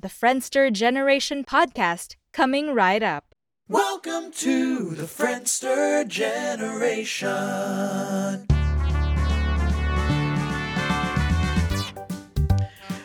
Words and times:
the 0.00 0.08
Friendster 0.08 0.72
Generation 0.72 1.42
podcast, 1.42 2.14
coming 2.32 2.70
right 2.72 3.02
up. 3.02 3.34
Welcome 3.68 4.30
to 4.46 4.94
the 4.94 5.10
Friendster 5.10 6.06
generation. 6.06 7.26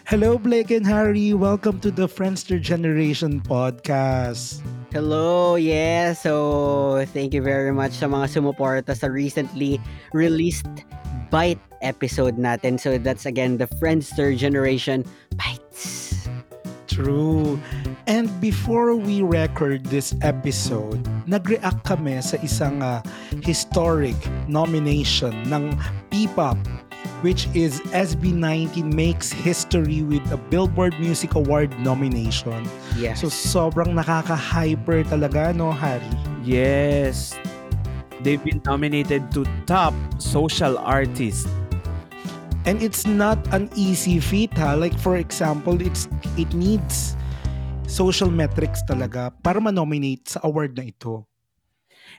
Hello, 0.05 0.37
Blake 0.37 0.69
and 0.69 0.85
Harry. 0.85 1.33
Welcome 1.33 1.79
to 1.79 1.89
the 1.89 2.05
Friendster 2.05 2.61
Generation 2.61 3.41
podcast. 3.41 4.61
Hello, 4.93 5.55
yeah. 5.55 6.13
So, 6.13 7.05
thank 7.09 7.33
you 7.33 7.41
very 7.41 7.73
much 7.73 7.93
sa 7.97 8.05
mga 8.05 8.29
sumuporta 8.37 8.93
sa 8.93 9.09
recently 9.09 9.81
released 10.13 10.69
Bite 11.33 11.57
episode 11.81 12.37
natin. 12.37 12.77
So, 12.77 13.01
that's 13.01 13.25
again 13.25 13.57
the 13.57 13.65
Friendster 13.81 14.37
Generation 14.37 15.01
Bites. 15.33 15.62
True. 16.93 17.57
And 18.05 18.29
before 18.37 18.93
we 18.93 19.25
record 19.25 19.89
this 19.89 20.13
episode, 20.21 21.01
nag-react 21.25 21.81
kami 21.81 22.21
sa 22.21 22.37
isang 22.45 22.85
uh, 22.85 23.01
historic 23.41 24.17
nomination 24.45 25.33
ng 25.49 25.73
P-pop 26.13 26.61
which 27.23 27.47
is 27.55 27.79
SB19 27.95 28.91
makes 28.91 29.31
history 29.31 30.03
with 30.03 30.23
a 30.31 30.37
Billboard 30.51 30.91
Music 30.99 31.35
Award 31.39 31.71
nomination. 31.79 32.67
Yes. 32.99 33.23
So 33.23 33.31
sobrang 33.31 33.95
nakaka-hyper 33.95 35.07
talaga 35.07 35.55
no, 35.55 35.71
Harry? 35.71 36.03
Yes. 36.43 37.31
They've 38.23 38.43
been 38.43 38.59
nominated 38.67 39.31
to 39.35 39.47
top 39.67 39.95
social 40.19 40.75
artist. 40.79 41.47
And 42.63 42.79
it's 42.79 43.03
not 43.03 43.39
an 43.51 43.67
easy 43.75 44.23
feat 44.23 44.55
ha. 44.55 44.73
Like 44.73 44.95
for 44.95 45.19
example, 45.19 45.75
it's 45.83 46.07
it 46.39 46.49
needs 46.55 47.19
social 47.87 48.31
metrics 48.31 48.81
talaga 48.87 49.35
para 49.43 49.59
ma-nominate 49.59 50.25
sa 50.31 50.39
award 50.47 50.79
na 50.79 50.87
ito. 50.87 51.27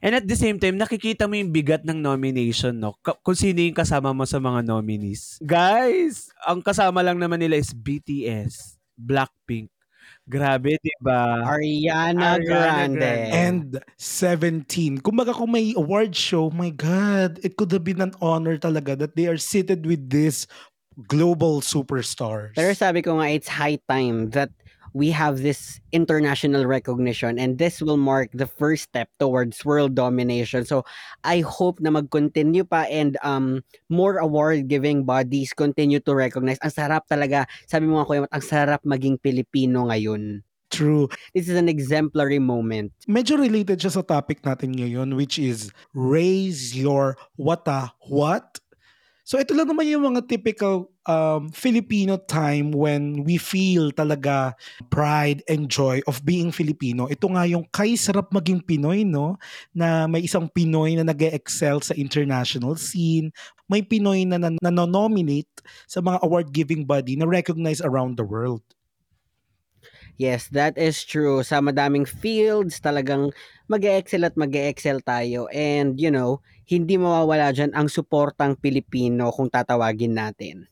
And 0.05 0.13
at 0.13 0.29
the 0.29 0.37
same 0.37 0.61
time, 0.61 0.77
nakikita 0.77 1.25
mo 1.25 1.35
yung 1.39 1.49
bigat 1.49 1.83
ng 1.89 1.97
nomination, 1.97 2.77
no? 2.77 2.95
Ka- 3.01 3.17
kung 3.25 3.37
sino 3.37 3.65
yung 3.65 3.77
kasama 3.77 4.13
mo 4.13 4.29
sa 4.29 4.37
mga 4.37 4.61
nominees. 4.67 5.41
Guys, 5.41 6.29
ang 6.45 6.61
kasama 6.61 7.01
lang 7.01 7.17
naman 7.17 7.41
nila 7.41 7.57
is 7.57 7.73
BTS, 7.73 8.77
Blackpink. 9.01 9.74
Grabe, 10.25 10.81
di 10.81 10.93
ba? 11.05 11.45
Ariana, 11.45 12.41
Ariana 12.41 12.45
Grande. 12.45 12.97
Grande. 12.97 13.33
And 13.37 13.85
17. 13.99 15.05
Kumbaga 15.05 15.37
kung 15.37 15.53
may 15.53 15.75
award 15.77 16.17
show, 16.17 16.49
my 16.49 16.71
God, 16.71 17.39
it 17.45 17.57
could 17.61 17.71
have 17.73 17.85
been 17.85 18.01
an 18.01 18.17
honor 18.25 18.57
talaga 18.57 18.97
that 18.99 19.17
they 19.17 19.29
are 19.29 19.37
seated 19.37 19.85
with 19.85 20.09
this 20.09 20.47
global 21.09 21.61
superstars. 21.61 22.57
Pero 22.57 22.73
sabi 22.73 23.03
ko 23.03 23.21
nga, 23.21 23.37
it's 23.37 23.49
high 23.49 23.77
time 23.85 24.31
that 24.31 24.49
we 24.95 25.11
have 25.11 25.43
this 25.43 25.83
international 25.91 26.65
recognition 26.65 27.37
and 27.37 27.59
this 27.59 27.83
will 27.83 27.99
mark 27.99 28.31
the 28.33 28.47
first 28.47 28.87
step 28.89 29.11
towards 29.19 29.67
world 29.67 29.99
domination. 29.99 30.65
So 30.65 30.87
I 31.27 31.43
hope 31.43 31.83
na 31.83 31.91
mag-continue 31.91 32.65
pa 32.65 32.87
and 32.87 33.19
um 33.27 33.67
more 33.91 34.23
award-giving 34.23 35.03
bodies 35.03 35.53
continue 35.53 35.99
to 36.07 36.15
recognize. 36.15 36.63
Ang 36.63 36.73
sarap 36.73 37.11
talaga. 37.11 37.51
Sabi 37.67 37.91
mo 37.91 38.01
nga 38.01 38.07
Kuya 38.07 38.31
ang 38.31 38.47
sarap 38.47 38.81
maging 38.87 39.19
Pilipino 39.19 39.91
ngayon. 39.91 40.47
True. 40.75 41.07
This 41.35 41.47
is 41.47 41.55
an 41.55 41.71
exemplary 41.71 42.43
moment. 42.43 42.91
Medyo 43.07 43.39
related 43.39 43.79
siya 43.79 43.95
sa 43.95 44.03
topic 44.03 44.43
natin 44.43 44.75
ngayon 44.75 45.15
which 45.15 45.39
is 45.39 45.71
raise 45.95 46.75
your 46.75 47.15
wata 47.39 47.95
what? 48.11 48.59
So 49.25 49.41
ito 49.41 49.57
lang 49.57 49.73
naman 49.73 49.89
yung 49.89 50.05
mga 50.05 50.29
typical 50.29 50.93
um, 51.09 51.49
Filipino 51.49 52.21
time 52.21 52.77
when 52.77 53.25
we 53.25 53.41
feel 53.41 53.89
talaga 53.89 54.53
pride 54.93 55.41
and 55.49 55.73
joy 55.73 56.05
of 56.05 56.21
being 56.29 56.53
Filipino. 56.53 57.09
Ito 57.09 57.33
nga 57.33 57.49
yung 57.49 57.65
kay 57.73 57.97
sarap 57.97 58.29
maging 58.37 58.61
Pinoy, 58.69 59.09
no? 59.09 59.41
Na 59.73 60.05
may 60.05 60.29
isang 60.29 60.45
Pinoy 60.53 61.01
na 61.01 61.09
nag 61.09 61.17
excel 61.33 61.81
sa 61.81 61.97
international 61.97 62.77
scene. 62.77 63.33
May 63.65 63.81
Pinoy 63.81 64.29
na 64.29 64.37
nan- 64.37 64.61
nanonominate 64.61 65.65
sa 65.89 66.05
mga 66.05 66.21
award-giving 66.21 66.85
body 66.85 67.17
na 67.17 67.25
recognized 67.25 67.81
around 67.81 68.21
the 68.21 68.29
world. 68.29 68.61
Yes, 70.15 70.47
that 70.55 70.79
is 70.79 71.03
true. 71.03 71.43
Sa 71.43 71.59
madaming 71.59 72.07
fields, 72.07 72.79
talagang 72.79 73.35
mag 73.67 73.83
excel 73.83 74.23
at 74.23 74.39
mag 74.39 74.55
excel 74.55 75.03
tayo. 75.03 75.51
And, 75.51 75.99
you 75.99 76.15
know, 76.15 76.39
hindi 76.71 76.95
mawawala 76.95 77.51
dyan 77.51 77.75
ang 77.75 77.91
suportang 77.91 78.55
Pilipino 78.55 79.35
kung 79.35 79.51
tatawagin 79.51 80.15
natin. 80.15 80.71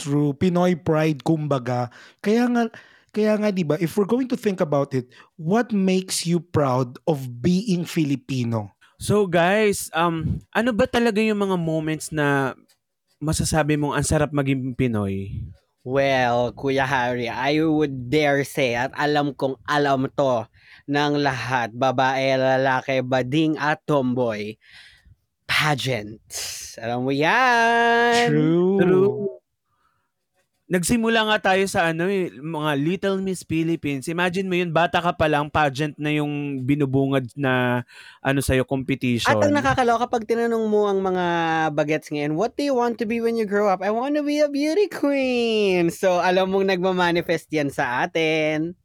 True. 0.00 0.32
Pinoy 0.32 0.78
pride, 0.78 1.20
kumbaga. 1.20 1.92
Kaya 2.24 2.48
nga, 2.48 2.62
kaya 3.12 3.34
nga, 3.36 3.52
di 3.52 3.66
ba, 3.66 3.76
if 3.82 3.98
we're 3.98 4.08
going 4.08 4.30
to 4.30 4.38
think 4.38 4.64
about 4.64 4.96
it, 4.96 5.12
what 5.36 5.68
makes 5.74 6.24
you 6.24 6.40
proud 6.40 6.96
of 7.04 7.42
being 7.44 7.84
Filipino? 7.84 8.72
So 8.98 9.30
guys, 9.30 9.94
um, 9.94 10.42
ano 10.50 10.74
ba 10.74 10.90
talaga 10.90 11.22
yung 11.22 11.38
mga 11.38 11.54
moments 11.54 12.10
na 12.10 12.58
masasabi 13.22 13.78
mong 13.78 13.94
ang 13.94 14.06
sarap 14.06 14.34
maging 14.34 14.74
Pinoy? 14.74 15.38
Well, 15.88 16.52
Kuya 16.52 16.84
Harry, 16.84 17.32
I 17.32 17.64
would 17.64 18.12
dare 18.12 18.44
say 18.44 18.76
at 18.76 18.92
alam 18.92 19.32
kong 19.32 19.56
alam 19.64 20.04
to 20.20 20.44
ng 20.84 21.14
lahat, 21.24 21.72
babae, 21.72 22.36
lalaki, 22.36 23.00
bading 23.00 23.56
at 23.56 23.80
tomboy. 23.88 24.60
Pageant. 25.48 26.20
Alam 26.76 27.08
mo 27.08 27.12
yan. 27.16 28.28
True. 28.28 28.76
True. 28.84 29.37
Nagsimula 30.68 31.24
nga 31.24 31.52
tayo 31.52 31.64
sa 31.64 31.96
ano 31.96 32.12
eh, 32.12 32.28
mga 32.28 32.76
Little 32.76 33.24
Miss 33.24 33.40
Philippines. 33.40 34.04
Imagine 34.04 34.52
mo 34.52 34.54
yun, 34.60 34.68
bata 34.68 35.00
ka 35.00 35.16
pa 35.16 35.24
lang, 35.24 35.48
pageant 35.48 35.96
na 35.96 36.12
yung 36.12 36.60
binubungad 36.68 37.24
na 37.32 37.84
ano 38.20 38.44
sa'yo, 38.44 38.68
competition. 38.68 39.32
At 39.32 39.40
ang 39.40 39.56
nakakaloka 39.56 40.04
kapag 40.04 40.28
tinanong 40.28 40.68
mo 40.68 40.84
ang 40.84 41.00
mga 41.00 41.24
bagets 41.72 42.12
ngayon, 42.12 42.36
what 42.36 42.52
do 42.52 42.68
you 42.68 42.76
want 42.76 43.00
to 43.00 43.08
be 43.08 43.16
when 43.24 43.40
you 43.40 43.48
grow 43.48 43.72
up? 43.72 43.80
I 43.80 43.88
want 43.88 44.20
to 44.20 44.24
be 44.24 44.44
a 44.44 44.52
beauty 44.52 44.92
queen. 44.92 45.88
So, 45.88 46.20
alam 46.20 46.52
mong 46.52 46.68
nagmamanifest 46.68 47.48
yan 47.48 47.72
sa 47.72 48.04
atin. 48.04 48.76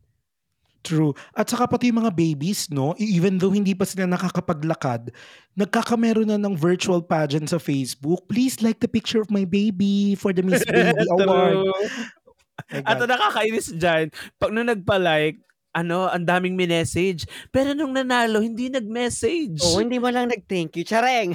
True. 0.84 1.16
At 1.32 1.48
saka 1.48 1.66
pati 1.66 1.90
yung 1.90 2.04
mga 2.04 2.12
babies, 2.12 2.68
no? 2.68 2.92
E- 3.00 3.16
Even 3.16 3.40
though 3.40 3.56
hindi 3.56 3.72
pa 3.72 3.88
sila 3.88 4.04
nakakapaglakad, 4.04 5.16
nagkakamero 5.56 6.28
na 6.28 6.36
ng 6.36 6.60
virtual 6.60 7.00
pageant 7.00 7.48
sa 7.48 7.58
Facebook. 7.58 8.28
Please 8.28 8.60
like 8.60 8.84
the 8.84 8.92
picture 8.92 9.24
of 9.24 9.32
my 9.32 9.48
baby 9.48 10.20
for 10.20 10.36
the 10.36 10.44
Miss 10.44 10.62
Baby 10.68 11.08
Award. 11.08 11.72
At 12.84 13.00
nakakainis 13.00 13.72
dyan, 13.80 14.12
pag 14.38 14.52
nung 14.52 14.68
nagpa-like, 14.68 15.40
ano, 15.74 16.06
ang 16.06 16.24
daming 16.24 16.54
message. 16.54 17.26
Pero 17.50 17.74
nung 17.74 17.92
nanalo, 17.92 18.40
hindi 18.40 18.70
nag-message. 18.70 19.58
Oh, 19.74 19.82
hindi 19.82 19.98
mo 19.98 20.08
lang 20.14 20.30
nag-thank 20.30 20.78
you. 20.78 20.86
Chareng! 20.86 21.34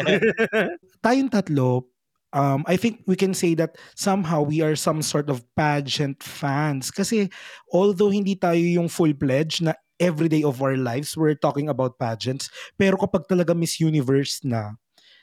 tayong 1.04 1.32
tatlo, 1.32 1.88
um, 2.32 2.64
I 2.66 2.76
think 2.76 3.02
we 3.06 3.16
can 3.16 3.34
say 3.34 3.54
that 3.58 3.76
somehow 3.94 4.42
we 4.42 4.62
are 4.62 4.76
some 4.76 5.02
sort 5.02 5.30
of 5.30 5.42
pageant 5.54 6.22
fans. 6.22 6.90
Kasi 6.90 7.30
although 7.72 8.10
hindi 8.10 8.34
tayo 8.36 8.60
yung 8.60 8.88
full-pledged 8.88 9.66
na 9.66 9.74
every 10.00 10.28
day 10.28 10.42
of 10.42 10.62
our 10.62 10.76
lives, 10.76 11.16
we're 11.16 11.38
talking 11.38 11.68
about 11.68 11.98
pageants. 11.98 12.48
Pero 12.78 12.96
kapag 12.96 13.28
talaga 13.28 13.52
Miss 13.52 13.78
Universe 13.78 14.40
na, 14.46 14.74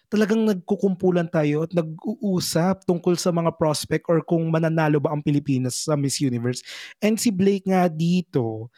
talagang 0.08 0.48
nagkukumpulan 0.48 1.28
tayo 1.28 1.68
at 1.68 1.72
nag-uusap 1.76 2.88
tungkol 2.88 3.20
sa 3.20 3.32
mga 3.36 3.52
prospect 3.60 4.08
or 4.08 4.24
kung 4.24 4.48
mananalo 4.48 5.04
ba 5.04 5.12
ang 5.12 5.20
Pilipinas 5.20 5.84
sa 5.84 6.00
Miss 6.00 6.24
Universe. 6.24 6.64
And 7.04 7.20
si 7.20 7.28
Blake 7.28 7.68
nga 7.68 7.92
dito, 7.92 8.72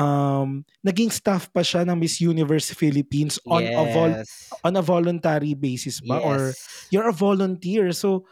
um, 0.00 0.64
naging 0.80 1.12
staff 1.12 1.52
pa 1.52 1.60
siya 1.60 1.84
ng 1.84 2.00
Miss 2.00 2.24
Universe 2.24 2.72
Philippines 2.72 3.36
on 3.44 3.60
a 3.68 3.84
vol- 3.92 4.24
on 4.64 4.72
a 4.76 4.84
voluntary 4.84 5.52
basis 5.52 6.00
ba 6.00 6.16
or 6.16 6.56
you're 6.88 7.08
a 7.08 7.16
volunteer 7.16 7.92
so 7.92 8.24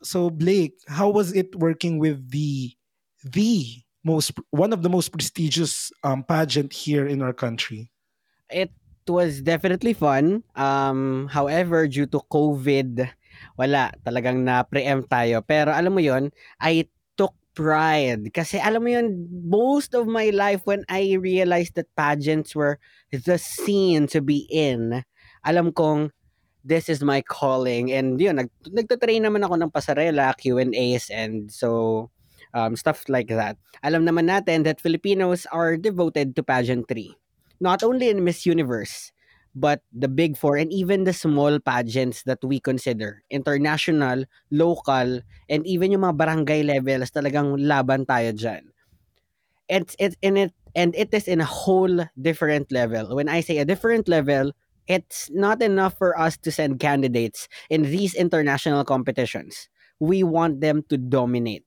so 0.00 0.32
Blake 0.32 0.80
how 0.88 1.12
was 1.12 1.36
it 1.36 1.52
working 1.60 2.00
with 2.00 2.16
the 2.32 2.72
the 3.20 3.84
most 4.04 4.32
one 4.48 4.72
of 4.72 4.80
the 4.80 4.92
most 4.92 5.12
prestigious 5.12 5.92
um 6.00 6.24
pageant 6.24 6.72
here 6.72 7.04
in 7.04 7.20
our 7.20 7.36
country 7.36 7.92
It 8.52 8.70
was 9.08 9.40
definitely 9.40 9.92
fun. 9.92 10.44
Um, 10.56 11.28
however, 11.28 11.88
due 11.88 12.06
to 12.12 12.20
COVID, 12.28 13.08
wala. 13.56 13.92
Talagang 14.04 14.44
na-preempt 14.44 15.08
tayo. 15.08 15.40
Pero 15.44 15.72
alam 15.72 15.92
mo 15.92 16.00
yon 16.00 16.32
I 16.60 16.88
pride. 17.54 18.34
Kasi 18.34 18.58
alam 18.58 18.82
mo 18.82 18.90
yon 18.90 19.30
most 19.46 19.94
of 19.94 20.10
my 20.10 20.34
life 20.34 20.66
when 20.66 20.82
I 20.90 21.16
realized 21.16 21.78
that 21.78 21.88
pageants 21.94 22.54
were 22.54 22.82
the 23.10 23.38
scene 23.38 24.10
to 24.10 24.20
be 24.20 24.46
in, 24.50 25.06
alam 25.46 25.72
kong 25.72 26.10
this 26.64 26.88
is 26.88 27.04
my 27.04 27.20
calling. 27.20 27.92
And 27.92 28.16
yun, 28.18 28.40
nag, 28.40 28.50
nagtatrain 28.64 29.22
naman 29.22 29.44
ako 29.44 29.60
ng 29.60 29.70
pasarela, 29.70 30.32
Q&As, 30.40 31.12
and 31.12 31.52
so 31.52 32.08
um, 32.56 32.74
stuff 32.74 33.04
like 33.12 33.28
that. 33.28 33.60
Alam 33.84 34.08
naman 34.08 34.32
natin 34.32 34.64
that 34.64 34.80
Filipinos 34.80 35.44
are 35.52 35.76
devoted 35.76 36.34
to 36.34 36.42
pageantry. 36.42 37.12
Not 37.60 37.84
only 37.84 38.08
in 38.08 38.24
Miss 38.24 38.48
Universe, 38.48 39.12
but 39.54 39.82
the 39.94 40.08
big 40.08 40.36
four 40.36 40.56
and 40.56 40.72
even 40.72 41.04
the 41.04 41.14
small 41.14 41.58
pageants 41.58 42.22
that 42.24 42.42
we 42.42 42.58
consider. 42.60 43.22
International, 43.30 44.24
local, 44.50 45.22
and 45.48 45.66
even 45.66 45.92
yung 45.94 46.02
mga 46.02 46.18
barangay 46.18 46.62
levels, 46.66 47.10
talagang 47.14 47.54
laban 47.58 48.04
tayo 48.04 48.34
dyan. 48.34 48.74
it's 49.68 49.96
it's 49.98 50.16
in 50.22 50.36
it 50.36 50.52
and 50.74 50.94
it 50.96 51.12
is 51.12 51.28
in 51.28 51.40
a 51.40 51.44
whole 51.44 52.04
different 52.20 52.70
level. 52.72 53.14
When 53.14 53.28
I 53.28 53.40
say 53.40 53.58
a 53.58 53.64
different 53.64 54.08
level, 54.08 54.52
it's 54.86 55.30
not 55.32 55.62
enough 55.62 55.96
for 55.96 56.18
us 56.18 56.36
to 56.38 56.50
send 56.50 56.80
candidates 56.80 57.48
in 57.70 57.82
these 57.82 58.14
international 58.14 58.84
competitions. 58.84 59.68
We 60.00 60.22
want 60.22 60.60
them 60.60 60.82
to 60.90 60.98
dominate. 60.98 61.64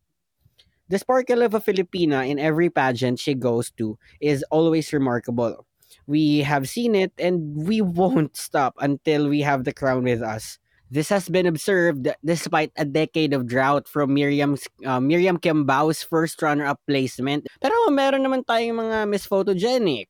The 0.90 1.00
sparkle 1.00 1.42
of 1.42 1.54
a 1.54 1.60
Filipina 1.60 2.28
in 2.28 2.40
every 2.40 2.70
pageant 2.70 3.20
she 3.20 3.34
goes 3.34 3.72
to 3.78 3.98
is 4.22 4.44
always 4.52 4.94
remarkable. 4.94 5.66
We 6.08 6.40
have 6.42 6.70
seen 6.70 6.96
it 6.96 7.14
and 7.18 7.56
we 7.56 7.82
won't 7.82 8.38
stop 8.38 8.76
until 8.80 9.28
we 9.28 9.42
have 9.42 9.64
the 9.64 9.74
crown 9.74 10.04
with 10.04 10.22
us. 10.22 10.60
This 10.90 11.10
has 11.10 11.28
been 11.28 11.46
observed 11.46 12.08
despite 12.24 12.72
a 12.78 12.86
decade 12.86 13.34
of 13.34 13.46
drought 13.46 13.88
from 13.88 14.14
Miriam's, 14.14 14.64
uh, 14.86 15.02
Miriam 15.02 15.38
Kiambao's 15.38 16.02
first 16.02 16.42
runner-up 16.42 16.80
placement. 16.88 17.48
Pero 17.60 17.76
meron 17.92 18.24
naman 18.24 18.48
tayong 18.48 18.88
mga 18.88 19.04
Miss 19.10 19.28
Photogenic. 19.28 20.08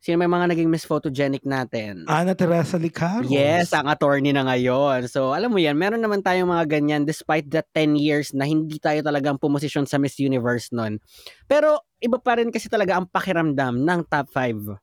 Sino 0.00 0.16
may 0.16 0.32
mga 0.32 0.56
naging 0.56 0.72
Miss 0.72 0.88
Photogenic 0.88 1.44
natin? 1.44 2.08
Ana 2.08 2.32
Teresa 2.32 2.80
Licaros. 2.80 3.28
Yes, 3.28 3.76
ang 3.76 3.84
attorney 3.84 4.32
na 4.32 4.48
ngayon. 4.48 5.04
So, 5.12 5.36
alam 5.36 5.52
mo 5.52 5.60
yan, 5.60 5.76
meron 5.76 6.00
naman 6.00 6.24
tayong 6.24 6.48
mga 6.48 6.80
ganyan 6.80 7.04
despite 7.04 7.44
the 7.52 7.60
10 7.76 8.00
years 8.00 8.32
na 8.32 8.48
hindi 8.48 8.80
tayo 8.80 9.04
talagang 9.04 9.36
pumosisyon 9.36 9.84
sa 9.84 10.00
Miss 10.00 10.16
Universe 10.16 10.72
nun. 10.72 11.04
Pero, 11.44 11.84
iba 12.00 12.16
pa 12.16 12.40
rin 12.40 12.48
kasi 12.48 12.72
talaga 12.72 12.96
ang 12.96 13.12
pakiramdam 13.12 13.76
ng 13.76 14.00
top 14.08 14.32
5. 14.32 14.80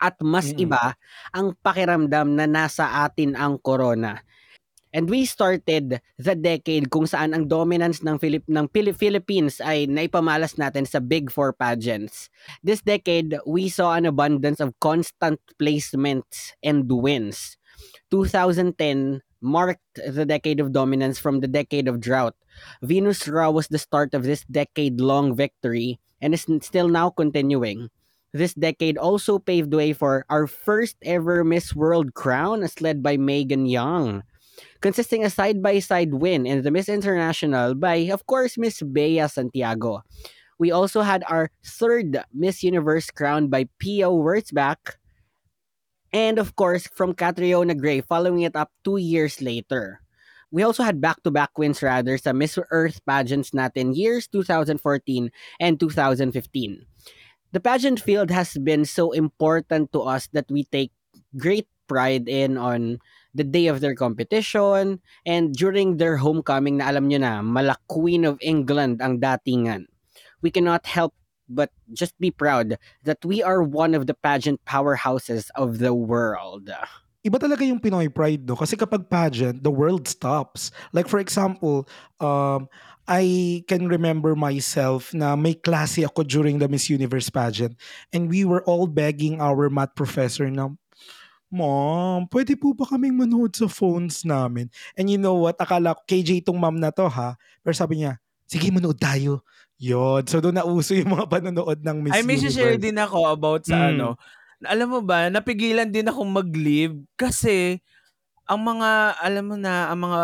At 0.00 0.16
mas 0.24 0.56
Mm. 0.56 0.72
iba 0.72 0.96
ang 1.28 1.52
pakiramdam 1.60 2.32
na 2.32 2.48
nasa 2.48 3.04
atin 3.04 3.36
ang 3.36 3.60
corona. 3.60 4.24
And 4.94 5.10
we 5.10 5.26
started 5.26 5.98
the 6.22 6.34
decade 6.38 6.86
kung 6.94 7.10
saan 7.10 7.34
ang 7.34 7.50
dominance 7.50 8.06
ng, 8.06 8.14
Philip, 8.14 8.46
ng 8.46 8.70
Pili- 8.70 8.94
Philippines 8.94 9.58
ay 9.58 9.90
naipamalas 9.90 10.54
natin 10.54 10.86
sa 10.86 11.02
Big 11.02 11.34
Four 11.34 11.50
pageants. 11.50 12.30
This 12.62 12.78
decade, 12.78 13.42
we 13.42 13.66
saw 13.66 13.98
an 13.98 14.06
abundance 14.06 14.62
of 14.62 14.78
constant 14.78 15.42
placements 15.58 16.54
and 16.62 16.86
wins. 16.86 17.58
2010 18.14 19.18
marked 19.42 19.82
the 19.98 20.22
decade 20.22 20.62
of 20.62 20.70
dominance 20.70 21.18
from 21.18 21.42
the 21.42 21.50
decade 21.50 21.90
of 21.90 21.98
drought. 21.98 22.38
Venus 22.78 23.26
Raw 23.26 23.50
was 23.50 23.66
the 23.66 23.82
start 23.82 24.14
of 24.14 24.22
this 24.22 24.46
decade-long 24.46 25.34
victory 25.34 25.98
and 26.22 26.32
is 26.32 26.46
still 26.62 26.86
now 26.86 27.10
continuing. 27.10 27.90
This 28.30 28.54
decade 28.54 28.96
also 28.96 29.38
paved 29.38 29.74
way 29.74 29.92
for 29.92 30.24
our 30.30 30.46
first 30.46 30.96
ever 31.02 31.42
Miss 31.42 31.74
World 31.74 32.14
crown 32.14 32.62
as 32.62 32.80
led 32.80 33.02
by 33.02 33.18
Megan 33.18 33.66
Young, 33.66 34.22
consisting 34.80 35.24
a 35.24 35.30
side-by-side 35.30 36.14
win 36.14 36.46
in 36.46 36.62
the 36.62 36.70
Miss 36.70 36.88
International 36.88 37.74
by, 37.74 38.08
of 38.12 38.26
course, 38.26 38.58
Miss 38.58 38.82
Bea 38.82 39.26
Santiago. 39.28 40.02
We 40.58 40.70
also 40.70 41.02
had 41.02 41.24
our 41.28 41.50
third 41.66 42.22
Miss 42.32 42.62
Universe 42.62 43.10
crowned 43.10 43.50
by 43.50 43.68
Pia 43.78 44.06
Wurtzbach, 44.06 44.96
and 46.12 46.38
of 46.38 46.54
course 46.54 46.86
from 46.94 47.14
Catriona 47.14 47.74
Gray 47.74 48.00
following 48.00 48.42
it 48.42 48.54
up 48.54 48.70
two 48.84 48.98
years 48.98 49.42
later. 49.42 50.00
We 50.54 50.62
also 50.62 50.84
had 50.86 51.02
back-to-back 51.02 51.58
wins 51.58 51.82
rather 51.82 52.14
sa 52.14 52.32
Miss 52.32 52.54
Earth 52.70 53.02
pageants 53.02 53.50
natin 53.50 53.98
years 53.98 54.30
2014 54.30 54.78
and 55.58 55.80
2015. 55.80 56.30
The 57.50 57.58
pageant 57.58 57.98
field 57.98 58.30
has 58.30 58.54
been 58.62 58.84
so 58.86 59.10
important 59.10 59.90
to 59.90 60.06
us 60.06 60.30
that 60.30 60.46
we 60.46 60.62
take 60.70 60.94
great 61.34 61.66
pride 61.90 62.28
in 62.30 62.56
on 62.56 63.02
the 63.34 63.44
day 63.44 63.66
of 63.66 63.82
their 63.82 63.94
competition 63.94 65.02
and 65.26 65.52
during 65.52 65.98
their 65.98 66.16
homecoming 66.16 66.78
na 66.78 66.88
alam 66.88 67.10
nyo 67.10 67.18
na, 67.18 67.42
mala 67.42 67.76
Queen 67.90 68.24
of 68.24 68.38
England 68.40 69.02
ang 69.02 69.18
datingan. 69.18 69.90
We 70.40 70.54
cannot 70.54 70.86
help 70.86 71.12
but 71.50 71.70
just 71.92 72.16
be 72.16 72.30
proud 72.30 72.78
that 73.02 73.20
we 73.24 73.42
are 73.42 73.60
one 73.60 73.92
of 73.92 74.06
the 74.06 74.14
pageant 74.14 74.64
powerhouses 74.64 75.50
of 75.58 75.78
the 75.78 75.92
world. 75.92 76.70
iba 77.24 77.40
talaga 77.40 77.64
yung 77.64 77.80
Pinoy 77.80 78.12
pride, 78.12 78.44
no? 78.44 78.52
Kasi 78.52 78.76
kapag 78.76 79.08
pageant, 79.08 79.64
the 79.64 79.72
world 79.72 80.04
stops. 80.04 80.68
Like 80.92 81.08
for 81.08 81.16
example, 81.16 81.88
um, 82.20 82.68
I 83.08 83.64
can 83.68 83.88
remember 83.88 84.36
myself 84.36 85.12
na 85.16 85.32
may 85.32 85.56
klase 85.56 86.04
ako 86.04 86.24
during 86.24 86.60
the 86.60 86.68
Miss 86.68 86.92
Universe 86.92 87.32
pageant 87.32 87.80
and 88.12 88.28
we 88.28 88.44
were 88.44 88.60
all 88.68 88.84
begging 88.84 89.40
our 89.40 89.72
math 89.72 89.96
professor 89.96 90.48
na, 90.52 90.76
Mom, 91.54 92.26
pwede 92.28 92.58
po 92.58 92.74
ba 92.74 92.82
kaming 92.84 93.14
manood 93.14 93.54
sa 93.54 93.70
phones 93.70 94.26
namin? 94.26 94.66
And 94.98 95.06
you 95.06 95.16
know 95.16 95.38
what? 95.38 95.54
Akala 95.56 95.94
ko, 95.94 96.02
KJ 96.04 96.42
itong 96.42 96.58
mom 96.58 96.82
na 96.82 96.90
to 96.90 97.06
ha. 97.06 97.38
Pero 97.62 97.72
sabi 97.72 98.02
niya, 98.02 98.18
sige 98.44 98.74
manood 98.74 98.98
tayo. 98.98 99.46
Yun. 99.78 100.26
So 100.26 100.42
doon 100.42 100.58
nauso 100.58 100.98
yung 100.98 101.14
mga 101.14 101.30
panonood 101.30 101.78
ng 101.78 101.96
Miss 102.02 102.14
I 102.14 102.26
may 102.26 102.34
Universe. 102.36 102.54
share 102.54 102.74
din 102.76 102.98
ako 102.98 103.18
about 103.30 103.62
sa 103.62 103.78
Mm. 103.78 103.88
ano. 103.94 104.08
Alam 104.64 104.88
mo 104.90 105.00
ba, 105.00 105.30
napigilan 105.30 105.86
din 105.86 106.10
akong 106.10 106.30
mag-leave 106.30 106.96
kasi 107.14 107.78
ang 108.44 108.60
mga, 108.60 108.90
alam 109.20 109.44
mo 109.44 109.56
na, 109.56 109.88
ang 109.88 110.00
mga 110.02 110.22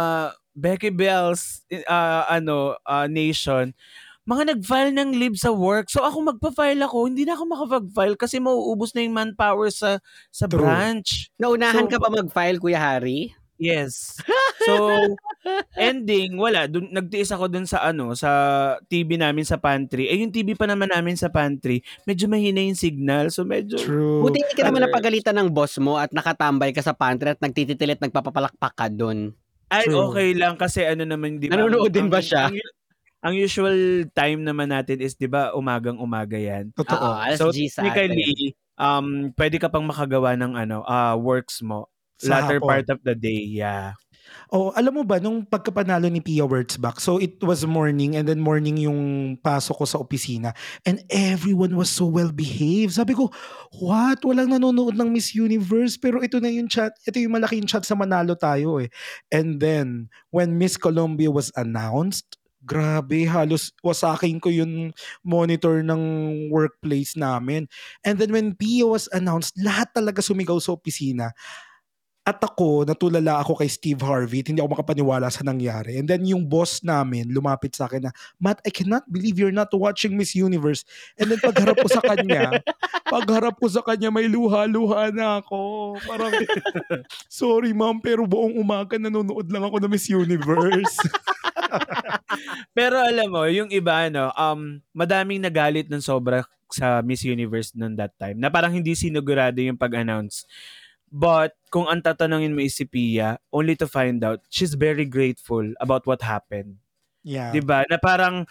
Becky 0.50 0.90
Bells 0.90 1.62
uh, 1.86 2.26
ano, 2.26 2.74
uh, 2.82 3.06
nation, 3.06 3.70
mga 4.30 4.54
nag-file 4.54 4.94
ng 4.94 5.10
leave 5.18 5.34
sa 5.34 5.50
work. 5.50 5.90
So 5.90 6.06
ako 6.06 6.30
magpa-file 6.30 6.78
ako, 6.86 7.10
hindi 7.10 7.26
na 7.26 7.34
ako 7.34 7.44
makapag-file 7.50 8.14
kasi 8.14 8.38
mauubos 8.38 8.94
na 8.94 9.02
yung 9.02 9.18
manpower 9.18 9.74
sa 9.74 9.98
sa 10.30 10.46
True. 10.46 10.62
branch. 10.62 11.34
Naunahan 11.42 11.90
So, 11.90 11.90
ka 11.90 11.98
ba 11.98 12.14
mag-file, 12.14 12.62
Kuya 12.62 12.78
Harry? 12.78 13.34
Yes. 13.58 14.16
So, 14.60 14.92
ending, 15.72 16.36
wala. 16.36 16.68
Dun, 16.68 16.92
nagtiis 16.92 17.32
ako 17.32 17.48
dun 17.48 17.64
sa 17.64 17.80
ano, 17.80 18.12
sa 18.12 18.28
TV 18.92 19.16
namin 19.16 19.48
sa 19.48 19.56
pantry. 19.56 20.04
Eh, 20.04 20.20
yung 20.20 20.28
TV 20.28 20.52
pa 20.52 20.68
naman 20.68 20.92
namin 20.92 21.16
sa 21.16 21.32
pantry, 21.32 21.80
medyo 22.04 22.28
mahina 22.28 22.60
yung 22.60 22.76
signal. 22.76 23.32
So, 23.32 23.48
medyo... 23.48 23.80
True. 23.80 24.20
Buti 24.20 24.36
hindi 24.36 24.52
ka 24.52 24.68
naman 24.68 24.84
napagalitan 24.84 25.32
ng 25.40 25.48
boss 25.48 25.80
mo 25.80 25.96
at 25.96 26.12
nakatambay 26.12 26.76
ka 26.76 26.84
sa 26.84 26.92
pantry 26.92 27.32
at 27.32 27.40
nagtititilit, 27.40 28.04
nagpapapalakpak 28.04 28.76
ka 28.76 28.92
dun. 28.92 29.32
Ay, 29.72 29.88
True. 29.88 30.12
okay 30.12 30.36
lang 30.36 30.60
kasi 30.60 30.84
ano 30.84 31.08
naman, 31.08 31.40
di 31.40 31.48
ba? 31.48 31.56
Nanonood 31.56 31.88
din 31.88 32.12
ba 32.12 32.20
siya? 32.20 32.52
Ang, 32.52 32.60
ang 32.60 32.79
usual 33.28 34.08
time 34.16 34.48
naman 34.48 34.72
natin 34.72 35.04
is, 35.04 35.12
di 35.12 35.28
ba, 35.28 35.52
umagang-umaga 35.52 36.40
yan. 36.40 36.72
Totoo. 36.72 36.96
Oo, 36.96 37.16
alas 37.20 37.36
So, 37.36 37.52
technically, 37.52 38.56
um, 38.80 39.36
pwede 39.36 39.60
ka 39.60 39.68
pang 39.68 39.84
makagawa 39.84 40.32
ng 40.40 40.56
ano, 40.56 40.80
uh, 40.88 41.12
works 41.20 41.60
mo. 41.60 41.92
Sa 42.20 42.36
latter 42.36 42.60
hapon. 42.60 42.68
part 42.68 42.88
of 42.92 43.00
the 43.04 43.16
day, 43.16 43.44
yeah. 43.48 43.96
Oh, 44.50 44.74
alam 44.74 44.98
mo 44.98 45.02
ba, 45.06 45.22
nung 45.22 45.46
pagkapanalo 45.46 46.10
ni 46.10 46.18
Pia 46.18 46.42
Wurtzbach, 46.42 46.98
so 46.98 47.22
it 47.22 47.38
was 47.42 47.62
morning 47.62 48.18
and 48.18 48.26
then 48.26 48.42
morning 48.42 48.76
yung 48.82 49.34
pasok 49.38 49.82
ko 49.82 49.84
sa 49.86 49.98
opisina 50.02 50.50
and 50.82 51.02
everyone 51.10 51.74
was 51.78 51.86
so 51.86 52.06
well 52.06 52.34
behaved. 52.34 52.94
Sabi 52.94 53.14
ko, 53.14 53.30
what? 53.78 54.18
Walang 54.26 54.50
nanonood 54.50 54.98
ng 54.98 55.10
Miss 55.10 55.34
Universe 55.38 55.94
pero 55.98 56.18
ito 56.18 56.42
na 56.42 56.50
yung 56.50 56.66
chat, 56.66 56.94
ito 57.06 57.16
yung 57.22 57.38
malaking 57.38 57.66
chat 57.66 57.86
sa 57.86 57.94
manalo 57.94 58.34
tayo 58.34 58.82
eh. 58.82 58.90
And 59.30 59.62
then, 59.62 60.10
when 60.34 60.58
Miss 60.58 60.74
Colombia 60.74 61.30
was 61.30 61.54
announced, 61.54 62.39
grabe, 62.60 63.24
halos 63.24 63.72
wasakin 63.80 64.36
ko 64.38 64.52
yung 64.52 64.92
monitor 65.24 65.80
ng 65.80 66.02
workplace 66.52 67.16
namin. 67.16 67.66
And 68.04 68.20
then 68.20 68.32
when 68.32 68.56
Pia 68.56 68.84
was 68.84 69.08
announced, 69.12 69.56
lahat 69.56 69.92
talaga 69.96 70.20
sumigaw 70.20 70.60
sa 70.60 70.76
opisina. 70.76 71.32
At 72.20 72.36
ako, 72.44 72.84
natulala 72.84 73.40
ako 73.40 73.64
kay 73.64 73.70
Steve 73.72 74.04
Harvey, 74.04 74.44
hindi 74.44 74.60
ako 74.60 74.76
makapaniwala 74.76 75.32
sa 75.32 75.40
nangyari. 75.40 75.96
And 75.96 76.04
then 76.04 76.28
yung 76.28 76.44
boss 76.46 76.84
namin 76.84 77.32
lumapit 77.32 77.72
sa 77.72 77.88
akin 77.88 78.06
na, 78.06 78.12
Matt, 78.36 78.60
I 78.62 78.70
cannot 78.70 79.08
believe 79.08 79.40
you're 79.40 79.56
not 79.56 79.72
watching 79.72 80.20
Miss 80.20 80.36
Universe. 80.36 80.84
And 81.16 81.32
then 81.32 81.40
pagharap 81.40 81.80
ko 81.80 81.88
sa 81.88 82.04
kanya, 82.04 82.60
pagharap 83.14 83.56
ko 83.56 83.72
sa 83.72 83.80
kanya, 83.80 84.12
may 84.12 84.28
luha-luha 84.28 85.10
na 85.16 85.40
ako. 85.40 85.96
Parang, 86.04 86.30
sorry 87.40 87.72
ma'am, 87.72 88.04
pero 88.04 88.28
buong 88.28 88.52
umaga 88.52 89.00
nanonood 89.00 89.48
lang 89.48 89.64
ako 89.64 89.80
ng 89.80 89.90
Miss 89.90 90.06
Universe. 90.12 91.00
Pero 92.76 93.00
alam 93.00 93.28
mo, 93.30 93.46
yung 93.46 93.70
iba, 93.70 94.06
ano, 94.10 94.30
um, 94.34 94.82
madaming 94.94 95.42
nagalit 95.42 95.86
ng 95.88 96.02
sobra 96.02 96.44
sa 96.70 97.02
Miss 97.02 97.26
Universe 97.26 97.74
noon 97.74 97.98
that 97.98 98.14
time, 98.18 98.38
na 98.38 98.50
parang 98.50 98.70
hindi 98.74 98.94
sinugurado 98.94 99.58
yung 99.58 99.78
pag-announce. 99.78 100.46
But, 101.10 101.58
kung 101.74 101.90
ang 101.90 102.06
tatanungin 102.06 102.54
mo 102.54 102.62
is 102.62 102.78
si 102.78 102.86
Pia, 102.86 103.42
only 103.50 103.74
to 103.74 103.90
find 103.90 104.22
out, 104.22 104.46
she's 104.46 104.78
very 104.78 105.06
grateful 105.06 105.66
about 105.82 106.06
what 106.06 106.22
happened. 106.22 106.78
yeah. 107.26 107.50
'Di 107.50 107.60
ba? 107.66 107.82
Na 107.90 107.98
parang, 107.98 108.46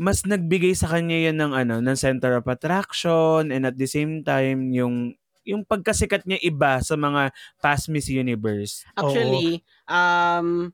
mas 0.00 0.24
nagbigay 0.24 0.72
sa 0.72 0.88
kanya 0.88 1.28
yan 1.28 1.36
ng 1.36 1.52
ano 1.52 1.76
ng 1.84 1.92
center 1.92 2.32
of 2.40 2.48
attraction 2.48 3.52
and 3.52 3.68
at 3.68 3.76
the 3.76 3.84
same 3.84 4.24
time 4.24 4.72
yung 4.72 5.12
yung 5.44 5.60
pagkasikat 5.64 6.24
niya 6.24 6.40
iba 6.40 6.80
sa 6.80 6.96
mga 6.96 7.32
past 7.60 7.92
Miss 7.92 8.08
Universe. 8.08 8.84
Actually, 8.96 9.60
um, 9.84 10.72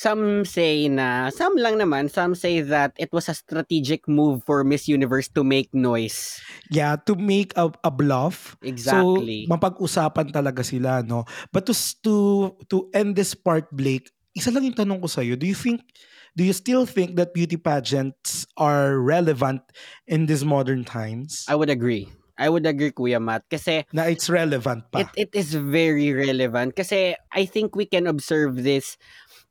some 0.00 0.48
say 0.48 0.88
na, 0.88 1.28
some 1.28 1.52
lang 1.60 1.76
naman, 1.76 2.08
some 2.08 2.32
say 2.32 2.64
that 2.64 2.96
it 2.96 3.12
was 3.12 3.28
a 3.28 3.36
strategic 3.36 4.08
move 4.08 4.40
for 4.48 4.64
Miss 4.64 4.88
Universe 4.88 5.28
to 5.36 5.44
make 5.44 5.68
noise. 5.76 6.40
Yeah, 6.72 6.96
to 7.04 7.12
make 7.12 7.52
a, 7.60 7.68
a 7.84 7.92
bluff. 7.92 8.56
Exactly. 8.64 9.44
So, 9.44 9.52
mapag-usapan 9.52 10.32
talaga 10.32 10.64
sila, 10.64 11.04
no? 11.04 11.28
But 11.52 11.68
to, 11.68 11.76
to, 12.08 12.56
to 12.72 12.88
end 12.96 13.12
this 13.12 13.36
part, 13.36 13.68
Blake, 13.68 14.08
isa 14.32 14.48
lang 14.48 14.64
yung 14.64 14.80
tanong 14.80 15.04
ko 15.04 15.06
sa'yo, 15.06 15.36
do 15.36 15.44
you 15.44 15.54
think, 15.54 15.84
do 16.32 16.48
you 16.48 16.56
still 16.56 16.88
think 16.88 17.20
that 17.20 17.36
beauty 17.36 17.60
pageants 17.60 18.48
are 18.56 18.96
relevant 18.96 19.60
in 20.08 20.24
these 20.24 20.48
modern 20.48 20.80
times? 20.80 21.44
I 21.44 21.60
would 21.60 21.68
agree. 21.68 22.08
I 22.40 22.48
would 22.48 22.64
agree, 22.64 22.88
Kuya 22.88 23.20
Matt. 23.20 23.44
Kasi 23.52 23.84
na 23.92 24.08
it's 24.08 24.32
relevant 24.32 24.88
pa. 24.88 25.04
it, 25.04 25.28
it 25.28 25.30
is 25.36 25.52
very 25.52 26.16
relevant. 26.16 26.72
Kasi 26.72 27.12
I 27.28 27.44
think 27.44 27.76
we 27.76 27.84
can 27.84 28.08
observe 28.08 28.64
this, 28.64 28.96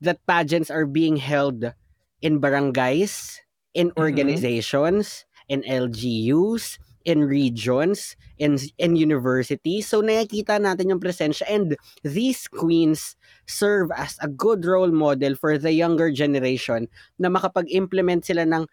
that 0.02 0.24
pageants 0.28 0.70
are 0.72 0.86
being 0.86 1.18
held 1.18 1.74
in 2.22 2.40
barangays, 2.42 3.40
in 3.74 3.92
Mhm. 3.92 3.98
organizations, 4.00 5.26
in 5.48 5.64
LGUs, 5.66 6.78
in 7.06 7.24
regions, 7.26 8.16
in, 8.38 8.60
in 8.78 8.96
universities. 8.96 9.88
So 9.88 10.02
nakikita 10.04 10.60
natin 10.62 10.92
yung 10.94 11.02
presensya 11.02 11.48
and 11.50 11.74
these 12.04 12.46
queens 12.48 13.16
serve 13.48 13.90
as 13.96 14.20
a 14.22 14.28
good 14.28 14.66
role 14.66 14.92
model 14.92 15.34
for 15.36 15.58
the 15.58 15.72
younger 15.74 16.12
generation 16.12 16.88
na 17.18 17.30
makapag-implement 17.32 18.26
sila 18.28 18.44
ng 18.46 18.68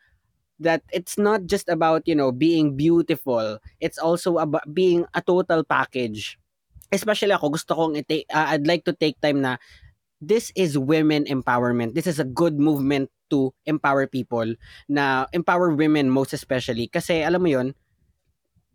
that 0.59 0.83
it's 0.92 1.18
not 1.18 1.45
just 1.47 1.68
about, 1.68 2.09
you 2.09 2.14
know, 2.14 2.33
being 2.33 2.76
beautiful. 2.76 3.59
It's 3.80 3.99
also 3.99 4.38
about 4.38 4.73
being 4.73 5.04
a 5.14 5.21
total 5.21 5.64
package. 5.64 6.38
Especially 6.92 7.33
ako, 7.33 7.56
gusto 7.59 7.75
kong 7.75 7.97
ita- 7.99 8.28
uh, 8.33 8.54
I'd 8.54 8.66
like 8.66 8.85
to 8.87 8.95
take 8.95 9.21
time 9.21 9.42
na 9.42 9.59
this 10.26 10.50
is 10.59 10.75
women 10.75 11.23
empowerment. 11.30 11.95
This 11.95 12.11
is 12.11 12.18
a 12.18 12.26
good 12.26 12.59
movement 12.59 13.14
to 13.30 13.54
empower 13.66 14.11
people 14.11 14.47
na 14.90 15.30
empower 15.30 15.71
women 15.75 16.11
most 16.11 16.35
especially 16.35 16.90
kasi 16.90 17.23
alam 17.23 17.42
mo 17.42 17.50
yon 17.50 17.68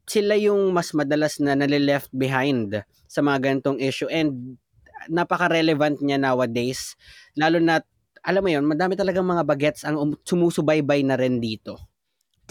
sila 0.04 0.36
yung 0.36 0.76
mas 0.76 0.92
madalas 0.92 1.40
na 1.40 1.56
nale-left 1.56 2.12
behind 2.12 2.84
sa 3.08 3.24
mga 3.24 3.48
ganitong 3.48 3.80
issue 3.80 4.12
and 4.12 4.60
napaka-relevant 5.08 6.04
niya 6.04 6.20
nowadays 6.20 7.00
lalo 7.40 7.64
na 7.64 7.80
alam 8.28 8.44
mo 8.44 8.50
yon 8.52 8.68
madami 8.68 9.00
talagang 9.00 9.24
mga 9.24 9.48
bagets 9.48 9.88
ang 9.88 9.96
um- 9.96 10.20
sumusubaybay 10.28 11.00
na 11.08 11.16
rin 11.16 11.40
dito 11.40 11.80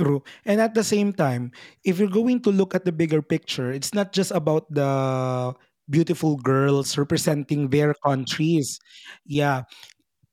True. 0.00 0.24
And 0.48 0.64
at 0.64 0.72
the 0.72 0.80
same 0.80 1.12
time, 1.12 1.52
if 1.84 2.00
you're 2.00 2.08
going 2.08 2.40
to 2.48 2.50
look 2.54 2.72
at 2.72 2.88
the 2.88 2.94
bigger 2.94 3.20
picture, 3.20 3.68
it's 3.68 3.92
not 3.92 4.16
just 4.16 4.32
about 4.32 4.64
the 4.72 4.88
beautiful 5.90 6.38
girls 6.38 6.94
representing 6.94 7.68
their 7.68 7.92
countries. 8.06 8.78
Yeah. 9.26 9.66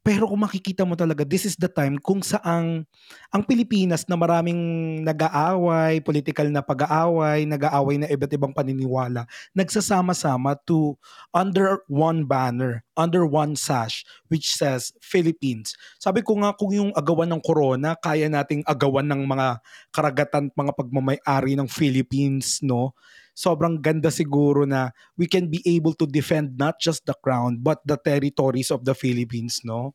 Pero 0.07 0.23
kung 0.23 0.39
makikita 0.39 0.87
mo 0.87 0.95
talaga, 0.95 1.27
this 1.27 1.43
is 1.43 1.59
the 1.59 1.67
time 1.67 1.99
kung 1.99 2.23
saang 2.23 2.87
ang 3.27 3.43
Pilipinas 3.43 4.07
na 4.07 4.15
maraming 4.15 4.55
nag-aaway, 5.03 5.99
political 5.99 6.47
na 6.47 6.63
pag-aaway, 6.63 7.43
nag-aaway 7.43 7.99
na 7.99 8.07
iba't 8.07 8.31
ibang 8.31 8.55
paniniwala, 8.55 9.27
nagsasama-sama 9.51 10.55
to 10.63 10.95
under 11.35 11.83
one 11.91 12.23
banner, 12.23 12.87
under 12.95 13.27
one 13.27 13.59
sash, 13.59 14.07
which 14.31 14.55
says 14.55 14.95
Philippines. 15.03 15.75
Sabi 15.99 16.23
ko 16.23 16.39
nga 16.39 16.55
kung 16.55 16.71
yung 16.71 16.95
agawan 16.95 17.35
ng 17.35 17.43
corona, 17.43 17.99
kaya 17.99 18.31
nating 18.31 18.63
agawan 18.63 19.11
ng 19.11 19.27
mga 19.27 19.59
karagatan, 19.91 20.47
mga 20.55 20.71
pagmamayari 20.71 21.59
ng 21.59 21.67
Philippines, 21.67 22.63
no? 22.63 22.95
Sobrang 23.37 23.77
ganda 23.77 24.09
siguro 24.09 24.65
na 24.65 24.89
we 25.13 25.29
can 25.29 25.45
be 25.45 25.61
able 25.69 25.93
to 25.93 26.09
defend 26.09 26.57
not 26.57 26.81
just 26.81 27.05
the 27.05 27.13
crown, 27.21 27.61
but 27.61 27.77
the 27.85 27.93
territories 28.01 28.73
of 28.73 28.81
the 28.81 28.97
Philippines, 28.97 29.61
no? 29.61 29.93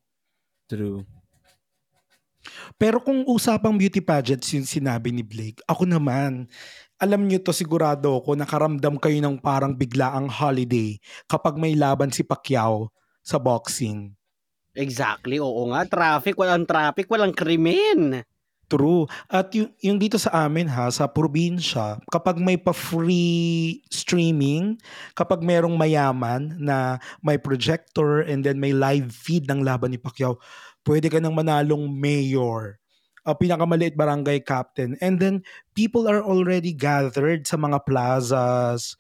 True. 0.71 1.03
Pero 2.79 2.99
kung 3.03 3.27
usapang 3.27 3.75
beauty 3.75 3.99
pageants 4.03 4.51
yung 4.55 4.67
sinabi 4.67 5.11
ni 5.11 5.27
Blake, 5.27 5.63
ako 5.67 5.87
naman, 5.87 6.47
alam 6.99 7.27
niyo 7.27 7.43
to 7.43 7.55
sigurado 7.55 8.19
ako, 8.19 8.39
nakaramdam 8.39 8.99
kayo 8.99 9.19
ng 9.19 9.39
parang 9.43 9.75
biglaang 9.75 10.31
holiday 10.31 10.99
kapag 11.27 11.59
may 11.59 11.75
laban 11.75 12.15
si 12.15 12.23
Pacquiao 12.23 12.91
sa 13.23 13.39
boxing. 13.39 14.15
exactly 14.73 15.37
oo 15.37 15.69
nga 15.73 15.85
traffic 15.85 16.33
walang 16.37 16.65
traffic 16.65 17.05
walang 17.13 17.33
krimen 17.37 18.25
True. 18.73 19.05
At 19.29 19.52
yung, 19.52 19.69
yung 19.85 20.00
dito 20.00 20.17
sa 20.17 20.49
amin 20.49 20.64
ha, 20.73 20.88
sa 20.88 21.05
probinsya, 21.05 22.00
kapag 22.09 22.41
may 22.41 22.57
pa-free 22.57 23.85
streaming, 23.93 24.81
kapag 25.12 25.45
merong 25.45 25.76
mayaman 25.76 26.57
na 26.57 26.97
may 27.21 27.37
projector 27.37 28.25
and 28.25 28.41
then 28.41 28.57
may 28.57 28.73
live 28.73 29.12
feed 29.12 29.45
ng 29.45 29.61
laban 29.61 29.93
ni 29.93 30.00
Pacquiao, 30.00 30.41
pwede 30.88 31.12
ka 31.12 31.21
nang 31.21 31.37
manalong 31.37 31.85
mayor, 31.85 32.81
uh, 33.29 33.37
pinakamaliit 33.37 33.93
barangay 33.93 34.41
captain. 34.41 34.97
And 35.05 35.21
then, 35.21 35.45
people 35.76 36.09
are 36.09 36.25
already 36.25 36.73
gathered 36.73 37.45
sa 37.45 37.61
mga 37.61 37.85
plazas, 37.85 38.97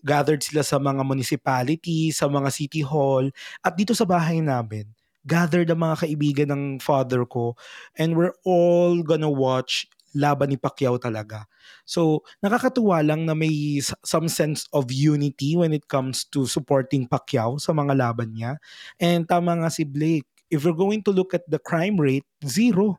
gathered 0.00 0.40
sila 0.40 0.64
sa 0.64 0.80
mga 0.80 1.04
municipalities, 1.04 2.24
sa 2.24 2.26
mga 2.32 2.48
city 2.48 2.80
hall, 2.80 3.28
at 3.60 3.76
dito 3.76 3.92
sa 3.92 4.08
bahay 4.08 4.40
namin, 4.40 4.88
gathered 5.28 5.68
ang 5.68 5.84
mga 5.84 6.06
kaibigan 6.06 6.48
ng 6.52 6.64
father 6.80 7.28
ko 7.28 7.52
and 8.00 8.16
we're 8.16 8.34
all 8.44 9.04
gonna 9.04 9.28
watch 9.28 9.84
laban 10.14 10.50
ni 10.50 10.58
Pacquiao 10.58 10.98
talaga. 10.98 11.46
So, 11.86 12.26
nakakatuwa 12.42 13.02
lang 13.02 13.26
na 13.26 13.34
may 13.34 13.78
some 14.02 14.26
sense 14.26 14.66
of 14.74 14.90
unity 14.90 15.54
when 15.54 15.70
it 15.70 15.86
comes 15.86 16.26
to 16.34 16.46
supporting 16.46 17.06
Pacquiao 17.06 17.62
sa 17.62 17.70
mga 17.70 17.94
laban 17.94 18.34
niya. 18.34 18.58
And 18.98 19.26
tama 19.26 19.54
nga 19.62 19.70
si 19.70 19.86
Blake, 19.86 20.26
if 20.50 20.66
we're 20.66 20.76
going 20.76 21.02
to 21.06 21.14
look 21.14 21.34
at 21.34 21.46
the 21.46 21.62
crime 21.62 21.98
rate, 21.98 22.26
zero. 22.42 22.98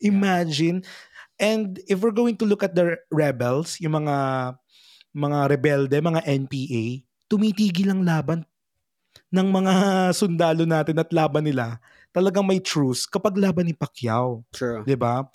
Imagine. 0.00 0.84
And 1.38 1.78
if 1.86 2.00
we're 2.00 2.16
going 2.16 2.40
to 2.40 2.46
look 2.48 2.64
at 2.64 2.74
the 2.74 2.98
rebels, 3.12 3.78
yung 3.78 4.04
mga 4.04 4.16
mga 5.12 5.38
rebelde, 5.50 5.96
mga 6.00 6.22
NPA, 6.24 6.84
tumitigil 7.28 7.92
ang 7.92 8.02
laban 8.04 8.48
ng 9.28 9.48
mga 9.48 9.74
sundalo 10.16 10.64
natin 10.64 10.96
at 11.00 11.12
laban 11.12 11.44
nila. 11.44 11.76
Talagang 12.12 12.48
may 12.48 12.60
truce 12.60 13.04
kapag 13.04 13.36
laban 13.36 13.68
ni 13.68 13.74
Pacquiao. 13.76 14.44
true 14.52 14.80
'di 14.84 14.96
ba? 14.96 15.28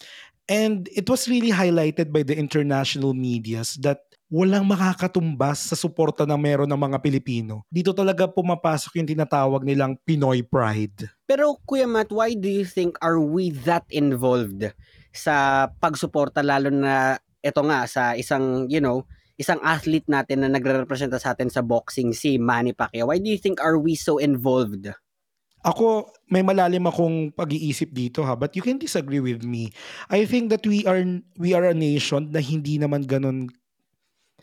And 0.49 0.91
it 0.91 1.07
was 1.07 1.31
really 1.31 1.55
highlighted 1.55 2.11
by 2.11 2.27
the 2.27 2.35
international 2.35 3.15
medias 3.15 3.79
that 3.79 4.03
walang 4.33 4.65
makakatumbas 4.67 5.71
sa 5.71 5.77
suporta 5.77 6.25
na 6.25 6.35
meron 6.35 6.67
ng 6.67 6.81
mga 6.89 6.97
Pilipino. 6.99 7.63
Dito 7.69 7.93
talaga 7.93 8.25
pumapasok 8.25 8.97
yung 8.97 9.07
tinatawag 9.07 9.61
nilang 9.61 9.93
Pinoy 10.03 10.41
pride. 10.41 11.07
Pero 11.29 11.55
Kuya 11.69 11.85
Matt, 11.85 12.09
why 12.09 12.33
do 12.33 12.49
you 12.49 12.65
think 12.65 12.97
are 12.99 13.21
we 13.21 13.53
that 13.63 13.85
involved 13.93 14.73
sa 15.13 15.69
pagsuporta 15.77 16.41
lalo 16.41 16.73
na 16.73 17.21
ito 17.45 17.61
nga 17.61 17.85
sa 17.85 18.17
isang, 18.17 18.65
you 18.67 18.81
know, 18.81 19.05
isang 19.37 19.57
athlete 19.65 20.05
natin 20.05 20.45
na 20.45 20.49
nagre-representa 20.49 21.17
sa 21.17 21.33
atin 21.33 21.49
sa 21.49 21.65
boxing 21.65 22.13
si 22.13 22.37
Manny 22.37 22.73
Pacquiao. 22.73 23.09
Why 23.09 23.17
do 23.17 23.29
you 23.29 23.39
think 23.41 23.57
are 23.61 23.77
we 23.77 23.97
so 23.97 24.21
involved? 24.21 24.93
Ako, 25.63 26.11
may 26.27 26.43
malalim 26.43 26.83
akong 26.91 27.31
pag-iisip 27.31 27.95
dito 27.95 28.19
ha, 28.27 28.35
but 28.35 28.51
you 28.51 28.59
can 28.59 28.75
disagree 28.75 29.23
with 29.23 29.47
me. 29.47 29.71
I 30.11 30.27
think 30.27 30.51
that 30.51 30.67
we 30.67 30.83
are 30.83 30.99
we 31.39 31.55
are 31.55 31.63
a 31.63 31.77
nation 31.77 32.35
na 32.35 32.43
hindi 32.43 32.75
naman 32.75 33.07
ganun 33.07 33.47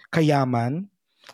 kayaman. 0.09 0.89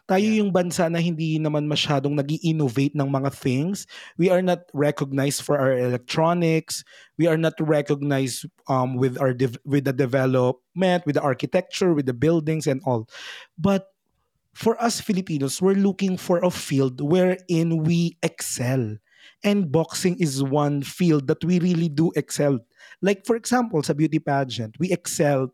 Tayo 0.04 0.28
yung 0.28 0.52
bansa 0.52 0.92
na 0.92 1.00
hindi 1.00 1.40
naman 1.40 1.64
masyadong 1.64 2.12
nag 2.12 2.28
innovate 2.44 2.92
ng 2.92 3.08
mga 3.08 3.32
things. 3.32 3.88
We 4.20 4.28
are 4.28 4.44
not 4.44 4.68
recognized 4.76 5.40
for 5.40 5.56
our 5.56 5.72
electronics. 5.72 6.84
We 7.16 7.26
are 7.26 7.40
not 7.40 7.56
recognized 7.56 8.44
um, 8.68 9.00
with 9.00 9.16
our 9.16 9.32
dev- 9.32 9.58
with 9.64 9.88
the 9.88 9.96
development, 9.96 11.08
with 11.08 11.16
the 11.16 11.24
architecture, 11.24 11.96
with 11.96 12.06
the 12.06 12.16
buildings 12.16 12.68
and 12.68 12.84
all. 12.84 13.08
But 13.56 13.88
for 14.56 14.76
us 14.80 15.00
Filipinos, 15.00 15.60
we're 15.60 15.80
looking 15.80 16.16
for 16.16 16.40
a 16.40 16.50
field 16.50 17.00
wherein 17.00 17.84
we 17.84 18.16
excel. 18.24 18.96
And 19.44 19.70
boxing 19.70 20.16
is 20.16 20.42
one 20.42 20.80
field 20.80 21.28
that 21.28 21.44
we 21.44 21.60
really 21.60 21.92
do 21.92 22.10
excel. 22.16 22.58
Like 23.02 23.28
for 23.28 23.36
example, 23.36 23.82
sa 23.84 23.92
beauty 23.92 24.18
pageant, 24.18 24.80
we 24.80 24.90
excel 24.90 25.52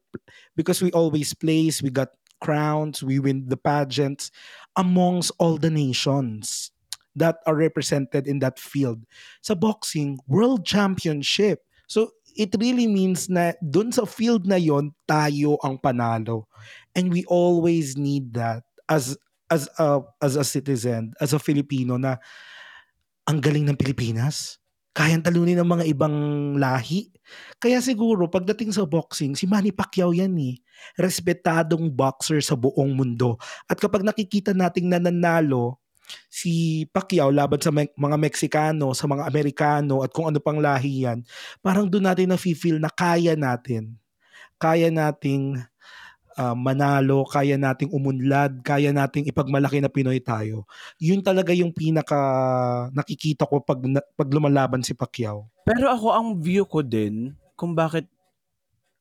because 0.54 0.80
we 0.80 0.94
always 0.94 1.34
place, 1.34 1.82
we 1.82 1.90
got 1.90 2.14
crowns, 2.42 3.06
we 3.06 3.22
win 3.22 3.46
the 3.46 3.56
pageants 3.56 4.34
amongst 4.74 5.30
all 5.38 5.56
the 5.56 5.70
nations 5.70 6.74
that 7.14 7.38
are 7.46 7.54
represented 7.54 8.26
in 8.26 8.42
that 8.42 8.58
field. 8.58 9.06
Sa 9.40 9.54
boxing, 9.54 10.18
world 10.26 10.66
championship. 10.66 11.62
So 11.86 12.18
it 12.34 12.56
really 12.58 12.90
means 12.90 13.28
na 13.30 13.54
dun 13.62 13.92
sa 13.94 14.08
field 14.08 14.48
na 14.48 14.58
yon 14.58 14.96
tayo 15.06 15.62
ang 15.62 15.78
panalo. 15.78 16.50
And 16.98 17.14
we 17.14 17.22
always 17.30 17.94
need 17.94 18.34
that 18.34 18.66
as 18.88 19.14
as 19.52 19.68
a 19.76 20.00
as 20.24 20.34
a 20.36 20.44
citizen, 20.44 21.12
as 21.20 21.36
a 21.36 21.40
Filipino 21.40 22.00
na 22.00 22.16
ang 23.28 23.38
galing 23.38 23.68
ng 23.68 23.78
Pilipinas. 23.78 24.56
Kayang 24.92 25.24
talunin 25.24 25.56
ng 25.56 25.68
mga 25.68 25.84
ibang 25.88 26.16
lahi. 26.60 27.08
Kaya 27.56 27.80
siguro 27.80 28.28
pagdating 28.28 28.76
sa 28.76 28.84
boxing, 28.84 29.32
si 29.32 29.48
Manny 29.48 29.72
Pacquiao 29.72 30.12
yan 30.12 30.36
eh. 30.36 30.60
Respetadong 31.00 31.88
boxer 31.88 32.44
sa 32.44 32.52
buong 32.60 32.92
mundo. 32.92 33.40
At 33.64 33.80
kapag 33.80 34.04
nakikita 34.04 34.52
nating 34.52 34.92
nananalo 34.92 35.80
si 36.28 36.84
Pacquiao 36.92 37.32
laban 37.32 37.60
sa 37.62 37.72
me- 37.72 37.94
mga 37.96 38.16
Meksikano, 38.20 38.92
sa 38.92 39.08
mga 39.08 39.24
Amerikano 39.24 40.04
at 40.04 40.12
kung 40.12 40.28
ano 40.28 40.38
pang 40.44 40.60
lahi 40.60 41.08
yan, 41.08 41.24
parang 41.64 41.88
doon 41.88 42.12
natin 42.12 42.28
na 42.28 42.36
feel 42.36 42.76
na 42.76 42.92
kaya 42.92 43.32
natin. 43.32 43.96
Kaya 44.60 44.92
nating 44.92 45.58
ah, 46.36 46.56
manalo, 46.56 47.24
kaya 47.28 47.56
nating 47.56 47.92
umunlad, 47.92 48.64
kaya 48.64 48.92
nating 48.92 49.28
ipagmalaki 49.28 49.80
na 49.80 49.92
Pinoy 49.92 50.20
tayo. 50.20 50.68
Yun 51.00 51.20
talaga 51.20 51.52
yung 51.52 51.72
pinaka 51.72 52.18
nakikita 52.92 53.48
ko 53.48 53.60
pag, 53.62 53.80
pag 54.16 54.28
lumalaban 54.32 54.84
si 54.84 54.92
Pacquiao. 54.92 55.48
Pero 55.62 55.88
ako, 55.92 56.08
ang 56.12 56.28
view 56.42 56.66
ko 56.66 56.82
din, 56.82 57.36
kung 57.54 57.76
bakit 57.76 58.10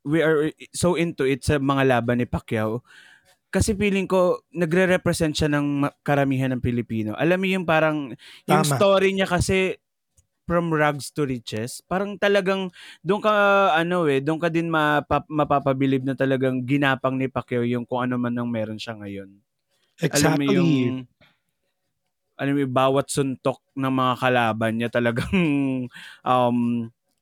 we 0.02 0.22
are 0.22 0.50
so 0.74 0.98
into 0.98 1.26
it 1.26 1.46
sa 1.46 1.62
mga 1.62 1.86
laban 1.86 2.22
ni 2.22 2.28
Pacquiao, 2.30 2.86
kasi 3.52 3.76
feeling 3.76 4.08
ko, 4.08 4.48
nagre-represent 4.56 5.36
siya 5.36 5.52
ng 5.52 5.84
karamihan 6.08 6.56
ng 6.56 6.64
Pilipino. 6.64 7.12
Alam 7.20 7.44
mo 7.44 7.48
yung 7.52 7.68
parang, 7.68 8.16
yung 8.48 8.64
Tama. 8.64 8.76
story 8.80 9.12
niya 9.12 9.28
kasi, 9.28 9.81
from 10.52 10.68
rags 10.76 11.08
to 11.16 11.24
riches, 11.24 11.80
parang 11.88 12.20
talagang, 12.20 12.68
doon 13.00 13.24
ka, 13.24 13.32
ano 13.72 14.04
eh, 14.12 14.20
doon 14.20 14.36
ka 14.44 14.52
din 14.52 14.68
mapa, 14.68 15.24
mapapabilib 15.32 16.04
na 16.04 16.12
talagang 16.12 16.68
ginapang 16.68 17.16
ni 17.16 17.32
Pacquiao 17.32 17.64
yung 17.64 17.88
kung 17.88 18.04
ano 18.04 18.20
man 18.20 18.36
ang 18.36 18.52
meron 18.52 18.76
siya 18.76 19.00
ngayon. 19.00 19.32
Alam 20.12 20.34
mo 20.36 20.44
Exactly. 20.44 20.52
yung, 20.52 21.08
alam 22.36 22.58
mo 22.58 22.66
bawat 22.68 23.08
suntok 23.08 23.64
ng 23.78 23.94
mga 23.94 24.14
kalaban 24.20 24.74
niya 24.76 24.90
talagang 24.92 25.32
um, 26.28 26.58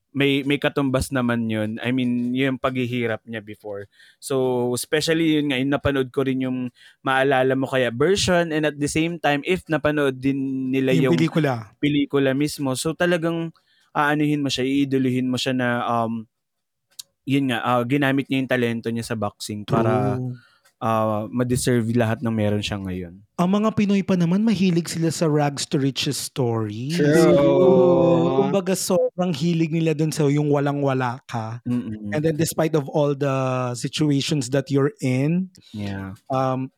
may 0.10 0.42
may 0.42 0.58
katumbas 0.58 1.14
naman 1.14 1.46
yun. 1.46 1.78
I 1.86 1.94
mean, 1.94 2.34
yung 2.34 2.58
paghihirap 2.58 3.22
niya 3.30 3.46
before. 3.46 3.86
So, 4.18 4.70
especially 4.74 5.38
yun 5.38 5.54
nga, 5.54 5.62
yung 5.62 5.74
napanood 5.74 6.10
ko 6.10 6.26
rin 6.26 6.46
yung 6.46 6.74
maalala 7.06 7.54
mo 7.54 7.70
kaya 7.70 7.94
version 7.94 8.50
and 8.50 8.66
at 8.66 8.78
the 8.78 8.90
same 8.90 9.22
time, 9.22 9.46
if 9.46 9.62
napanood 9.70 10.18
din 10.18 10.72
nila 10.74 10.98
yung 10.98 11.10
yung, 11.10 11.16
pelikula. 11.16 11.54
pelikula 11.78 12.32
mismo, 12.34 12.74
so 12.74 12.98
talagang 12.98 13.54
aanuhin 13.94 14.42
mo 14.42 14.50
siya, 14.50 14.66
iiduluhin 14.66 15.30
mo 15.30 15.38
siya 15.38 15.54
na 15.54 15.86
um, 15.86 16.26
yun 17.30 17.54
nga, 17.54 17.62
ah, 17.62 17.86
ginamit 17.86 18.26
niya 18.26 18.42
yung 18.42 18.52
talento 18.52 18.88
niya 18.90 19.06
sa 19.06 19.14
boxing 19.14 19.62
para 19.62 20.18
True. 20.18 20.34
Ah, 20.80 21.28
ma-deserve 21.28 21.92
lahat 21.96 22.24
ng 22.24 22.32
meron 22.32 22.64
siya 22.64 22.80
ngayon. 22.80 23.20
Ang 23.40 23.50
mga 23.56 23.70
Pinoy 23.76 24.04
pa 24.04 24.16
naman, 24.20 24.44
mahilig 24.44 24.92
sila 24.92 25.12
sa 25.12 25.28
rags 25.28 25.64
to 25.68 25.80
riches 25.80 26.16
stories. 26.20 27.00
True. 27.00 28.44
Kumbaga, 28.44 28.76
sobrang 28.76 29.32
hilig 29.32 29.72
nila 29.72 29.96
dun 29.96 30.12
sa 30.12 30.28
yung 30.28 30.52
walang-wala 30.52 31.20
ka. 31.28 31.60
Mm-mm. 31.68 32.12
And 32.16 32.22
then 32.24 32.36
despite 32.36 32.76
of 32.76 32.88
all 32.92 33.16
the 33.16 33.72
situations 33.76 34.52
that 34.56 34.72
you're 34.72 34.96
in, 35.04 35.52
Yeah. 35.76 36.16
um, 36.32 36.72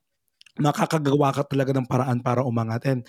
makakagawa 0.57 1.33
ka 1.33 1.45
talaga 1.47 1.73
ng 1.73 1.87
paraan 1.87 2.21
para 2.21 2.45
umangat. 2.45 2.85
And 2.85 3.05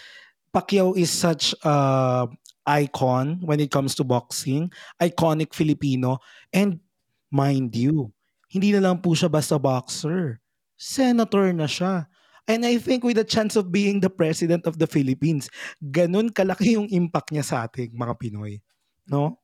Pacquiao 0.52 0.92
is 0.96 1.08
such 1.08 1.56
a 1.64 2.28
icon 2.68 3.40
when 3.40 3.58
it 3.58 3.72
comes 3.72 3.96
to 3.96 4.04
boxing. 4.04 4.68
Iconic 5.00 5.56
Filipino. 5.56 6.20
And 6.52 6.84
mind 7.32 7.72
you, 7.72 8.12
hindi 8.52 8.76
na 8.76 8.84
lang 8.84 9.00
po 9.00 9.16
siya 9.16 9.32
basta 9.32 9.56
boxer. 9.56 10.41
Senator 10.76 11.52
na 11.52 11.66
siya. 11.66 12.06
And 12.50 12.66
I 12.66 12.82
think 12.82 13.06
with 13.06 13.22
the 13.22 13.26
chance 13.26 13.54
of 13.54 13.70
being 13.70 14.02
the 14.02 14.10
president 14.10 14.66
of 14.66 14.82
the 14.82 14.90
Philippines, 14.90 15.46
ganun 15.78 16.34
kalaki 16.34 16.74
yung 16.74 16.90
impact 16.90 17.30
niya 17.30 17.46
sa 17.46 17.56
ating 17.70 17.94
mga 17.94 18.18
Pinoy. 18.18 18.58
No? 19.06 19.38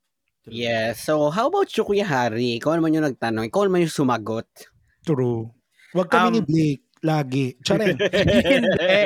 Yes. 0.50 1.04
So, 1.06 1.30
how 1.30 1.46
about 1.46 1.70
you, 1.76 1.84
Kuya 1.86 2.02
Harry? 2.08 2.58
Ikaw 2.58 2.80
naman 2.80 2.96
yung 2.98 3.06
nagtanong. 3.06 3.46
Ikaw 3.52 3.68
naman 3.68 3.86
yung 3.86 3.94
sumagot. 3.94 4.48
True. 5.06 5.52
Huwag 5.94 6.08
kami 6.10 6.28
ni 6.36 6.40
Um, 6.42 6.48
Blake. 6.48 6.84
Lagi. 6.98 7.54
Charin. 7.62 7.94
Hindi. 8.58 8.96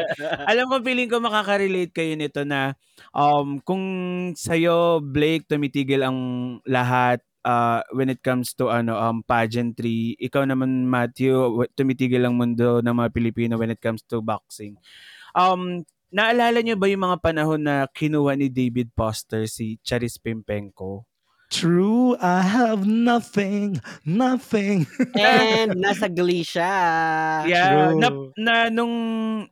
Alam 0.48 0.64
ko, 0.72 0.74
feeling 0.80 1.12
ko 1.12 1.20
makaka-relate 1.20 1.92
kayo 1.92 2.16
nito 2.16 2.40
na 2.48 2.72
um, 3.12 3.60
kung 3.60 3.84
sa'yo, 4.32 5.04
Blake, 5.04 5.44
tumitigil 5.44 6.00
ang 6.00 6.18
lahat 6.64 7.20
uh, 7.44 7.82
when 7.94 8.10
it 8.10 8.22
comes 8.22 8.54
to 8.58 8.70
ano 8.70 8.98
um, 8.98 9.22
pageantry. 9.22 10.18
Ikaw 10.18 10.48
naman, 10.48 10.86
Matthew, 10.88 11.66
tumitigil 11.76 12.22
ang 12.24 12.38
mundo 12.38 12.80
ng 12.82 12.94
mga 12.94 13.10
Pilipino 13.12 13.54
when 13.58 13.70
it 13.70 13.82
comes 13.82 14.02
to 14.08 14.22
boxing. 14.22 14.78
Um, 15.36 15.86
naalala 16.12 16.60
niyo 16.60 16.76
ba 16.76 16.90
yung 16.90 17.04
mga 17.06 17.18
panahon 17.20 17.62
na 17.62 17.88
kinuha 17.88 18.36
ni 18.36 18.52
David 18.52 18.92
Foster 18.92 19.48
si 19.48 19.80
Charis 19.80 20.20
Pimpenko? 20.20 21.08
True, 21.52 22.16
I 22.16 22.40
have 22.40 22.88
nothing, 22.88 23.76
nothing. 24.08 24.88
And 25.12 25.76
nasa 25.76 26.08
glee 26.08 26.48
siya. 26.48 26.72
Yeah, 27.44 27.92
True. 27.92 28.00
na, 28.00 28.08
na 28.40 28.54
nung 28.72 28.94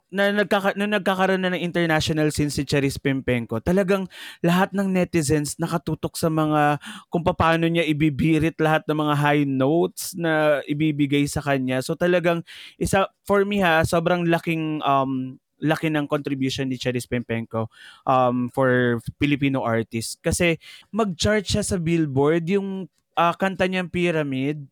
na 0.09 0.33
nagkaka, 0.33 0.81
nung 0.81 0.97
nagkakaroon 0.97 1.45
na 1.45 1.53
ng 1.53 1.61
international 1.61 2.33
scene 2.33 2.49
si 2.49 2.65
Charis 2.65 2.97
Pimpenko, 2.97 3.61
talagang 3.61 4.09
lahat 4.41 4.73
ng 4.73 4.89
netizens 4.89 5.61
nakatutok 5.61 6.17
sa 6.17 6.33
mga 6.33 6.81
kung 7.13 7.21
paano 7.21 7.69
niya 7.69 7.85
ibibirit 7.85 8.57
lahat 8.57 8.89
ng 8.89 8.97
mga 8.97 9.15
high 9.21 9.45
notes 9.45 10.17
na 10.17 10.65
ibibigay 10.65 11.29
sa 11.29 11.45
kanya. 11.45 11.85
So 11.85 12.01
talagang 12.01 12.49
isa 12.81 13.13
for 13.29 13.45
me 13.45 13.61
ha, 13.61 13.85
sobrang 13.85 14.25
laking 14.25 14.81
um 14.89 15.37
laki 15.61 15.93
ng 15.93 16.09
contribution 16.09 16.67
ni 16.69 16.81
Charis 16.81 17.07
Pimpenko 17.07 17.69
um 18.09 18.49
for 18.53 18.99
Filipino 19.21 19.63
artists 19.65 20.17
kasi 20.21 20.57
mag-chart 20.91 21.45
siya 21.47 21.63
sa 21.65 21.77
Billboard 21.77 22.49
yung 22.49 22.89
ah, 23.15 23.37
kanta 23.37 23.69
niyang 23.69 23.93
Pyramid 23.93 24.65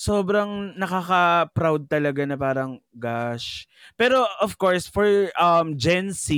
sobrang 0.00 0.72
nakaka-proud 0.80 1.84
talaga 1.84 2.24
na 2.24 2.32
parang 2.40 2.80
gosh. 2.96 3.68
Pero 4.00 4.24
of 4.40 4.56
course 4.56 4.88
for 4.88 5.28
um 5.36 5.76
Gen 5.76 6.16
Z 6.16 6.32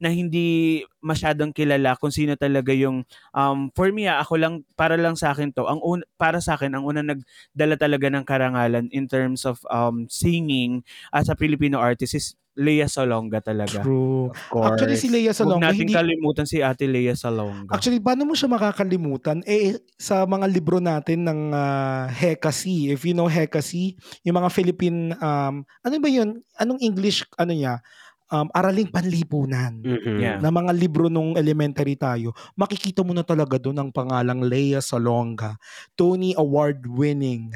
na 0.00 0.08
hindi 0.08 0.80
masyadong 1.04 1.52
kilala 1.52 2.00
kung 2.00 2.08
sino 2.08 2.32
talaga 2.32 2.72
yung 2.72 3.04
um 3.36 3.68
for 3.76 3.92
me 3.92 4.08
ah, 4.08 4.24
ako 4.24 4.40
lang 4.40 4.54
para 4.72 4.96
lang 4.96 5.20
sa 5.20 5.36
akin 5.36 5.52
to. 5.52 5.68
Ang 5.68 5.84
un- 5.84 6.08
para 6.16 6.40
sa 6.40 6.56
akin 6.56 6.72
ang 6.72 6.84
unang 6.88 7.12
nagdala 7.12 7.76
talaga 7.76 8.08
ng 8.08 8.24
karangalan 8.24 8.88
in 8.88 9.04
terms 9.04 9.44
of 9.44 9.60
um 9.68 10.08
singing 10.08 10.80
as 11.12 11.28
a 11.28 11.36
Filipino 11.36 11.76
artist 11.76 12.16
is 12.16 12.32
Lea 12.54 12.86
Salonga 12.86 13.42
talaga. 13.42 13.82
True. 13.82 14.30
Of 14.30 14.42
course. 14.50 14.78
Actually, 14.78 14.98
si 14.98 15.10
Lea 15.10 15.34
Huwag 15.34 15.38
Salonga, 15.38 15.74
natin 15.74 15.90
hindi, 15.90 15.94
kalimutan 15.94 16.46
si 16.46 16.62
Ate 16.62 16.86
Lea 16.86 17.14
Salonga. 17.18 17.70
actually, 17.74 17.98
paano 17.98 18.22
mo 18.22 18.38
siya 18.38 18.46
makakalimutan? 18.46 19.42
Eh, 19.42 19.78
sa 19.98 20.22
mga 20.22 20.46
libro 20.46 20.78
natin 20.78 21.26
ng 21.26 21.40
uh, 21.50 22.06
Hekasi, 22.14 22.94
if 22.94 23.02
you 23.02 23.14
know 23.14 23.26
Hekasi, 23.26 23.98
yung 24.22 24.38
mga 24.38 24.50
Philippine, 24.54 25.18
um, 25.18 25.66
ano 25.82 25.94
ba 25.98 26.08
yun? 26.10 26.38
Anong 26.56 26.78
English, 26.78 27.26
ano 27.34 27.50
niya? 27.50 27.82
Um, 28.30 28.48
araling 28.54 28.88
panlipunan. 28.88 29.82
Mhm. 29.84 30.16
Yeah. 30.18 30.38
na 30.40 30.48
mga 30.50 30.72
libro 30.74 31.12
nung 31.12 31.34
elementary 31.36 31.94
tayo, 31.98 32.32
makikita 32.54 33.02
mo 33.02 33.12
na 33.12 33.22
talaga 33.26 33.58
doon 33.60 33.78
ang 33.78 33.90
pangalang 33.90 34.42
Lea 34.46 34.78
Salonga, 34.78 35.58
Tony 35.94 36.34
Award-winning 36.38 37.52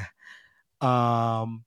um, 0.83 1.63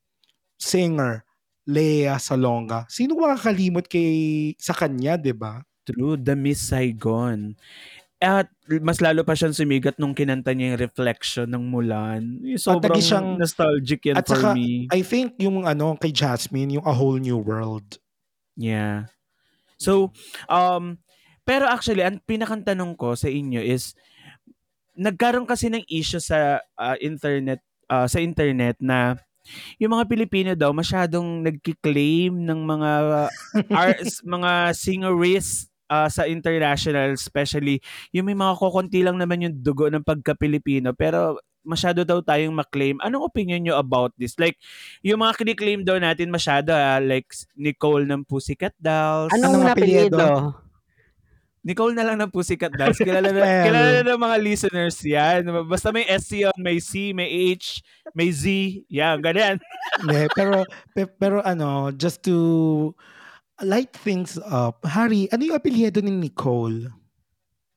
singer, 0.57 1.25
Lea 1.67 2.19
Salonga. 2.19 2.87
Sino 2.91 3.15
makakalimot 3.15 3.87
kay 3.87 4.53
sa 4.59 4.75
kanya, 4.75 5.15
'di 5.15 5.35
ba? 5.35 5.63
True, 5.83 6.19
The 6.19 6.35
Miss 6.39 6.63
Saigon. 6.63 7.59
At 8.23 8.47
mas 8.79 9.03
lalo 9.03 9.27
pa 9.27 9.35
siyang 9.35 9.51
sumigat 9.51 9.99
nung 9.99 10.15
kinanta 10.15 10.55
niya 10.55 10.75
yung 10.75 10.83
reflection 10.87 11.51
ng 11.51 11.65
Mulan. 11.67 12.39
Sobrang 12.55 13.03
siyang- 13.03 13.35
nostalgic 13.35 14.07
yan 14.07 14.23
At 14.23 14.31
for 14.31 14.39
saka, 14.39 14.55
me. 14.55 14.87
I 14.95 15.03
think 15.03 15.35
yung 15.43 15.67
ano 15.67 15.99
kay 15.99 16.15
Jasmine, 16.15 16.79
yung 16.79 16.87
A 16.87 16.95
Whole 16.95 17.19
New 17.19 17.43
World. 17.43 17.99
Yeah. 18.55 19.11
So, 19.75 20.15
um, 20.47 21.03
pero 21.43 21.67
actually, 21.67 22.07
ang 22.07 22.23
pinakantanong 22.23 22.95
ko 22.95 23.19
sa 23.19 23.27
inyo 23.27 23.59
is, 23.59 23.99
nagkaroon 24.95 25.49
kasi 25.49 25.67
ng 25.67 25.83
issue 25.91 26.23
sa 26.23 26.63
ah, 26.79 26.95
internet, 27.03 27.59
ah, 27.91 28.07
sa 28.07 28.23
internet 28.23 28.79
na 28.79 29.19
yung 29.79 29.93
mga 29.95 30.05
Pilipino 30.09 30.51
daw 30.55 30.71
masyadong 30.71 31.43
nagki-claim 31.43 32.33
ng 32.33 32.61
mga 32.63 32.91
arts, 33.73 34.23
mga 34.37 34.73
singeries 34.75 35.69
ah, 35.91 36.09
sa 36.09 36.25
international, 36.25 37.15
especially 37.15 37.83
yung 38.15 38.27
may 38.27 38.37
mga 38.39 38.57
kukunti 38.57 39.05
lang 39.05 39.19
naman 39.19 39.45
yung 39.45 39.55
dugo 39.61 39.91
ng 39.93 40.05
pagka-Pilipino, 40.07 40.95
pero 40.97 41.37
masyado 41.63 42.03
daw 42.03 42.19
tayong 42.23 42.55
maklaim. 42.55 42.99
Anong 43.03 43.27
opinion 43.27 43.63
nyo 43.63 43.75
about 43.79 44.11
this? 44.19 44.35
Like, 44.39 44.59
yung 45.01 45.23
mga 45.23 45.39
kiniklaim 45.39 45.83
daw 45.87 45.99
natin 45.99 46.31
masyado, 46.31 46.75
ah, 46.75 46.99
like 46.99 47.31
Nicole 47.55 48.07
ng 48.07 48.27
Pussycat 48.27 48.75
Dolls. 48.79 49.31
Anong, 49.35 49.63
Anong 49.63 49.67
apelyido? 49.71 50.27
Nicole 51.63 51.95
na 51.95 52.03
lang 52.03 52.19
ng 52.19 52.31
Pussycat 52.35 52.75
Dolls. 52.75 52.99
Kilala 52.99 53.31
na, 53.31 53.43
kilala 53.67 53.91
na 54.03 54.03
ng 54.11 54.23
mga 54.23 54.37
listeners 54.43 54.99
yan. 55.07 55.47
Basta 55.71 55.95
may 55.95 56.03
S 56.11 56.27
yun, 56.35 56.55
may 56.59 56.83
C, 56.83 57.15
may 57.15 57.31
H, 57.55 57.79
may 58.19 58.35
Z. 58.35 58.51
Yan, 58.91 59.23
ganyan. 59.23 59.63
Hindi, 60.03 60.27
pero 60.35 60.67
pe- 60.91 61.15
pero 61.15 61.39
ano, 61.47 61.95
just 61.95 62.27
to 62.27 62.91
light 63.63 63.95
things 63.95 64.43
up. 64.43 64.83
Harry, 64.83 65.31
ano 65.31 65.47
yung 65.47 65.55
apelyido 65.55 66.03
ni 66.03 66.11
Nicole? 66.11 66.91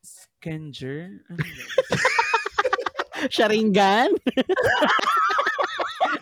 Scanger? 0.02 1.22
Ano? 1.30 1.46
Sharingan? 3.34 4.12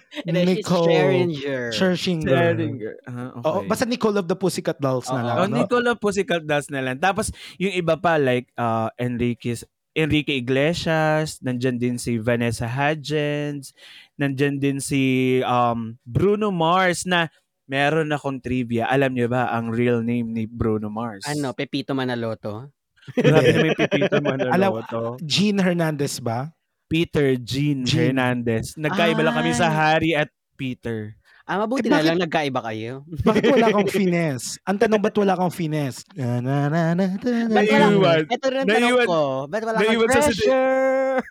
Nicole. 0.30 0.88
Scheringer. 0.88 1.64
Scherzinger. 1.74 2.30
Scheringer. 2.30 2.94
Ah, 3.06 3.30
okay. 3.36 3.46
Oo, 3.48 3.60
basta 3.66 3.86
Nicole 3.86 4.18
of 4.20 4.28
the 4.30 4.38
Pussycat 4.38 4.78
Dolls 4.78 5.10
na 5.10 5.22
lang. 5.22 5.36
Oh, 5.38 5.48
no? 5.50 5.56
Nicole 5.62 5.88
of 5.90 5.98
Pussycat 6.00 6.44
Dolls 6.46 6.70
na 6.70 6.82
lang. 6.82 6.98
Tapos, 7.00 7.34
yung 7.58 7.74
iba 7.74 7.98
pa, 7.98 8.16
like, 8.22 8.50
uh, 8.56 8.90
Enriquez, 8.98 9.66
Enrique 9.94 10.34
Iglesias, 10.42 11.38
nandyan 11.46 11.78
din 11.78 12.02
si 12.02 12.18
Vanessa 12.18 12.66
Hudgens, 12.66 13.78
nandyan 14.18 14.58
din 14.58 14.82
si 14.82 15.38
um, 15.46 15.94
Bruno 16.02 16.50
Mars 16.50 17.06
na 17.06 17.30
meron 17.70 18.10
akong 18.10 18.42
trivia. 18.42 18.90
Alam 18.90 19.14
niyo 19.14 19.30
ba 19.30 19.54
ang 19.54 19.70
real 19.70 20.02
name 20.02 20.34
ni 20.34 20.44
Bruno 20.50 20.90
Mars? 20.90 21.30
Ano, 21.30 21.54
Pepito 21.54 21.94
Manaloto? 21.94 22.74
Grabe 23.14 23.54
naman 23.54 23.68
yung 23.70 23.82
Pipito 23.86 24.16
Alam- 24.20 24.26
Manaloto. 24.26 25.22
Jean 25.22 25.62
Hernandez 25.62 26.18
ba? 26.18 26.50
Peter 26.94 27.34
Jean, 27.42 27.82
Jean. 27.82 28.14
Hernandez. 28.14 28.78
Nagkaiba 28.78 29.26
lang 29.26 29.34
kami 29.34 29.58
sa 29.58 29.66
Ay. 29.66 29.74
Harry 29.74 30.12
at 30.14 30.30
Peter. 30.54 31.18
Ah, 31.44 31.60
mabuti 31.60 31.90
Eh, 31.90 31.92
na 31.92 32.00
bakit- 32.00 32.08
lang 32.08 32.20
nagkaiba 32.24 32.60
kayo. 32.64 33.04
Bakit 33.28 33.44
wala 33.52 33.68
kang 33.74 33.90
finesse? 33.92 34.56
Ang 34.64 34.78
tanong, 34.80 35.02
ba't 35.04 35.18
wala 35.18 35.36
kang 35.36 35.52
finesse? 35.52 36.06
Na, 36.16 36.40
na, 36.40 36.72
na, 36.72 36.82
na, 36.96 37.06
na, 37.20 37.20
na, 37.20 37.52
Ba't 37.52 37.68
na. 37.68 37.74
wala 37.74 37.88
Naiwan. 37.90 38.24
Ito 38.32 38.46
rin 38.48 38.60
ang 38.64 38.70
tanong 38.70 38.98
ko. 39.04 39.22
Ba't 39.52 39.64
wala 39.68 39.78
kang 39.84 40.08
treasure? 40.08 41.20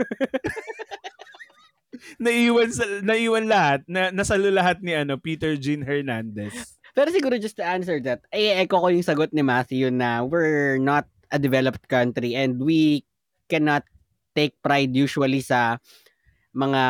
Naiwan 2.19 2.71
sa 2.73 2.85
naiwan 3.01 3.47
lahat 3.47 3.81
na 3.87 4.11
nasalo 4.11 4.51
lahat 4.51 4.83
ni 4.83 4.93
ano 4.93 5.17
Peter 5.17 5.55
Jean 5.57 5.87
Hernandez. 5.87 6.77
Pero 6.93 7.09
siguro 7.09 7.41
just 7.41 7.57
to 7.57 7.65
answer 7.65 7.97
that, 8.05 8.21
ay 8.35 8.65
echo 8.65 8.81
ko 8.81 8.93
yung 8.93 9.07
sagot 9.07 9.33
ni 9.33 9.41
Matthew 9.41 9.89
na 9.89 10.21
we're 10.27 10.77
not 10.77 11.09
a 11.33 11.41
developed 11.41 11.89
country 11.89 12.37
and 12.37 12.61
we 12.61 13.07
cannot 13.49 13.87
take 14.35 14.57
pride 14.61 14.93
usually 14.93 15.41
sa 15.41 15.77
mga 16.53 16.83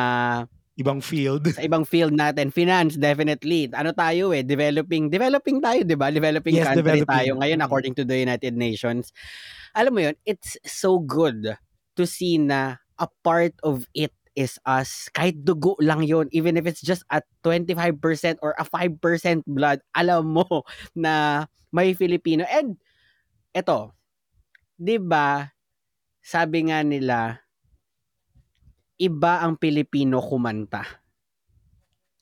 Ibang 0.72 1.04
field. 1.04 1.44
sa 1.52 1.60
ibang 1.62 1.84
field 1.84 2.16
natin. 2.16 2.48
Finance, 2.48 2.96
definitely. 2.96 3.68
Ano 3.76 3.92
tayo 3.92 4.32
eh, 4.32 4.40
developing, 4.40 5.12
developing 5.12 5.60
tayo, 5.60 5.84
di 5.84 5.94
ba? 5.94 6.08
Developing 6.08 6.56
Yes, 6.56 6.64
country 6.72 6.80
developing. 6.80 7.12
tayo 7.12 7.30
ngayon 7.38 7.60
Mm. 7.60 7.66
according 7.68 7.94
to 7.94 8.08
the 8.08 8.16
United 8.16 8.56
Nations. 8.56 9.12
Alam 9.76 9.92
mo 9.92 10.00
yun, 10.00 10.16
it's 10.24 10.56
so 10.64 10.96
good 10.96 11.54
to 11.94 12.02
see 12.08 12.40
na 12.40 12.80
a 12.96 13.06
part 13.20 13.52
of 13.62 13.84
it 13.92 14.10
is 14.32 14.56
us. 14.64 15.12
Kahit 15.12 15.44
dugo 15.44 15.76
lang 15.76 16.08
yun, 16.08 16.32
even 16.32 16.56
if 16.56 16.64
it's 16.64 16.80
just 16.80 17.04
at 17.12 17.28
25% 17.44 18.40
or 18.40 18.56
a 18.56 18.64
5% 18.64 18.96
blood, 19.44 19.84
alam 19.92 20.40
mo 20.40 20.48
na 20.96 21.44
may 21.68 21.92
Filipino. 21.92 22.48
And, 22.48 22.80
eto, 23.52 23.92
di 24.74 24.96
ba, 24.96 25.52
sabi 26.22 26.70
nga 26.70 26.80
nila, 26.86 27.42
iba 29.02 29.42
ang 29.42 29.58
Pilipino 29.58 30.22
kumanta. 30.22 30.86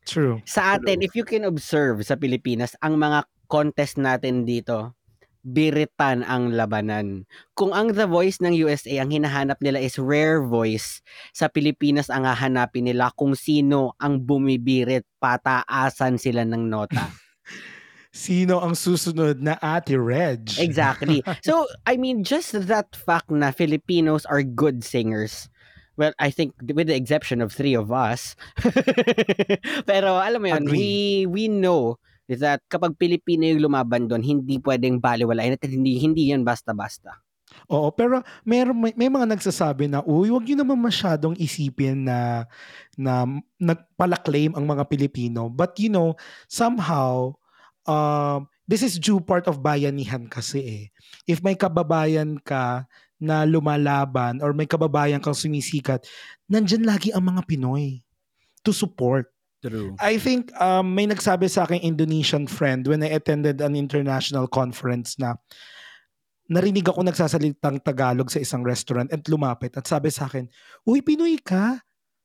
True. 0.09 0.41
Sa 0.49 0.81
atin, 0.81 1.05
if 1.05 1.13
you 1.13 1.29
can 1.29 1.45
observe 1.45 2.01
sa 2.03 2.17
Pilipinas, 2.17 2.73
ang 2.81 2.97
mga 2.97 3.29
contest 3.47 4.01
natin 4.01 4.49
dito, 4.49 4.97
biritan 5.45 6.25
ang 6.25 6.53
labanan. 6.53 7.29
Kung 7.53 7.77
ang 7.77 7.93
The 7.93 8.09
Voice 8.09 8.41
ng 8.41 8.57
USA, 8.65 9.05
ang 9.05 9.13
hinahanap 9.13 9.61
nila 9.61 9.81
is 9.81 10.01
rare 10.01 10.41
voice, 10.41 11.05
sa 11.37 11.49
Pilipinas 11.49 12.09
ang 12.09 12.25
hahanapin 12.25 12.89
nila 12.89 13.13
kung 13.17 13.37
sino 13.37 13.97
ang 14.01 14.25
bumibirit, 14.25 15.05
pataasan 15.21 16.17
sila 16.17 16.45
ng 16.49 16.65
nota. 16.69 17.01
Sino 18.11 18.59
ang 18.59 18.75
susunod 18.75 19.39
na 19.39 19.55
Ate 19.63 19.95
Reg? 19.95 20.51
Exactly. 20.59 21.23
So, 21.47 21.67
I 21.87 21.95
mean, 21.95 22.27
just 22.27 22.53
that 22.67 22.91
fact 22.99 23.31
na 23.31 23.55
Filipinos 23.55 24.27
are 24.27 24.43
good 24.43 24.83
singers. 24.83 25.47
Well, 25.95 26.11
I 26.19 26.35
think 26.35 26.59
with 26.59 26.91
the 26.91 26.97
exception 26.99 27.39
of 27.39 27.55
three 27.55 27.77
of 27.79 27.95
us. 27.95 28.35
Pero 29.91 30.19
alam 30.19 30.43
mo 30.43 30.49
yun, 30.51 30.65
we, 30.67 30.71
Agree. 30.71 31.27
we 31.27 31.45
know 31.47 32.03
that 32.27 32.63
kapag 32.71 32.99
Pilipino 32.99 33.47
yung 33.47 33.71
lumaban 33.71 34.07
doon, 34.07 34.23
hindi 34.23 34.59
pwedeng 34.63 35.03
baliwalain 35.03 35.55
at 35.59 35.63
hindi, 35.67 35.99
hindi 35.99 36.31
yan 36.31 36.47
basta-basta. 36.47 37.19
Oo, 37.67 37.91
pero 37.91 38.23
meron, 38.47 38.79
may, 38.79 38.95
may 38.95 39.11
mga 39.11 39.35
nagsasabi 39.35 39.91
na, 39.91 40.03
uy, 40.07 40.31
wag 40.31 40.47
nyo 40.47 40.63
naman 40.63 40.79
masyadong 40.79 41.35
isipin 41.35 42.07
na, 42.07 42.47
na 42.95 43.27
nagpala-claim 43.59 44.55
ang 44.55 44.67
mga 44.67 44.87
Pilipino. 44.87 45.51
But 45.51 45.75
you 45.83 45.91
know, 45.91 46.15
somehow, 46.47 47.35
um, 47.91 48.47
this 48.71 48.87
is 48.87 49.03
due 49.03 49.19
part 49.19 49.51
of 49.51 49.59
bayanihan 49.59 50.31
kasi 50.31 50.59
eh. 50.63 50.85
If 51.27 51.43
may 51.43 51.59
kababayan 51.59 52.39
ka 52.47 52.87
na 53.19 53.43
lumalaban 53.43 54.39
or 54.39 54.55
may 54.55 54.71
kababayan 54.71 55.19
kang 55.19 55.35
sumisikat, 55.35 56.07
nandyan 56.47 56.87
lagi 56.87 57.11
ang 57.11 57.27
mga 57.27 57.43
Pinoy 57.51 58.01
to 58.63 58.71
support. 58.71 59.27
True. 59.61 59.93
I 60.01 60.17
think 60.17 60.55
um, 60.57 60.97
may 60.97 61.05
nagsabi 61.05 61.45
sa 61.51 61.69
akin 61.69 61.85
Indonesian 61.85 62.49
friend 62.49 62.89
when 62.89 63.05
I 63.05 63.13
attended 63.13 63.61
an 63.61 63.77
international 63.77 64.49
conference 64.49 65.21
na 65.21 65.37
narinig 66.49 66.89
ako 66.89 67.05
nagsasalitang 67.05 67.85
Tagalog 67.85 68.33
sa 68.33 68.41
isang 68.41 68.65
restaurant 68.65 69.13
at 69.13 69.21
lumapit 69.29 69.77
at 69.77 69.85
sabi 69.85 70.09
sa 70.09 70.33
akin, 70.33 70.49
Uy, 70.89 71.05
Pinoy 71.05 71.37
ka? 71.45 71.77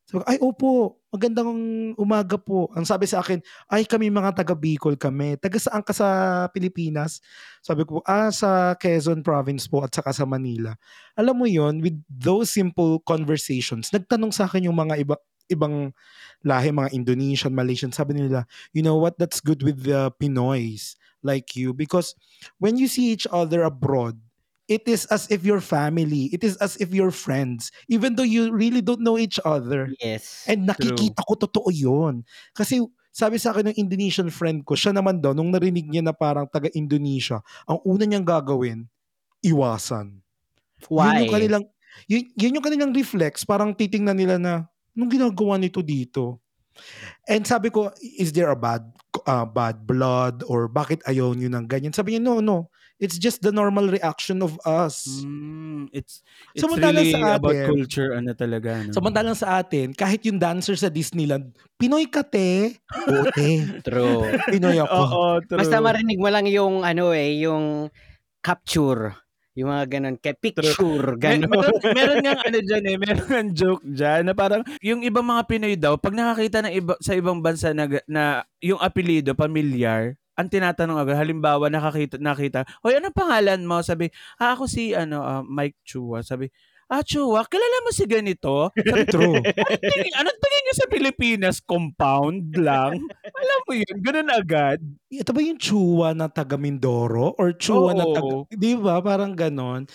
Sabi 0.08 0.22
ko, 0.22 0.26
ay, 0.26 0.38
opo, 0.40 0.70
magandang 1.16 1.50
umaga 1.96 2.36
po. 2.36 2.68
Ang 2.76 2.84
sabi 2.84 3.08
sa 3.08 3.24
akin, 3.24 3.40
ay, 3.72 3.88
kami 3.88 4.12
mga 4.12 4.36
taga 4.36 4.52
Bicol 4.52 5.00
kami. 5.00 5.40
Taga 5.40 5.56
saan 5.56 5.80
ka 5.80 5.96
sa 5.96 6.06
Pilipinas? 6.52 7.24
Sabi 7.64 7.88
ko, 7.88 8.04
ah, 8.04 8.28
sa 8.28 8.76
Quezon 8.76 9.24
province 9.24 9.64
po 9.64 9.80
at 9.80 9.96
saka 9.96 10.12
sa 10.12 10.28
Manila. 10.28 10.76
Alam 11.16 11.40
mo 11.40 11.46
yon 11.48 11.80
with 11.80 11.96
those 12.12 12.52
simple 12.52 13.00
conversations, 13.08 13.88
nagtanong 13.88 14.36
sa 14.36 14.44
akin 14.44 14.68
yung 14.68 14.76
mga 14.76 15.00
iba, 15.00 15.16
ibang 15.48 15.96
lahi, 16.44 16.68
mga 16.68 16.92
Indonesian, 16.92 17.56
Malaysian, 17.56 17.94
sabi 17.94 18.20
nila, 18.20 18.44
you 18.76 18.84
know 18.84 19.00
what, 19.00 19.16
that's 19.16 19.40
good 19.40 19.64
with 19.64 19.88
the 19.88 20.12
Pinoys 20.20 21.00
like 21.24 21.56
you 21.56 21.72
because 21.72 22.14
when 22.60 22.76
you 22.76 22.86
see 22.86 23.10
each 23.10 23.26
other 23.32 23.64
abroad, 23.64 24.20
it 24.66 24.84
is 24.86 25.06
as 25.08 25.30
if 25.30 25.46
you're 25.46 25.62
family. 25.62 26.30
It 26.34 26.42
is 26.42 26.58
as 26.58 26.76
if 26.82 26.90
you're 26.90 27.14
friends. 27.14 27.70
Even 27.86 28.18
though 28.18 28.26
you 28.26 28.50
really 28.50 28.82
don't 28.82 29.02
know 29.02 29.18
each 29.18 29.38
other. 29.46 29.90
Yes. 30.02 30.44
And 30.46 30.66
nakikita 30.66 31.22
ko 31.22 31.38
totoo 31.38 31.70
yun. 31.70 32.26
Kasi 32.54 32.82
sabi 33.14 33.40
sa 33.40 33.54
akin 33.54 33.72
ng 33.72 33.78
Indonesian 33.80 34.28
friend 34.28 34.66
ko, 34.66 34.76
siya 34.76 34.92
naman 34.92 35.22
daw, 35.22 35.32
nung 35.32 35.48
narinig 35.48 35.88
niya 35.88 36.04
na 36.04 36.12
parang 36.12 36.44
taga-Indonesia, 36.50 37.40
ang 37.64 37.80
una 37.86 38.04
niyang 38.04 38.26
gagawin, 38.26 38.84
iwasan. 39.40 40.20
Yun 40.84 40.92
Why? 40.92 41.24
yung 41.24 41.32
kanilang, 41.32 41.64
yun, 42.04 42.22
yun 42.36 42.54
yung 42.60 42.66
kanilang 42.66 42.92
reflex. 42.92 43.46
Parang 43.46 43.72
titingnan 43.72 44.18
nila 44.18 44.36
na, 44.36 44.68
nung 44.92 45.08
ginagawa 45.08 45.56
nito 45.56 45.80
dito? 45.80 46.44
And 47.24 47.48
sabi 47.48 47.72
ko, 47.72 47.88
is 48.04 48.36
there 48.36 48.52
a 48.52 48.58
bad 48.58 48.84
uh, 49.24 49.48
bad 49.48 49.88
blood 49.88 50.44
or 50.44 50.68
bakit 50.68 51.00
ayaw 51.08 51.32
nyo 51.32 51.48
ng 51.48 51.64
ganyan? 51.64 51.96
Sabi 51.96 52.12
niya, 52.12 52.22
no, 52.28 52.44
no. 52.44 52.68
It's 52.96 53.20
just 53.20 53.44
the 53.44 53.52
normal 53.52 53.92
reaction 53.92 54.40
of 54.40 54.56
us. 54.64 55.20
Mm, 55.20 55.92
it's 55.92 56.24
it's 56.56 56.64
Samantalang 56.64 57.04
really 57.04 57.12
sa 57.12 57.36
about 57.36 57.52
atin- 57.52 57.68
culture 57.68 58.10
ano 58.16 58.32
talaga. 58.32 58.88
No? 58.88 58.92
Samantalang 58.96 59.36
sa 59.36 59.60
atin, 59.60 59.92
kahit 59.92 60.24
yung 60.24 60.40
dancer 60.40 60.80
sa 60.80 60.88
Disneyland, 60.88 61.52
Pinoy 61.76 62.08
ka 62.08 62.24
te. 62.24 62.72
Oo 63.04 63.28
te. 63.36 63.60
True. 63.86 64.32
Pinoy 64.48 64.80
ako. 64.80 64.96
Oo, 65.12 65.24
true. 65.44 65.60
Basta 65.60 65.76
marinig 65.76 66.16
mo 66.16 66.32
lang 66.32 66.48
yung 66.48 66.88
ano 66.88 67.12
eh, 67.12 67.36
yung 67.36 67.92
capture. 68.40 69.12
Yung 69.56 69.72
mga 69.72 69.84
ganun, 69.88 70.16
kay 70.20 70.36
picture, 70.36 71.16
Mer- 71.16 71.20
ganun. 71.20 71.48
meron, 71.48 71.76
meron 71.96 72.18
nga 72.20 72.34
ano 72.44 72.58
dyan 72.60 72.84
eh, 72.84 72.96
meron 73.00 73.24
nga 73.24 73.40
joke 73.56 73.84
dyan 73.88 74.28
na 74.28 74.36
parang 74.36 74.60
yung 74.84 75.00
ibang 75.00 75.24
mga 75.24 75.42
Pinoy 75.48 75.76
daw, 75.76 75.96
pag 75.96 76.12
nakakita 76.12 76.60
ng 76.60 76.74
iba, 76.76 76.92
sa 77.00 77.16
ibang 77.16 77.40
bansa 77.40 77.72
na, 77.72 77.88
na 78.04 78.24
yung 78.60 78.76
apelido, 78.76 79.32
pamilyar, 79.32 80.12
ang 80.36 80.48
tinatanong 80.52 81.00
agad, 81.00 81.16
halimbawa 81.16 81.72
nakakita, 81.72 82.20
nakita, 82.20 82.68
Hoy, 82.84 83.00
anong 83.00 83.16
pangalan 83.16 83.64
mo? 83.64 83.80
Sabi, 83.80 84.12
ah, 84.36 84.52
ako 84.52 84.68
si 84.68 84.92
ano, 84.92 85.24
ah, 85.24 85.42
Mike 85.42 85.80
Chua. 85.82 86.20
Sabi, 86.20 86.52
ah, 86.92 87.00
Chua, 87.00 87.48
kilala 87.48 87.78
mo 87.82 87.90
si 87.90 88.04
ganito? 88.04 88.68
Sabi, 88.76 89.04
True. 89.14 89.40
anong 89.40 89.82
tingin, 89.82 90.12
anong 90.12 90.38
tingin 90.38 90.62
niyo 90.62 90.74
sa 90.76 90.86
Pilipinas? 90.92 91.56
Compound 91.64 92.52
lang? 92.60 93.00
Alam 93.32 93.60
mo 93.64 93.72
yun, 93.72 93.96
ganun 94.04 94.30
agad. 94.30 94.78
Ito 95.08 95.32
ba 95.32 95.40
yung 95.40 95.58
Chua 95.58 96.12
na 96.12 96.28
taga 96.28 96.60
Mindoro? 96.60 97.32
Or 97.40 97.56
Chua 97.56 97.96
na 97.96 98.04
taga... 98.04 98.44
Oo. 98.44 98.52
Di 98.52 98.76
ba? 98.76 99.00
Parang 99.00 99.32
ganon. 99.32 99.88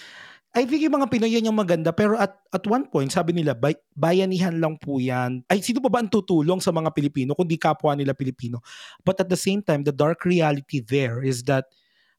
I 0.52 0.68
think 0.68 0.84
yung 0.84 1.00
mga 1.00 1.08
Pinoy 1.08 1.32
yan 1.32 1.48
yung 1.48 1.56
maganda. 1.56 1.96
Pero 1.96 2.20
at, 2.20 2.36
at 2.52 2.64
one 2.68 2.84
point, 2.92 3.08
sabi 3.08 3.32
nila, 3.32 3.56
bay, 3.56 3.72
bayanihan 3.96 4.60
lang 4.60 4.76
po 4.76 5.00
yan. 5.00 5.48
Ay, 5.48 5.64
sino 5.64 5.80
pa 5.80 5.88
ba 5.88 6.04
ang 6.04 6.12
tutulong 6.12 6.60
sa 6.60 6.76
mga 6.76 6.92
Pilipino 6.92 7.32
kundi 7.32 7.56
kapwa 7.56 7.96
nila 7.96 8.12
Pilipino? 8.12 8.60
But 9.08 9.24
at 9.24 9.32
the 9.32 9.40
same 9.40 9.64
time, 9.64 9.88
the 9.88 9.96
dark 9.96 10.28
reality 10.28 10.84
there 10.84 11.24
is 11.24 11.48
that 11.48 11.72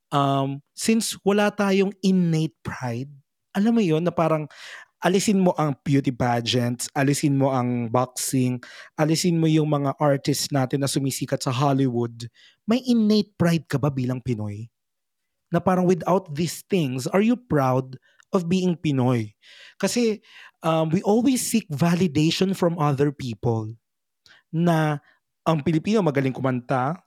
um, 0.09 0.65
since 0.73 1.13
wala 1.21 1.53
tayong 1.53 1.93
innate 2.01 2.57
pride, 2.65 3.13
alam 3.53 3.77
mo 3.77 3.85
yon 3.85 4.09
na 4.09 4.13
parang 4.17 4.49
alisin 5.05 5.45
mo 5.45 5.53
ang 5.61 5.77
beauty 5.85 6.15
pageants, 6.15 6.89
alisin 6.97 7.37
mo 7.37 7.53
ang 7.53 7.93
boxing, 7.93 8.65
alisin 8.97 9.37
mo 9.37 9.45
yung 9.45 9.69
mga 9.69 9.93
artists 10.01 10.49
natin 10.49 10.81
na 10.81 10.89
sumisikat 10.89 11.45
sa 11.45 11.53
Hollywood, 11.53 12.33
may 12.65 12.81
innate 12.89 13.37
pride 13.37 13.69
ka 13.69 13.77
ba 13.77 13.93
bilang 13.93 14.25
Pinoy? 14.25 14.73
Na 15.53 15.61
parang 15.61 15.85
without 15.85 16.33
these 16.33 16.65
things, 16.73 17.05
are 17.13 17.21
you 17.21 17.37
proud 17.37 18.01
of 18.33 18.49
being 18.49 18.75
Pinoy? 18.75 19.37
Kasi 19.79 20.25
um, 20.65 20.89
we 20.91 21.05
always 21.05 21.45
seek 21.45 21.69
validation 21.71 22.57
from 22.57 22.81
other 22.81 23.13
people 23.13 23.71
na 24.51 25.01
ang 25.47 25.63
Pilipino 25.63 26.01
magaling 26.01 26.35
kumanta, 26.35 26.99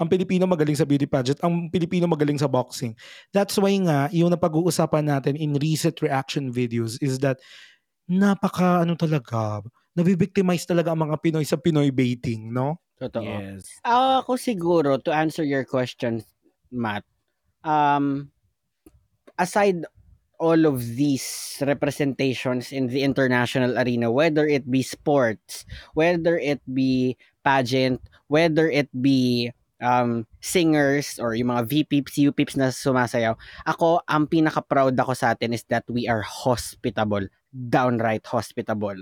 Ang 0.00 0.08
Pilipino 0.08 0.48
magaling 0.48 0.72
sa 0.72 0.88
beauty 0.88 1.04
pageant, 1.04 1.36
ang 1.44 1.68
Pilipino 1.68 2.08
magaling 2.08 2.40
sa 2.40 2.48
boxing. 2.48 2.96
That's 3.36 3.60
why 3.60 3.76
nga, 3.84 4.08
yung 4.16 4.32
napag-uusapan 4.32 5.04
natin 5.04 5.36
in 5.36 5.60
recent 5.60 6.00
reaction 6.00 6.48
videos 6.48 6.96
is 7.04 7.20
that 7.20 7.36
napaka 8.08 8.80
ano 8.80 8.96
talaga, 8.96 9.60
nabibictimize 9.92 10.64
talaga 10.64 10.96
ang 10.96 11.04
mga 11.04 11.20
Pinoy 11.20 11.44
sa 11.44 11.60
Pinoy 11.60 11.92
baiting, 11.92 12.48
no? 12.48 12.80
Totoo. 12.96 13.28
Yes. 13.28 13.68
Ako 13.84 14.40
siguro, 14.40 14.96
to 14.96 15.12
answer 15.12 15.44
your 15.44 15.68
question, 15.68 16.24
Matt, 16.72 17.04
um, 17.60 18.32
aside 19.36 19.84
all 20.40 20.64
of 20.64 20.96
these 20.96 21.60
representations 21.60 22.72
in 22.72 22.88
the 22.88 23.04
international 23.04 23.76
arena, 23.76 24.08
whether 24.08 24.48
it 24.48 24.64
be 24.64 24.80
sports, 24.80 25.68
whether 25.92 26.40
it 26.40 26.64
be 26.64 27.14
pageant, 27.44 28.00
whether 28.32 28.72
it 28.72 28.88
be 29.04 29.52
um, 29.84 30.24
singers 30.40 31.20
or 31.20 31.36
yung 31.36 31.52
mga 31.52 31.68
VPs, 31.68 32.16
UPs 32.16 32.56
na 32.56 32.72
sumasayaw, 32.72 33.36
ako, 33.68 34.00
ang 34.08 34.24
pinaka-proud 34.26 34.96
ako 34.96 35.12
sa 35.12 35.36
atin 35.36 35.52
is 35.52 35.64
that 35.68 35.84
we 35.92 36.08
are 36.08 36.24
hospitable. 36.24 37.28
Downright 37.52 38.24
hospitable. 38.24 38.96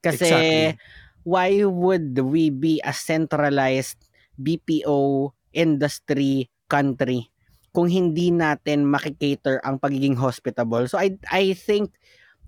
Kasi, 0.00 0.24
Exactly. 0.24 0.80
why 1.28 1.50
would 1.68 2.16
we 2.16 2.48
be 2.48 2.80
a 2.80 2.96
centralized 2.96 4.00
BPO 4.40 5.30
industry 5.52 6.48
country 6.72 7.31
kung 7.72 7.88
hindi 7.88 8.28
natin 8.28 8.84
makikater 8.84 9.58
ang 9.64 9.80
pagiging 9.80 10.16
hospitable. 10.16 10.84
So 10.86 11.00
I 11.00 11.16
I 11.32 11.56
think 11.56 11.96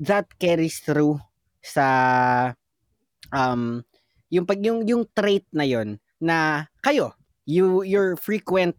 that 0.01 0.29
carries 0.37 0.85
through 0.85 1.19
sa 1.65 1.87
um 3.33 3.81
yung 4.29 4.45
pag 4.45 4.61
yung 4.61 4.85
yung 4.85 5.09
trait 5.17 5.49
na 5.51 5.65
yon 5.65 5.97
na 6.21 6.69
kayo 6.85 7.17
you 7.49 7.83
your 7.85 8.21
frequent 8.21 8.77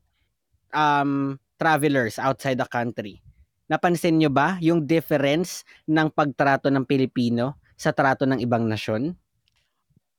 um 0.74 1.42
travelers 1.58 2.22
outside 2.22 2.62
the 2.62 2.70
country. 2.70 3.26
Napansin 3.66 4.22
nyo 4.22 4.30
ba 4.30 4.62
yung 4.62 4.86
difference 4.86 5.66
ng 5.90 6.14
pagtrato 6.14 6.70
ng 6.70 6.86
Pilipino 6.86 7.58
sa 7.74 7.90
trato 7.90 8.30
ng 8.30 8.38
ibang 8.38 8.70
nasyon? 8.70 9.18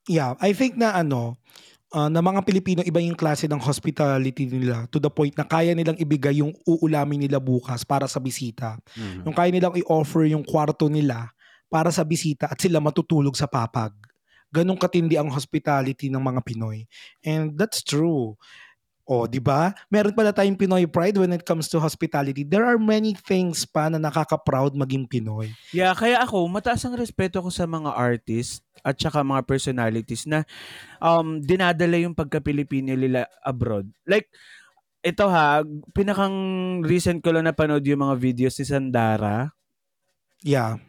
Yeah, 0.07 0.39
I 0.39 0.55
think 0.55 0.79
na 0.79 0.95
ano, 0.95 1.39
ah, 1.95 2.11
na 2.11 2.23
mga 2.23 2.41
Pilipino 2.43 2.81
iba 2.83 2.99
yung 3.03 3.19
klase 3.19 3.47
ng 3.47 3.61
hospitality 3.61 4.49
nila 4.49 4.87
to 4.91 4.99
the 4.99 5.11
point 5.11 5.35
na 5.39 5.47
kaya 5.47 5.75
nilang 5.75 5.99
ibigay 5.99 6.41
yung 6.41 6.55
uulamin 6.67 7.27
nila 7.27 7.39
bukas 7.39 7.85
para 7.87 8.09
sa 8.11 8.19
bisita. 8.19 8.79
Yung 9.27 9.35
kaya 9.37 9.51
nilang 9.53 9.77
i-offer 9.79 10.27
yung 10.31 10.43
kwarto 10.43 10.91
nila 10.91 11.31
para 11.71 11.91
sa 11.91 12.07
bisita 12.07 12.51
at 12.51 12.59
sila 12.59 12.79
matutulog 12.79 13.35
sa 13.35 13.51
papag. 13.51 13.93
Ganong 14.55 14.79
katindi 14.79 15.19
ang 15.19 15.29
hospitality 15.29 16.07
ng 16.07 16.23
mga 16.23 16.41
Pinoy. 16.47 16.87
And 17.27 17.59
that's 17.59 17.83
true. 17.83 18.39
O, 19.07 19.31
di 19.31 19.39
ba? 19.39 19.71
Meron 19.87 20.11
pala 20.11 20.35
tayong 20.35 20.59
Pinoy 20.59 20.83
pride 20.91 21.15
when 21.15 21.31
it 21.31 21.47
comes 21.47 21.71
to 21.71 21.79
hospitality. 21.79 22.43
There 22.43 22.67
are 22.67 22.75
many 22.75 23.15
things 23.15 23.63
pa 23.63 23.87
na 23.87 24.03
nakaka-proud 24.03 24.75
maging 24.75 25.07
Pinoy. 25.07 25.55
Yeah, 25.71 25.95
kaya 25.95 26.19
ako, 26.27 26.51
mataas 26.51 26.83
ang 26.83 26.99
respeto 26.99 27.39
ko 27.39 27.47
sa 27.47 27.71
mga 27.71 27.95
artist 27.95 28.67
at 28.83 28.99
saka 28.99 29.23
mga 29.23 29.47
personalities 29.47 30.27
na 30.27 30.43
um, 30.99 31.39
dinadala 31.39 32.03
yung 32.03 32.19
pagka-Pilipino 32.19 32.99
nila 32.99 33.31
abroad. 33.47 33.87
Like, 34.11 34.27
ito 35.07 35.23
ha, 35.31 35.63
pinakang 35.95 36.35
recent 36.83 37.23
ko 37.23 37.31
lang 37.31 37.47
napanood 37.47 37.87
yung 37.87 38.03
mga 38.11 38.19
videos 38.19 38.59
ni 38.59 38.67
Sandara 38.67 39.55
Yeah. 40.43 40.83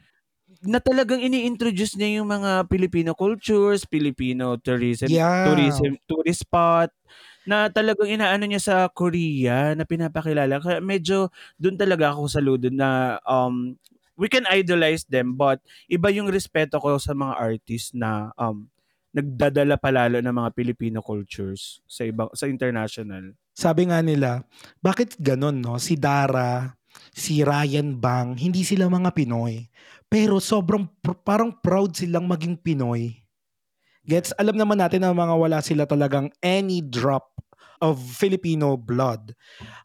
na 0.66 0.82
talagang 0.82 1.22
ini-introduce 1.22 1.94
niya 1.94 2.18
yung 2.22 2.34
mga 2.34 2.66
Filipino 2.66 3.14
cultures, 3.14 3.86
Filipino 3.86 4.58
tourism, 4.58 5.06
Yeah. 5.06 5.46
tourism, 5.54 6.02
tourist 6.10 6.50
spot, 6.50 6.90
na 7.48 7.72
talagang 7.72 8.12
inaano 8.12 8.44
niya 8.44 8.60
sa 8.60 8.76
Korea 8.92 9.72
na 9.72 9.88
pinapakilala. 9.88 10.60
Kaya 10.60 10.84
medyo 10.84 11.32
doon 11.56 11.80
talaga 11.80 12.12
ako 12.12 12.28
saludo 12.28 12.68
na 12.68 13.18
um, 13.24 13.80
we 14.20 14.28
can 14.28 14.44
idolize 14.52 15.08
them 15.08 15.40
but 15.40 15.64
iba 15.88 16.12
yung 16.12 16.28
respeto 16.28 16.76
ko 16.84 17.00
sa 17.00 17.16
mga 17.16 17.34
artists 17.40 17.96
na 17.96 18.36
um, 18.36 18.68
nagdadala 19.16 19.80
palalo 19.80 20.20
ng 20.20 20.36
mga 20.36 20.50
Filipino 20.54 21.00
cultures 21.00 21.82
sa 21.88 22.04
ibang 22.04 22.30
sa 22.36 22.46
international. 22.46 23.34
Sabi 23.58 23.90
nga 23.90 24.04
nila, 24.06 24.46
bakit 24.84 25.18
ganun, 25.18 25.58
no? 25.58 25.82
Si 25.82 25.98
Dara, 25.98 26.78
si 27.10 27.42
Ryan 27.42 27.98
Bang, 27.98 28.38
hindi 28.38 28.62
sila 28.62 28.86
mga 28.86 29.18
Pinoy. 29.18 29.66
Pero 30.06 30.38
sobrang 30.38 30.86
pr- 31.02 31.18
parang 31.26 31.50
proud 31.50 31.98
silang 31.98 32.30
maging 32.30 32.62
Pinoy. 32.62 33.27
Gets, 34.08 34.32
alam 34.40 34.56
naman 34.56 34.80
natin 34.80 35.04
na 35.04 35.12
mga 35.12 35.36
wala 35.36 35.60
sila 35.60 35.84
talagang 35.84 36.32
any 36.40 36.80
drop 36.80 37.36
of 37.84 38.00
Filipino 38.00 38.80
blood. 38.80 39.36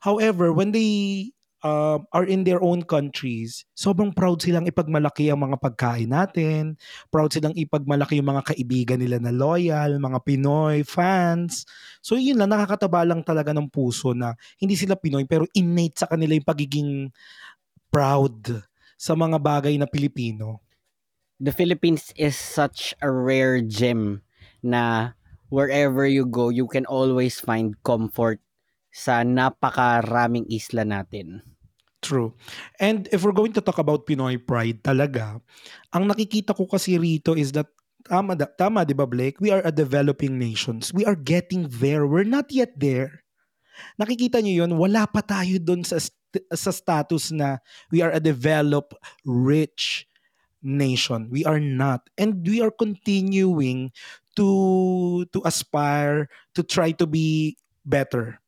However, 0.00 0.54
when 0.54 0.70
they 0.70 1.30
um, 1.62 2.06
are 2.14 2.26
in 2.26 2.46
their 2.46 2.62
own 2.62 2.86
countries, 2.86 3.64
sobrang 3.74 4.14
proud 4.14 4.42
silang 4.42 4.66
ipagmalaki 4.66 5.30
ang 5.30 5.42
mga 5.46 5.58
pagkain 5.58 6.10
natin. 6.10 6.76
Proud 7.08 7.34
silang 7.34 7.54
ipagmalaki 7.56 8.18
yung 8.22 8.30
mga 8.30 8.54
kaibigan 8.54 9.00
nila 9.00 9.18
na 9.22 9.34
loyal, 9.34 9.98
mga 9.98 10.18
Pinoy 10.22 10.86
fans. 10.86 11.66
So 12.02 12.18
yun 12.18 12.38
lang, 12.38 12.54
nakakataba 12.54 13.06
lang 13.06 13.22
talaga 13.26 13.54
ng 13.54 13.70
puso 13.70 14.12
na 14.12 14.34
hindi 14.58 14.78
sila 14.78 14.98
Pinoy 14.98 15.24
pero 15.26 15.46
innate 15.54 16.02
sa 16.02 16.10
kanila 16.10 16.34
yung 16.34 16.46
pagiging 16.46 16.90
proud 17.90 18.62
sa 18.98 19.18
mga 19.18 19.38
bagay 19.42 19.74
na 19.78 19.90
Pilipino. 19.90 20.62
The 21.42 21.50
Philippines 21.50 22.14
is 22.14 22.38
such 22.38 22.94
a 23.02 23.10
rare 23.10 23.58
gem 23.58 24.22
na 24.62 25.18
wherever 25.50 26.06
you 26.06 26.22
go, 26.22 26.54
you 26.54 26.70
can 26.70 26.86
always 26.86 27.42
find 27.42 27.74
comfort 27.82 28.38
sa 28.94 29.26
napakaraming 29.26 30.46
isla 30.46 30.86
natin. 30.86 31.42
True. 31.98 32.34
And 32.78 33.10
if 33.10 33.26
we're 33.26 33.34
going 33.34 33.54
to 33.58 33.62
talk 33.62 33.82
about 33.82 34.06
Pinoy 34.06 34.38
pride 34.38 34.86
talaga, 34.86 35.42
ang 35.90 36.06
nakikita 36.06 36.54
ko 36.54 36.70
kasi 36.70 36.98
rito 36.98 37.34
is 37.34 37.50
that 37.58 37.66
tama, 38.06 38.38
tama 38.38 38.86
'di 38.86 38.94
ba 38.94 39.06
Blake? 39.06 39.38
We 39.42 39.50
are 39.50 39.62
a 39.62 39.74
developing 39.74 40.38
nations. 40.38 40.90
We 40.94 41.06
are 41.06 41.18
getting 41.18 41.70
there. 41.70 42.06
We're 42.06 42.26
not 42.26 42.50
yet 42.50 42.74
there. 42.74 43.22
Nakikita 43.98 44.42
niyo 44.42 44.66
'yun, 44.66 44.78
wala 44.78 45.06
pa 45.06 45.22
tayo 45.22 45.62
doon 45.62 45.86
sa 45.86 46.02
st- 46.02 46.46
sa 46.54 46.74
status 46.74 47.30
na 47.30 47.62
we 47.94 48.02
are 48.02 48.10
a 48.10 48.18
developed, 48.18 48.98
rich 49.22 50.10
nation. 50.62 51.28
We 51.30 51.44
are 51.44 51.60
not. 51.60 52.08
And 52.16 52.46
we 52.46 52.62
are 52.62 52.72
continuing 52.72 53.92
to 54.38 55.26
to 55.28 55.38
aspire 55.44 56.30
to 56.56 56.62
try 56.62 56.96
to 56.96 57.06
be 57.06 57.58
better. 57.84 58.40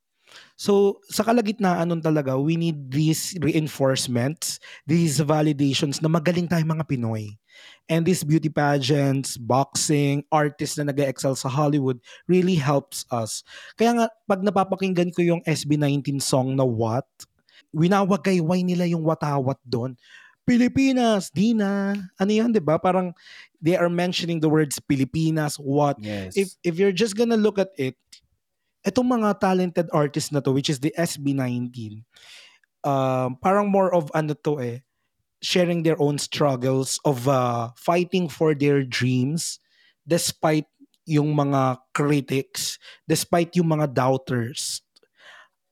So, 0.55 1.03
sa 1.11 1.27
kalagitnaan 1.27 1.91
nun 1.91 2.03
talaga, 2.03 2.39
we 2.39 2.55
need 2.55 2.91
these 2.91 3.35
reinforcements, 3.43 4.63
these 4.87 5.19
validations 5.19 5.99
na 5.99 6.07
magaling 6.07 6.47
tayo 6.47 6.63
mga 6.63 6.87
Pinoy. 6.87 7.35
And 7.87 8.03
these 8.07 8.23
beauty 8.23 8.51
pageants, 8.51 9.37
boxing, 9.39 10.27
artists 10.31 10.79
na 10.79 10.91
nag 10.91 10.99
excel 10.99 11.39
sa 11.39 11.51
Hollywood 11.51 12.01
really 12.27 12.55
helps 12.59 13.07
us. 13.13 13.47
Kaya 13.79 13.95
nga, 13.99 14.07
pag 14.27 14.41
napapakinggan 14.43 15.15
ko 15.15 15.23
yung 15.23 15.43
SB19 15.47 16.19
song 16.19 16.55
na 16.59 16.67
What, 16.67 17.07
winawagayway 17.75 18.63
nila 18.63 18.87
yung 18.87 19.03
watawat 19.03 19.59
doon. 19.67 19.99
Pilipinas, 20.45 21.33
di 21.33 21.57
na. 21.57 21.97
Ano 22.21 22.31
yan, 22.31 22.53
di 22.53 22.61
ba? 22.61 22.77
Parang 22.77 23.17
they 23.65 23.77
are 23.77 23.89
mentioning 23.89 24.41
the 24.41 24.49
words 24.49 24.77
Pilipinas, 24.77 25.57
what. 25.57 25.97
Yes. 25.99 26.37
If, 26.37 26.49
if 26.61 26.77
you're 26.77 26.95
just 26.95 27.17
gonna 27.17 27.41
look 27.41 27.59
at 27.59 27.73
it, 27.81 27.97
itong 28.85 29.09
mga 29.09 29.41
talented 29.41 29.89
artists 29.93 30.31
na 30.31 30.45
to, 30.45 30.53
which 30.53 30.69
is 30.69 30.79
the 30.85 30.93
SB19, 31.01 32.05
um, 32.85 33.41
parang 33.41 33.73
more 33.73 33.89
of 33.89 34.13
ano 34.13 34.37
to 34.45 34.61
eh, 34.61 34.85
sharing 35.41 35.83
their 35.83 35.97
own 35.97 36.21
struggles 36.21 37.01
of 37.05 37.25
uh, 37.27 37.73
fighting 37.81 38.29
for 38.29 38.53
their 38.53 38.85
dreams 38.85 39.59
despite 40.05 40.69
yung 41.09 41.33
mga 41.33 41.81
critics, 41.97 42.77
despite 43.09 43.57
yung 43.57 43.73
mga 43.73 43.93
doubters. 43.93 44.85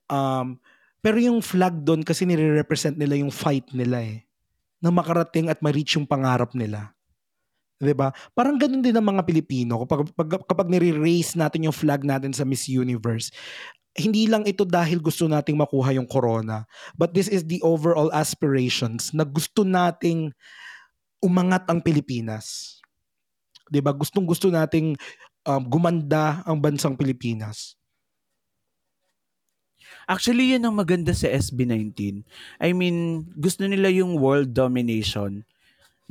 Um, 0.09 0.61
pero 1.01 1.17
yung 1.17 1.41
flag 1.41 1.85
doon 1.85 2.01
kasi 2.05 2.25
nire-represent 2.25 2.97
nila 2.97 3.17
yung 3.17 3.33
fight 3.33 3.65
nila 3.73 4.01
eh. 4.01 4.25
Na 4.83 4.91
makarating 4.91 5.47
at 5.47 5.63
ma-reach 5.63 5.95
yung 5.95 6.03
pangarap 6.03 6.51
nila. 6.51 6.91
'Di 7.83 7.95
ba? 7.95 8.11
Parang 8.31 8.55
ganun 8.55 8.83
din 8.83 8.95
ang 8.95 9.03
mga 9.03 9.23
Pilipino 9.27 9.83
kapag 9.83 10.11
kapag, 10.11 10.29
kapag 10.47 10.67
nire-raise 10.71 11.35
natin 11.35 11.67
yung 11.67 11.75
flag 11.75 12.03
natin 12.07 12.31
sa 12.31 12.47
Miss 12.47 12.67
Universe. 12.67 13.31
Hindi 13.93 14.25
lang 14.25 14.41
ito 14.49 14.65
dahil 14.65 14.97
gusto 14.97 15.29
nating 15.29 15.53
makuha 15.53 15.93
yung 15.93 16.09
corona, 16.09 16.65
but 16.97 17.13
this 17.13 17.29
is 17.29 17.45
the 17.45 17.61
overall 17.61 18.09
aspirations 18.09 19.13
na 19.13 19.21
gusto 19.21 19.61
nating 19.61 20.33
umangat 21.21 21.69
ang 21.69 21.77
Pilipinas. 21.77 22.77
'Di 23.69 23.79
ba? 23.85 23.93
Gustong-gusto 23.93 24.49
nating 24.49 24.97
um, 25.45 25.63
gumanda 25.67 26.41
ang 26.43 26.57
bansang 26.57 26.97
Pilipinas. 26.97 27.77
Actually, 30.09 30.55
yun 30.55 30.65
ang 30.67 30.75
maganda 30.75 31.15
sa 31.15 31.31
SB19. 31.31 32.23
I 32.59 32.69
mean, 32.75 33.27
gusto 33.39 33.63
nila 33.63 33.87
yung 33.87 34.19
world 34.19 34.51
domination. 34.51 35.47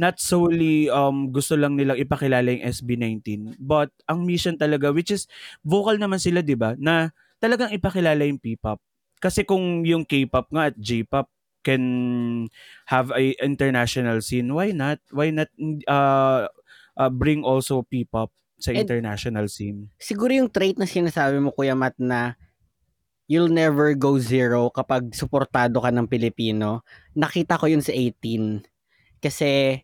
Not 0.01 0.19
solely 0.19 0.89
um, 0.89 1.29
gusto 1.29 1.53
lang 1.55 1.77
nilang 1.77 2.01
ipakilala 2.01 2.49
yung 2.57 2.65
SB19. 2.65 3.61
But 3.61 3.93
ang 4.09 4.25
mission 4.25 4.57
talaga, 4.57 4.89
which 4.89 5.13
is 5.13 5.29
vocal 5.61 6.01
naman 6.01 6.19
sila, 6.19 6.41
di 6.41 6.57
ba? 6.57 6.73
Na 6.81 7.13
talagang 7.37 7.71
ipakilala 7.75 8.25
yung 8.25 8.41
P-pop. 8.41 8.81
Kasi 9.23 9.45
kung 9.47 9.85
yung 9.87 10.03
K-pop 10.09 10.49
nga 10.51 10.73
at 10.73 10.77
J-pop 10.81 11.29
can 11.63 11.85
have 12.91 13.15
a 13.15 13.39
international 13.39 14.19
scene, 14.25 14.51
why 14.51 14.75
not? 14.75 14.99
Why 15.15 15.31
not 15.31 15.47
uh, 15.87 16.51
uh, 16.99 17.11
bring 17.13 17.47
also 17.47 17.87
P-pop 17.87 18.35
sa 18.59 18.75
And- 18.75 18.83
international 18.83 19.47
scene? 19.47 19.93
Siguro 20.01 20.35
yung 20.35 20.51
trait 20.51 20.75
na 20.81 20.91
sinasabi 20.91 21.39
mo, 21.39 21.55
Kuya 21.55 21.79
Matt, 21.79 21.95
na 22.03 22.35
you'll 23.31 23.51
never 23.51 23.95
go 23.95 24.19
zero 24.19 24.69
kapag 24.71 25.15
suportado 25.15 25.83
ka 25.83 25.91
ng 25.91 26.07
Pilipino. 26.11 26.83
Nakita 27.15 27.59
ko 27.59 27.71
yun 27.71 27.83
sa 27.83 27.95
18. 27.95 28.67
Kasi 29.23 29.83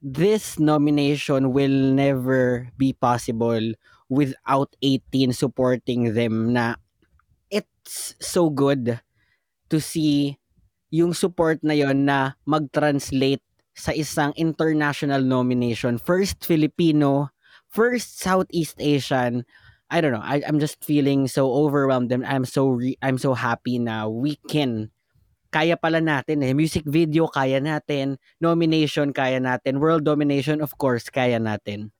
this 0.00 0.56
nomination 0.56 1.52
will 1.52 1.92
never 1.92 2.72
be 2.80 2.96
possible 2.96 3.76
without 4.08 4.72
18 4.82 5.36
supporting 5.36 6.16
them 6.16 6.56
na 6.56 6.80
it's 7.52 8.16
so 8.18 8.48
good 8.48 8.98
to 9.68 9.78
see 9.78 10.40
yung 10.90 11.14
support 11.14 11.62
na 11.62 11.76
yon 11.76 12.08
na 12.08 12.34
mag-translate 12.42 13.44
sa 13.76 13.94
isang 13.94 14.34
international 14.34 15.22
nomination. 15.22 15.96
First 15.96 16.42
Filipino, 16.42 17.30
first 17.70 18.18
Southeast 18.18 18.76
Asian. 18.82 19.46
I 19.90 19.98
don't 19.98 20.14
know. 20.14 20.22
I, 20.22 20.40
I'm 20.46 20.62
just 20.62 20.78
feeling 20.86 21.26
so 21.26 21.50
overwhelmed 21.50 22.14
and 22.14 22.22
I'm 22.22 22.46
so 22.46 22.70
re- 22.70 22.98
I'm 23.02 23.18
so 23.18 23.34
happy 23.34 23.82
na 23.82 24.06
we 24.06 24.38
can 24.46 24.94
kaya 25.50 25.74
pala 25.74 25.98
natin 25.98 26.46
eh. 26.46 26.54
Music 26.54 26.86
video 26.86 27.26
kaya 27.26 27.58
natin, 27.58 28.14
nomination 28.38 29.10
kaya 29.10 29.42
natin, 29.42 29.82
world 29.82 30.06
domination 30.06 30.62
of 30.62 30.70
course 30.78 31.10
kaya 31.10 31.42
natin. 31.42 31.90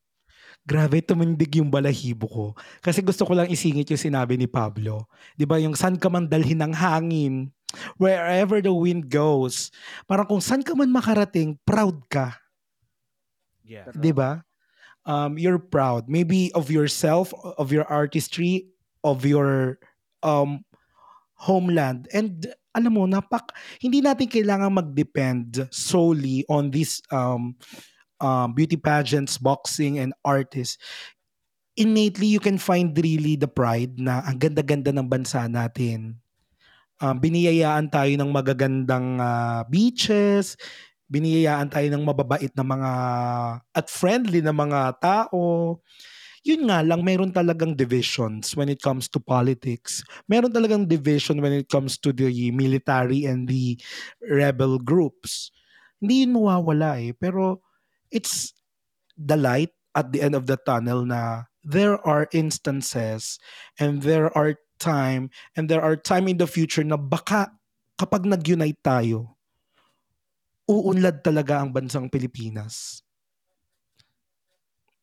Grabe, 0.63 1.03
tumindig 1.03 1.59
yung 1.59 1.67
balahibo 1.67 2.31
ko. 2.31 2.47
Kasi 2.79 3.03
gusto 3.03 3.27
ko 3.27 3.35
lang 3.35 3.51
isingit 3.51 3.91
yung 3.91 3.99
sinabi 4.07 4.39
ni 4.39 4.47
Pablo. 4.47 5.11
Di 5.35 5.43
ba 5.43 5.59
yung 5.59 5.75
saan 5.75 5.99
ka 5.99 6.07
man 6.07 6.31
dalhin 6.31 6.63
ng 6.63 6.71
hangin, 6.71 7.51
wherever 7.99 8.63
the 8.63 8.71
wind 8.71 9.11
goes, 9.11 9.75
parang 10.07 10.31
kung 10.31 10.39
saan 10.39 10.63
ka 10.63 10.79
man 10.79 10.95
makarating, 10.95 11.59
proud 11.67 12.07
ka. 12.07 12.39
Yeah. 13.67 13.91
Di 13.91 14.15
ba? 14.15 14.47
Um, 15.07 15.39
you're 15.39 15.59
proud. 15.59 16.09
Maybe 16.09 16.53
of 16.53 16.71
yourself, 16.71 17.33
of 17.57 17.73
your 17.73 17.85
artistry, 17.89 18.69
of 19.03 19.25
your 19.25 19.81
um, 20.23 20.65
homeland. 21.35 22.09
And 22.13 22.47
alam 22.77 22.95
mo, 22.95 23.09
napak, 23.09 23.51
hindi 23.81 24.05
natin 24.05 24.31
kailangan 24.31 24.77
mag-depend 24.77 25.67
solely 25.73 26.45
on 26.47 26.71
these 26.71 27.03
um, 27.11 27.57
um, 28.21 28.53
beauty 28.55 28.77
pageants, 28.77 29.41
boxing, 29.41 29.99
and 29.99 30.13
artists. 30.23 30.79
Innately, 31.81 32.29
you 32.29 32.39
can 32.39 32.61
find 32.61 32.93
really 32.95 33.35
the 33.35 33.49
pride 33.49 33.97
na 33.97 34.21
ang 34.29 34.37
ganda-ganda 34.37 34.93
ng 34.93 35.09
bansa 35.09 35.49
natin. 35.49 36.21
Um, 37.01 37.17
biniyayaan 37.17 37.89
tayo 37.89 38.13
ng 38.13 38.29
magagandang 38.29 39.17
ah, 39.17 39.65
beaches, 39.65 40.61
biniyayaan 41.11 41.69
tayo 41.75 41.91
ng 41.91 42.07
mababait 42.07 42.55
na 42.55 42.63
mga 42.63 42.91
at 43.75 43.87
friendly 43.91 44.39
na 44.39 44.55
mga 44.55 44.97
tao. 45.03 45.77
Yun 46.41 46.73
nga 46.73 46.81
lang, 46.81 47.05
meron 47.05 47.35
talagang 47.35 47.77
divisions 47.77 48.57
when 48.57 48.73
it 48.73 48.81
comes 48.81 49.11
to 49.13 49.21
politics. 49.21 50.01
Meron 50.25 50.55
talagang 50.55 50.89
division 50.89 51.43
when 51.45 51.53
it 51.53 51.69
comes 51.69 52.01
to 52.01 52.17
the 52.17 52.31
military 52.55 53.29
and 53.29 53.45
the 53.45 53.77
rebel 54.25 54.81
groups. 54.81 55.53
Hindi 56.01 56.25
yun 56.25 56.33
mawawala 56.39 56.97
eh. 56.97 57.13
Pero 57.13 57.61
it's 58.09 58.57
the 59.21 59.37
light 59.37 59.75
at 59.93 60.15
the 60.17 60.25
end 60.25 60.33
of 60.33 60.49
the 60.49 60.57
tunnel 60.65 61.05
na 61.05 61.45
there 61.61 62.01
are 62.09 62.25
instances 62.33 63.37
and 63.77 64.01
there 64.01 64.33
are 64.33 64.57
time 64.81 65.29
and 65.59 65.69
there 65.69 65.85
are 65.85 65.99
time 65.99 66.25
in 66.25 66.41
the 66.41 66.49
future 66.49 66.81
na 66.81 66.97
baka 66.97 67.53
kapag 68.01 68.25
nag-unite 68.25 68.81
tayo, 68.81 69.37
uunlad 70.71 71.27
talaga 71.27 71.59
ang 71.59 71.75
bansang 71.75 72.07
Pilipinas. 72.07 73.03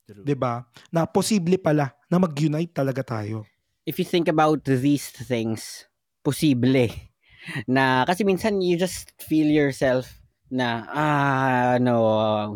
'Di 0.07 0.35
ba? 0.39 0.63
Na 0.95 1.03
posible 1.03 1.59
pala 1.59 1.91
na 2.07 2.17
mag-unite 2.17 2.71
talaga 2.71 3.03
tayo. 3.03 3.43
If 3.83 3.99
you 3.99 4.07
think 4.07 4.31
about 4.31 4.63
these 4.63 5.11
things, 5.11 5.87
posible 6.23 6.91
na 7.71 8.03
kasi 8.03 8.27
minsan 8.27 8.59
you 8.59 8.75
just 8.75 9.15
feel 9.19 9.47
yourself 9.47 10.19
na 10.51 10.87
ah 10.91 11.75
no 11.79 11.95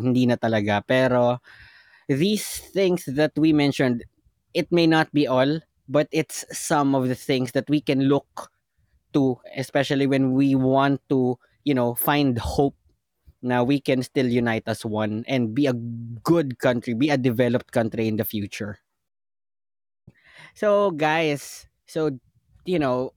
hindi 0.00 0.28
na 0.28 0.36
talaga 0.36 0.80
pero 0.84 1.40
these 2.08 2.60
things 2.72 3.08
that 3.08 3.32
we 3.36 3.52
mentioned 3.52 4.04
it 4.52 4.68
may 4.72 4.88
not 4.88 5.08
be 5.12 5.24
all 5.24 5.60
but 5.88 6.08
it's 6.12 6.44
some 6.52 6.96
of 6.96 7.08
the 7.08 7.16
things 7.16 7.52
that 7.52 7.68
we 7.68 7.80
can 7.80 8.08
look 8.08 8.52
to 9.12 9.36
especially 9.56 10.08
when 10.08 10.32
we 10.32 10.56
want 10.56 11.00
to 11.08 11.36
you 11.64 11.72
know 11.72 11.96
find 11.96 12.36
hope 12.40 12.76
na 13.42 13.62
we 13.62 13.82
can 13.82 14.02
still 14.02 14.26
unite 14.26 14.62
as 14.66 14.86
one 14.86 15.26
and 15.26 15.54
be 15.54 15.66
a 15.66 15.74
good 16.22 16.58
country 16.62 16.94
be 16.94 17.10
a 17.10 17.18
developed 17.18 17.74
country 17.74 18.06
in 18.06 18.16
the 18.16 18.24
future. 18.24 18.78
So 20.54 20.90
guys 20.94 21.66
so 21.86 22.16
you 22.64 22.78
know 22.78 23.12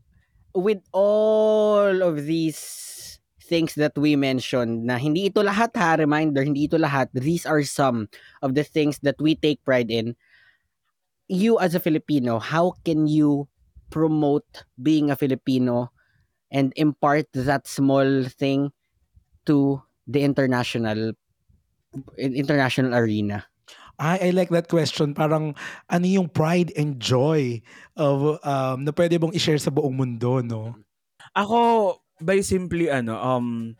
with 0.57 0.81
all 0.91 2.01
of 2.01 2.25
these 2.25 3.19
things 3.45 3.77
that 3.77 3.93
we 3.93 4.17
mentioned 4.17 4.89
na 4.89 4.97
hindi 4.97 5.29
ito 5.29 5.45
lahat 5.45 5.69
ha 5.77 5.93
reminder 6.01 6.41
hindi 6.41 6.65
ito 6.65 6.81
lahat 6.81 7.13
these 7.13 7.45
are 7.45 7.61
some 7.61 8.09
of 8.41 8.57
the 8.57 8.65
things 8.65 8.97
that 9.05 9.15
we 9.21 9.37
take 9.37 9.61
pride 9.61 9.93
in. 9.93 10.17
You 11.29 11.61
as 11.61 11.77
a 11.77 11.81
Filipino 11.81 12.41
how 12.41 12.73
can 12.81 13.05
you 13.05 13.45
promote 13.93 14.65
being 14.81 15.13
a 15.13 15.15
Filipino 15.15 15.93
and 16.49 16.73
impart 16.75 17.29
that 17.33 17.69
small 17.69 18.25
thing 18.25 18.73
to 19.45 19.81
the 20.05 20.21
international 20.21 21.13
in- 22.17 22.37
international 22.37 22.93
arena 22.93 23.45
I, 23.99 24.27
I 24.27 24.29
like 24.35 24.51
that 24.51 24.67
question. 24.67 25.15
Parang 25.15 25.55
ano 25.87 26.05
yung 26.05 26.27
pride 26.27 26.75
and 26.75 26.99
joy 26.99 27.63
of 27.95 28.39
um, 28.43 28.83
na 28.83 28.91
pwede 28.91 29.15
mong 29.19 29.35
i-share 29.35 29.59
sa 29.59 29.71
buong 29.71 29.95
mundo, 29.95 30.43
no? 30.43 30.75
Ako, 31.31 31.95
by 32.19 32.43
simply, 32.43 32.91
ano, 32.91 33.15
um, 33.15 33.75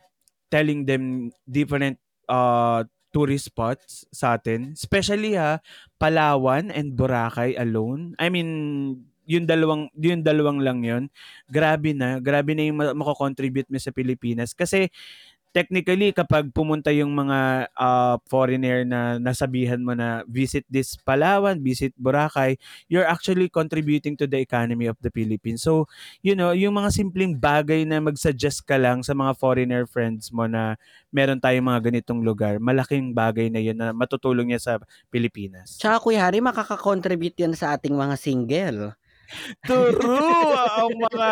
telling 0.48 0.88
them 0.88 1.32
different 1.44 2.00
uh, 2.28 2.84
tourist 3.12 3.52
spots 3.52 4.04
sa 4.12 4.36
atin. 4.36 4.72
Especially 4.72 5.36
ha, 5.36 5.60
Palawan 6.00 6.72
and 6.72 6.96
Boracay 6.96 7.56
alone. 7.56 8.16
I 8.20 8.28
mean, 8.32 8.48
yung 9.26 9.44
dalawang 9.44 9.90
yung 9.98 10.22
dalawang 10.22 10.62
lang 10.62 10.80
yun. 10.86 11.04
Grabe 11.50 11.92
na, 11.92 12.22
grabe 12.22 12.54
na 12.54 12.62
yung 12.68 12.78
ma- 12.78 12.96
mako-contribute 12.96 13.68
mo 13.68 13.76
sa 13.76 13.90
Pilipinas 13.90 14.54
kasi 14.54 14.88
technically 15.56 16.12
kapag 16.12 16.52
pumunta 16.52 16.92
yung 16.92 17.16
mga 17.16 17.72
uh, 17.72 18.20
foreigner 18.28 18.84
na 18.84 19.16
nasabihan 19.16 19.80
mo 19.80 19.96
na 19.96 20.20
visit 20.28 20.68
this 20.68 21.00
Palawan, 21.00 21.64
visit 21.64 21.96
Boracay, 21.96 22.60
you're 22.92 23.08
actually 23.08 23.48
contributing 23.48 24.20
to 24.20 24.28
the 24.28 24.36
economy 24.36 24.84
of 24.84 25.00
the 25.00 25.08
Philippines. 25.08 25.64
So, 25.64 25.88
you 26.20 26.36
know, 26.36 26.52
yung 26.52 26.76
mga 26.76 26.92
simpleng 26.92 27.40
bagay 27.40 27.88
na 27.88 28.04
mag-suggest 28.04 28.68
ka 28.68 28.76
lang 28.76 29.00
sa 29.00 29.16
mga 29.16 29.32
foreigner 29.40 29.88
friends 29.88 30.28
mo 30.28 30.44
na 30.44 30.76
meron 31.08 31.40
tayong 31.40 31.64
mga 31.64 31.88
ganitong 31.88 32.20
lugar, 32.20 32.60
malaking 32.60 33.16
bagay 33.16 33.48
na 33.48 33.64
yun 33.64 33.80
na 33.80 33.96
matutulong 33.96 34.52
niya 34.52 34.60
sa 34.60 34.72
Pilipinas. 35.08 35.80
Tsaka 35.80 36.04
Kuya 36.04 36.28
Hari, 36.28 36.44
makaka-contribute 36.44 37.40
yan 37.40 37.56
sa 37.56 37.72
ating 37.72 37.96
mga 37.96 38.20
single. 38.20 38.92
True! 39.66 40.54
ang 40.80 40.94
mga, 40.94 41.30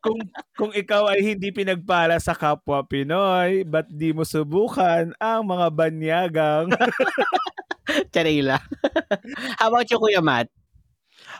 kung, 0.00 0.20
kung 0.56 0.72
ikaw 0.72 1.12
ay 1.12 1.20
hindi 1.22 1.52
pinagpala 1.52 2.16
sa 2.20 2.32
kapwa 2.32 2.82
Pinoy, 2.84 3.64
ba't 3.64 3.88
di 3.88 4.12
mo 4.12 4.24
subukan 4.24 5.12
ang 5.20 5.42
mga 5.44 5.66
banyagang? 5.72 6.66
Charila. 8.12 8.58
How 9.60 9.68
about 9.68 9.88
you, 9.88 9.98
Kuya 10.00 10.22
Matt? 10.24 10.50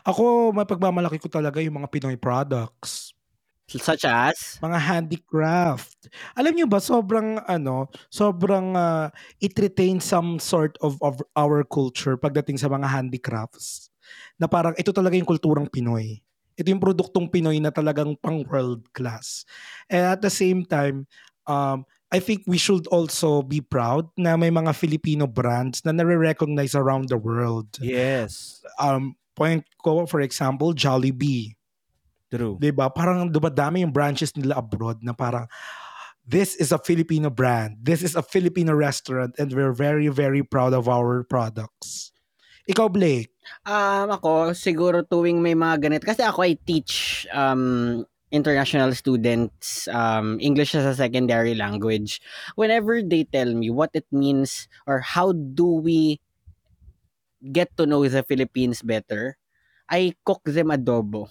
Ako, 0.07 0.53
mapagmamalaki 0.55 1.19
ko 1.19 1.27
talaga 1.27 1.59
yung 1.59 1.81
mga 1.83 1.89
Pinoy 1.91 2.17
products. 2.17 3.17
Such 3.67 4.07
as? 4.07 4.63
Mga 4.63 4.79
handicraft. 4.79 6.07
Alam 6.39 6.55
niyo 6.55 6.67
ba, 6.71 6.79
sobrang, 6.79 7.43
ano, 7.51 7.91
sobrang 8.07 8.79
uh, 8.79 9.11
it 9.43 9.59
retains 9.59 10.07
some 10.07 10.39
sort 10.39 10.79
of, 10.79 10.95
of 11.03 11.19
our 11.35 11.67
culture 11.67 12.15
pagdating 12.15 12.55
sa 12.55 12.71
mga 12.71 12.87
handicrafts. 12.87 13.91
Na 14.39 14.45
parang 14.45 14.73
ito 14.77 14.89
talaga 14.95 15.15
yung 15.15 15.27
kulturang 15.27 15.69
Pinoy. 15.69 16.19
Ito 16.57 16.67
yung 16.73 16.81
produktong 16.81 17.29
Pinoy 17.29 17.61
na 17.61 17.69
talagang 17.69 18.17
pang 18.17 18.41
world 18.47 18.89
class. 18.93 19.45
And 19.91 20.03
at 20.03 20.25
the 20.25 20.33
same 20.33 20.65
time, 20.65 21.05
um, 21.45 21.85
I 22.09 22.23
think 22.23 22.47
we 22.47 22.57
should 22.57 22.87
also 22.87 23.43
be 23.43 23.59
proud 23.59 24.07
na 24.15 24.39
may 24.39 24.49
mga 24.49 24.71
Filipino 24.73 25.27
brands 25.27 25.83
na 25.83 25.91
nare-recognize 25.91 26.73
around 26.73 27.11
the 27.11 27.19
world. 27.19 27.67
yes. 27.83 28.63
Um, 28.79 29.19
point 29.37 29.67
ko, 29.85 30.09
for 30.09 30.23
example, 30.25 30.73
Jollibee. 30.73 31.53
True. 32.27 32.59
'di 32.59 32.75
ba? 32.75 32.91
Parang 32.91 33.31
dumadami 33.31 33.87
yung 33.87 33.95
branches 33.95 34.35
nila 34.35 34.59
abroad 34.59 34.99
na 34.99 35.15
parang 35.15 35.47
this 36.27 36.59
is 36.59 36.75
a 36.75 36.81
Filipino 36.81 37.31
brand. 37.31 37.79
This 37.79 38.03
is 38.03 38.19
a 38.19 38.23
Filipino 38.25 38.75
restaurant 38.75 39.31
and 39.39 39.47
we're 39.55 39.71
very 39.71 40.11
very 40.11 40.43
proud 40.43 40.75
of 40.75 40.91
our 40.91 41.23
products. 41.23 42.11
Ikaw 42.67 42.91
Blake, 42.91 43.31
Um, 43.67 44.11
ako 44.13 44.53
siguro 44.55 45.03
tuwing 45.05 45.41
may 45.43 45.55
mga 45.57 45.89
ganito 45.89 46.05
kasi 46.07 46.23
ako 46.23 46.43
I 46.47 46.55
teach 46.65 47.25
um 47.35 48.03
international 48.31 48.91
students 48.95 49.87
um 49.91 50.35
English 50.43 50.75
as 50.75 50.85
a 50.85 50.95
secondary 50.97 51.55
language. 51.55 52.19
Whenever 52.59 53.01
they 53.03 53.23
tell 53.27 53.51
me 53.53 53.69
what 53.71 53.91
it 53.95 54.07
means 54.11 54.67
or 54.87 54.99
how 55.03 55.31
do 55.31 55.67
we 55.79 56.19
get 57.53 57.69
to 57.77 57.85
know 57.85 58.05
the 58.07 58.23
Philippines 58.23 58.81
better, 58.81 59.37
I 59.89 60.13
cook 60.25 60.43
them 60.45 60.69
adobo. 60.73 61.29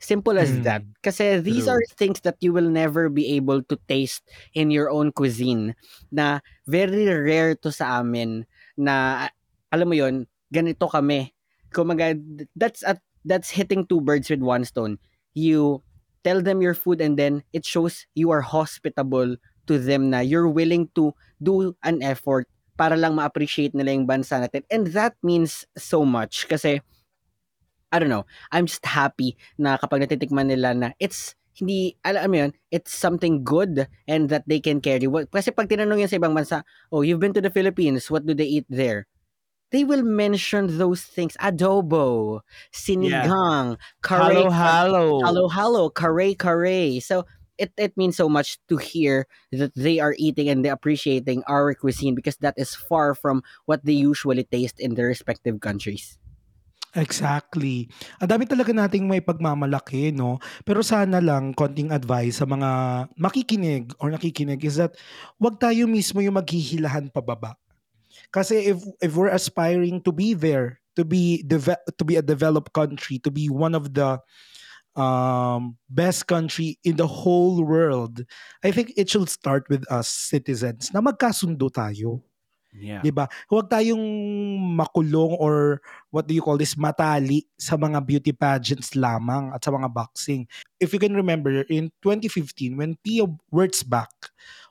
Simple 0.00 0.38
as 0.38 0.52
Mm, 0.52 0.62
that. 0.62 0.84
Kasi 1.02 1.40
these 1.40 1.66
true. 1.66 1.70
are 1.70 1.80
things 1.96 2.20
that 2.22 2.36
you 2.40 2.52
will 2.52 2.68
never 2.68 3.08
be 3.08 3.36
able 3.36 3.62
to 3.64 3.76
taste 3.88 4.24
in 4.54 4.70
your 4.70 4.90
own 4.92 5.12
cuisine 5.12 5.74
na 6.12 6.40
very 6.68 7.08
rare 7.08 7.56
to 7.56 7.72
sa 7.72 8.00
amin 8.04 8.44
na 8.76 9.26
alam 9.72 9.88
mo 9.88 9.96
yon 9.96 10.28
ganito 10.52 10.88
kami. 10.88 11.32
Kumaga, 11.76 12.16
that's 12.56 12.80
at 12.80 13.04
that's 13.28 13.52
hitting 13.52 13.84
two 13.84 14.00
birds 14.00 14.32
with 14.32 14.40
one 14.40 14.64
stone. 14.64 14.96
You 15.36 15.84
tell 16.24 16.40
them 16.40 16.64
your 16.64 16.72
food 16.72 17.04
and 17.04 17.20
then 17.20 17.44
it 17.52 17.68
shows 17.68 18.08
you 18.16 18.32
are 18.32 18.40
hospitable 18.40 19.36
to 19.68 19.74
them 19.76 20.08
na 20.08 20.24
you're 20.24 20.48
willing 20.48 20.88
to 20.96 21.12
do 21.42 21.76
an 21.84 22.00
effort 22.00 22.48
para 22.80 22.96
lang 22.96 23.20
ma-appreciate 23.20 23.76
nila 23.76 23.92
yung 23.92 24.08
bansa 24.08 24.40
natin. 24.40 24.64
And 24.72 24.88
that 24.96 25.20
means 25.20 25.68
so 25.76 26.08
much 26.08 26.48
kasi 26.48 26.80
I 27.92 28.00
don't 28.00 28.10
know, 28.10 28.26
I'm 28.50 28.66
just 28.66 28.84
happy 28.84 29.36
na 29.60 29.76
kapag 29.76 30.02
natitikman 30.08 30.48
nila 30.48 30.72
na 30.74 30.88
it's 30.98 31.36
hindi, 31.56 31.96
alam 32.04 32.28
mo 32.28 32.36
yun, 32.46 32.52
it's 32.68 32.92
something 32.92 33.40
good 33.40 33.88
and 34.04 34.28
that 34.28 34.44
they 34.44 34.60
can 34.60 34.80
carry. 34.80 35.08
Kasi 35.08 35.48
pag 35.56 35.72
tinanong 35.72 36.04
yan 36.04 36.10
sa 36.12 36.20
ibang 36.20 36.36
bansa, 36.36 36.60
oh, 36.92 37.00
you've 37.00 37.22
been 37.22 37.32
to 37.32 37.40
the 37.40 37.48
Philippines, 37.48 38.12
what 38.12 38.28
do 38.28 38.36
they 38.36 38.60
eat 38.60 38.68
there? 38.68 39.08
They 39.70 39.82
will 39.82 40.02
mention 40.02 40.78
those 40.78 41.02
things. 41.02 41.36
Adobo, 41.42 42.40
sinigang, 42.70 43.78
kare, 44.02 44.46
Hello, 44.46 44.50
hello. 44.50 45.20
halo, 45.24 45.48
halo, 45.48 45.82
kare, 45.90 46.34
kare. 46.38 47.00
So, 47.00 47.26
it, 47.58 47.72
it 47.76 47.96
means 47.96 48.16
so 48.16 48.28
much 48.28 48.58
to 48.68 48.76
hear 48.76 49.26
that 49.52 49.74
they 49.74 49.98
are 49.98 50.14
eating 50.18 50.48
and 50.48 50.64
they 50.64 50.68
appreciating 50.68 51.42
our 51.48 51.74
cuisine 51.74 52.14
because 52.14 52.36
that 52.38 52.54
is 52.56 52.74
far 52.74 53.14
from 53.14 53.42
what 53.64 53.84
they 53.84 53.96
usually 53.96 54.44
taste 54.44 54.78
in 54.78 54.94
their 54.94 55.08
respective 55.08 55.60
countries. 55.60 56.18
Exactly. 56.96 57.92
Ang 58.24 58.28
dami 58.32 58.44
talaga 58.48 58.72
nating 58.72 59.04
may 59.04 59.20
pagmamalaki, 59.20 60.16
no? 60.16 60.40
Pero 60.64 60.80
sana 60.80 61.20
lang, 61.20 61.52
konting 61.52 61.92
advice 61.92 62.40
sa 62.40 62.48
mga 62.48 62.68
makikinig 63.20 63.92
or 64.00 64.08
nakikinig 64.08 64.64
is 64.64 64.80
that 64.80 64.96
wag 65.36 65.60
tayo 65.60 65.84
mismo 65.84 66.24
yung 66.24 66.40
maghihilahan 66.40 67.12
pababa. 67.12 67.60
Kasi 68.32 68.74
if 68.74 68.78
if 69.00 69.16
we're 69.16 69.32
aspiring 69.32 70.02
to 70.02 70.12
be 70.12 70.34
there, 70.34 70.80
to 70.96 71.04
be 71.04 71.44
deve- 71.44 71.84
to 71.96 72.04
be 72.04 72.16
a 72.16 72.24
developed 72.24 72.72
country, 72.72 73.20
to 73.22 73.30
be 73.30 73.48
one 73.48 73.76
of 73.76 73.92
the 73.94 74.18
um, 74.96 75.76
best 75.88 76.26
country 76.26 76.80
in 76.82 76.96
the 76.96 77.06
whole 77.06 77.62
world, 77.62 78.24
I 78.64 78.72
think 78.72 78.96
it 78.96 79.12
should 79.12 79.28
start 79.28 79.68
with 79.68 79.84
us 79.92 80.08
citizens 80.08 80.90
na 80.90 81.04
magkasundo 81.04 81.68
tayo. 81.68 82.24
Yeah. 82.76 83.00
'di 83.00 83.08
ba? 83.08 83.24
Huwag 83.48 83.72
tayong 83.72 84.04
makulong 84.76 85.32
or 85.40 85.80
what 86.12 86.28
do 86.28 86.36
you 86.36 86.44
call 86.44 86.60
this 86.60 86.76
matali 86.76 87.48
sa 87.56 87.80
mga 87.80 88.04
beauty 88.04 88.32
pageants 88.36 88.92
lamang 88.92 89.48
at 89.56 89.64
sa 89.64 89.72
mga 89.72 89.88
boxing. 89.88 90.44
If 90.76 90.92
you 90.92 91.00
can 91.00 91.16
remember 91.16 91.64
in 91.72 91.88
2015 92.04 92.76
when 92.76 93.00
Pia 93.00 93.24
Wurtzbach 93.48 94.28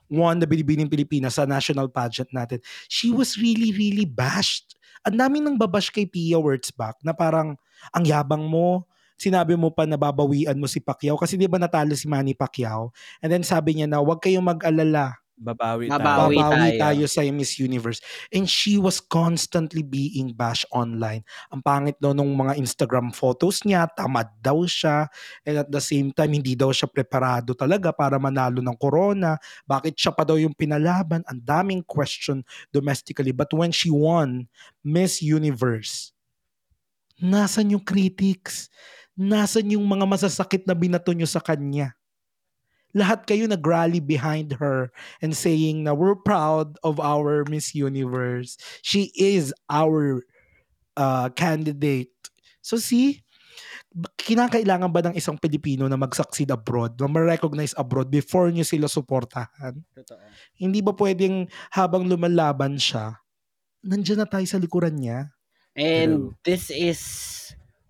won 0.08 0.38
the 0.38 0.46
Binibining 0.46 0.90
Pilipinas 0.90 1.38
sa 1.38 1.44
national 1.44 1.90
pageant 1.90 2.30
natin, 2.30 2.62
she 2.86 3.10
was 3.10 3.36
really 3.36 3.74
really 3.74 4.06
bashed. 4.06 4.78
Ang 5.06 5.18
daming 5.18 5.42
nang 5.46 5.58
babash 5.58 5.90
kay 5.90 6.06
Pia 6.06 6.38
Wurtzbach 6.38 6.98
na 7.02 7.14
parang 7.14 7.54
ang 7.94 8.04
yabang 8.04 8.42
mo, 8.46 8.86
sinabi 9.16 9.54
mo 9.54 9.72
pa 9.72 9.88
na 9.88 9.96
babawian 9.96 10.56
mo 10.58 10.66
si 10.68 10.78
Pacquiao 10.78 11.16
kasi 11.16 11.34
'di 11.34 11.48
ba 11.48 11.56
natalo 11.56 11.96
si 11.96 12.06
Manny 12.06 12.36
Pacquiao? 12.36 12.92
And 13.24 13.30
then 13.32 13.42
sabi 13.42 13.80
niya 13.80 13.88
na 13.88 13.98
huwag 13.98 14.22
kayong 14.22 14.44
mag-alala 14.44 15.18
Babawi, 15.36 15.92
Babawi 15.92 16.40
tayo. 16.40 16.48
babawi 16.48 16.68
tayo. 16.80 16.80
tayo 16.80 17.04
sa 17.12 17.20
Miss 17.28 17.60
Universe. 17.60 18.00
And 18.32 18.48
she 18.48 18.80
was 18.80 19.04
constantly 19.04 19.84
being 19.84 20.32
bashed 20.32 20.64
online. 20.72 21.28
Ang 21.52 21.60
pangit 21.60 22.00
daw 22.00 22.16
nung 22.16 22.32
mga 22.32 22.56
Instagram 22.56 23.12
photos 23.12 23.60
niya, 23.68 23.84
tamad 23.92 24.32
daw 24.40 24.64
siya, 24.64 25.12
and 25.44 25.60
at 25.60 25.68
the 25.68 25.80
same 25.80 26.08
time, 26.16 26.32
hindi 26.32 26.56
daw 26.56 26.72
siya 26.72 26.88
preparado 26.88 27.52
talaga 27.52 27.92
para 27.92 28.16
manalo 28.16 28.64
ng 28.64 28.76
corona. 28.80 29.36
Bakit 29.68 29.92
siya 29.92 30.12
pa 30.16 30.24
daw 30.24 30.40
yung 30.40 30.56
pinalaban? 30.56 31.20
Ang 31.28 31.40
daming 31.44 31.84
question 31.84 32.40
domestically. 32.72 33.36
But 33.36 33.52
when 33.52 33.76
she 33.76 33.92
won 33.92 34.48
Miss 34.80 35.20
Universe, 35.20 36.16
nasan 37.20 37.76
yung 37.76 37.84
critics? 37.84 38.72
Nasan 39.16 39.72
yung 39.72 39.84
mga 39.84 40.04
masasakit 40.04 40.68
na 40.68 40.76
binato 40.76 41.12
nyo 41.16 41.24
sa 41.24 41.40
kanya? 41.40 41.95
Lahat 42.96 43.28
kayo 43.28 43.44
nag-rally 43.44 44.00
behind 44.00 44.56
her 44.56 44.88
and 45.20 45.36
saying 45.36 45.84
na 45.84 45.92
we're 45.92 46.16
proud 46.16 46.80
of 46.80 46.96
our 46.96 47.44
Miss 47.44 47.76
Universe. 47.76 48.56
She 48.80 49.12
is 49.12 49.52
our 49.68 50.24
uh, 50.96 51.28
candidate. 51.36 52.16
So 52.64 52.80
see, 52.80 53.20
kinakailangan 54.16 54.88
ba 54.88 55.04
ng 55.04 55.14
isang 55.14 55.36
Pilipino 55.36 55.84
na 55.92 56.00
mag-succeed 56.00 56.48
abroad, 56.48 56.96
na 56.96 57.08
ma-recognize 57.08 57.76
abroad 57.76 58.08
before 58.08 58.48
nyo 58.48 58.64
sila 58.64 58.88
suportahan? 58.88 59.76
Totoo. 59.92 60.20
Hindi 60.56 60.80
ba 60.80 60.96
pwedeng 60.96 61.52
habang 61.76 62.08
lumalaban 62.08 62.80
siya, 62.80 63.20
nandyan 63.84 64.24
na 64.24 64.28
tayo 64.28 64.48
sa 64.48 64.56
likuran 64.56 64.96
niya? 64.96 65.36
And 65.76 66.32
this 66.48 66.72
is 66.72 67.00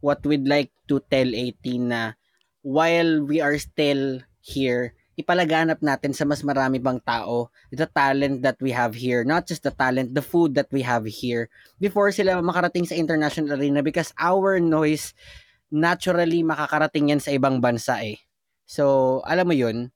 what 0.03 0.27
we'd 0.27 0.51
like 0.51 0.75
to 0.91 0.99
tell 1.07 1.31
18 1.31 1.63
na 1.87 2.19
while 2.67 3.23
we 3.23 3.39
are 3.39 3.55
still 3.63 4.27
here, 4.47 4.95
ipalaganap 5.19 5.83
natin 5.83 6.15
sa 6.15 6.23
mas 6.23 6.47
marami 6.47 6.79
pang 6.79 7.03
tao 7.03 7.51
the 7.75 7.89
talent 7.91 8.47
that 8.47 8.61
we 8.63 8.71
have 8.71 8.95
here. 8.95 9.27
Not 9.27 9.51
just 9.51 9.67
the 9.67 9.75
talent, 9.75 10.15
the 10.15 10.23
food 10.23 10.55
that 10.55 10.71
we 10.71 10.87
have 10.87 11.09
here 11.09 11.51
before 11.83 12.15
sila 12.15 12.39
makarating 12.39 12.87
sa 12.87 12.95
international 12.95 13.59
arena 13.59 13.83
because 13.83 14.15
our 14.23 14.63
noise 14.63 15.17
naturally 15.73 16.47
makakarating 16.47 17.11
yan 17.11 17.19
sa 17.19 17.35
ibang 17.35 17.59
bansa 17.59 17.99
eh. 18.07 18.23
So, 18.69 19.19
alam 19.27 19.51
mo 19.51 19.55
yun, 19.57 19.91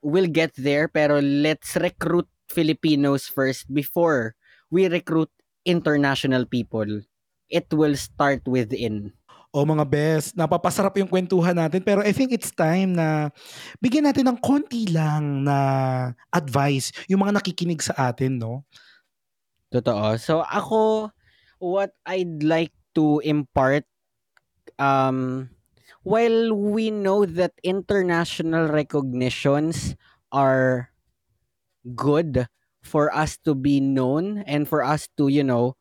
we'll 0.00 0.30
get 0.30 0.56
there 0.56 0.88
pero 0.88 1.20
let's 1.20 1.76
recruit 1.76 2.30
Filipinos 2.48 3.28
first 3.28 3.68
before 3.68 4.38
we 4.70 4.88
recruit 4.88 5.28
international 5.66 6.46
people. 6.46 7.02
It 7.50 7.66
will 7.74 7.98
start 7.98 8.46
within. 8.46 9.12
O 9.54 9.64
mga 9.64 9.84
best, 9.88 10.36
napapasarap 10.36 10.98
yung 11.00 11.08
kwentuhan 11.10 11.56
natin 11.56 11.80
pero 11.80 12.02
I 12.04 12.12
think 12.12 12.34
it's 12.34 12.52
time 12.52 12.98
na 12.98 13.30
bigyan 13.80 14.04
natin 14.06 14.28
ng 14.28 14.38
konti 14.42 14.90
lang 14.90 15.46
na 15.46 15.58
advice 16.34 16.92
yung 17.06 17.24
mga 17.24 17.40
nakikinig 17.40 17.80
sa 17.80 18.10
atin, 18.12 18.38
no? 18.38 18.66
Totoo. 19.72 20.18
So 20.20 20.42
ako 20.46 21.10
what 21.58 21.96
I'd 22.06 22.42
like 22.44 22.74
to 22.94 23.20
impart 23.24 23.84
um 24.78 25.48
while 26.06 26.54
we 26.54 26.90
know 26.90 27.24
that 27.26 27.56
international 27.64 28.68
recognitions 28.70 29.96
are 30.30 30.92
good 31.94 32.46
for 32.82 33.10
us 33.14 33.38
to 33.42 33.54
be 33.54 33.80
known 33.80 34.42
and 34.46 34.68
for 34.68 34.82
us 34.84 35.08
to, 35.18 35.28
you 35.28 35.42
know, 35.42 35.74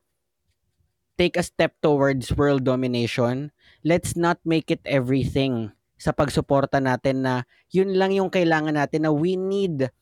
take 1.18 1.38
a 1.38 1.44
step 1.44 1.74
towards 1.82 2.34
world 2.36 2.64
domination, 2.64 3.52
let's 3.86 4.18
not 4.18 4.42
make 4.42 4.74
it 4.74 4.82
everything 4.84 5.70
sa 5.96 6.12
pagsuporta 6.12 6.82
natin 6.82 7.24
na 7.24 7.46
yun 7.70 7.94
lang 7.94 8.12
yung 8.12 8.34
kailangan 8.34 8.76
natin 8.76 9.06
na 9.06 9.14
we 9.14 9.38
need 9.38 9.94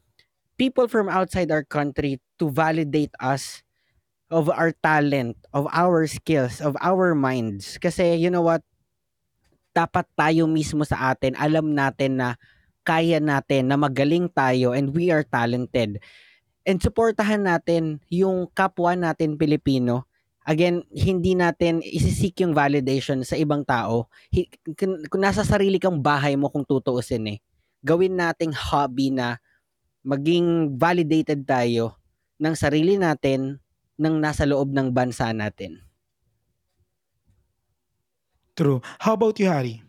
people 0.56 0.88
from 0.88 1.12
outside 1.12 1.52
our 1.52 1.68
country 1.68 2.18
to 2.40 2.48
validate 2.48 3.14
us 3.20 3.62
of 4.34 4.50
our 4.50 4.74
talent, 4.82 5.38
of 5.54 5.70
our 5.70 6.10
skills, 6.10 6.58
of 6.64 6.74
our 6.82 7.14
minds. 7.14 7.78
Kasi 7.78 8.18
you 8.18 8.34
know 8.34 8.42
what? 8.42 8.66
Dapat 9.76 10.10
tayo 10.18 10.50
mismo 10.50 10.82
sa 10.88 11.14
atin, 11.14 11.38
alam 11.38 11.78
natin 11.78 12.18
na 12.18 12.40
kaya 12.84 13.18
natin, 13.24 13.72
na 13.72 13.80
magaling 13.80 14.28
tayo, 14.30 14.76
and 14.76 14.92
we 14.92 15.10
are 15.10 15.24
talented. 15.24 16.04
And 16.68 16.78
supportahan 16.80 17.48
natin 17.48 18.04
yung 18.12 18.52
kapwa 18.52 18.94
natin 18.96 19.40
Pilipino. 19.40 20.06
Again, 20.44 20.84
hindi 20.92 21.40
natin 21.40 21.80
isisik 21.80 22.44
yung 22.44 22.52
validation 22.52 23.24
sa 23.24 23.40
ibang 23.40 23.64
tao. 23.64 24.12
Kung, 24.76 25.00
kung 25.08 25.22
nasa 25.24 25.48
sarili 25.48 25.80
kang 25.80 26.04
bahay 26.04 26.36
mo 26.36 26.52
kung 26.52 26.68
tutuusin 26.68 27.36
eh. 27.36 27.40
Gawin 27.84 28.20
nating 28.20 28.52
hobby 28.52 29.12
na 29.12 29.40
maging 30.04 30.76
validated 30.76 31.48
tayo 31.48 31.96
ng 32.44 32.56
sarili 32.60 33.00
natin 33.00 33.64
ng 33.96 34.16
nasa 34.20 34.44
loob 34.44 34.76
ng 34.76 34.92
bansa 34.92 35.32
natin. 35.32 35.80
True. 38.54 38.84
How 39.00 39.16
about 39.16 39.40
you, 39.40 39.48
Harry? 39.48 39.82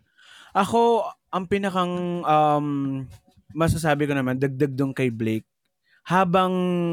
Ako, 0.55 1.03
ang 1.35 1.45
pinakang 1.51 2.23
um, 2.23 2.67
masasabi 3.53 4.07
ko 4.07 4.15
naman, 4.15 4.39
dagdag 4.39 4.73
doon 4.73 4.95
kay 4.95 5.11
Blake, 5.11 5.47
habang 6.07 6.53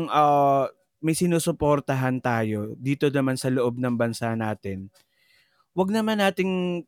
uh, 0.10 0.66
may 1.02 1.18
sinusuportahan 1.18 2.22
tayo 2.22 2.78
dito 2.78 3.10
naman 3.10 3.36
sa 3.36 3.50
loob 3.50 3.78
ng 3.82 3.98
bansa 3.98 4.34
natin, 4.38 4.94
wag 5.74 5.90
naman 5.92 6.22
nating 6.22 6.86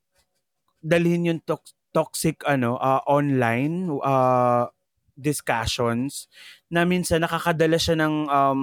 dalhin 0.84 1.30
yung 1.34 1.41
tox- 1.43 1.76
toxic 1.93 2.41
ano 2.45 2.78
ah, 2.82 3.01
online 3.09 3.89
ah, 4.03 4.70
discussions 5.14 6.26
na 6.74 6.86
minsan 6.86 7.22
nakakadala 7.22 7.78
siya 7.78 7.95
ng 8.01 8.16
um, 8.30 8.61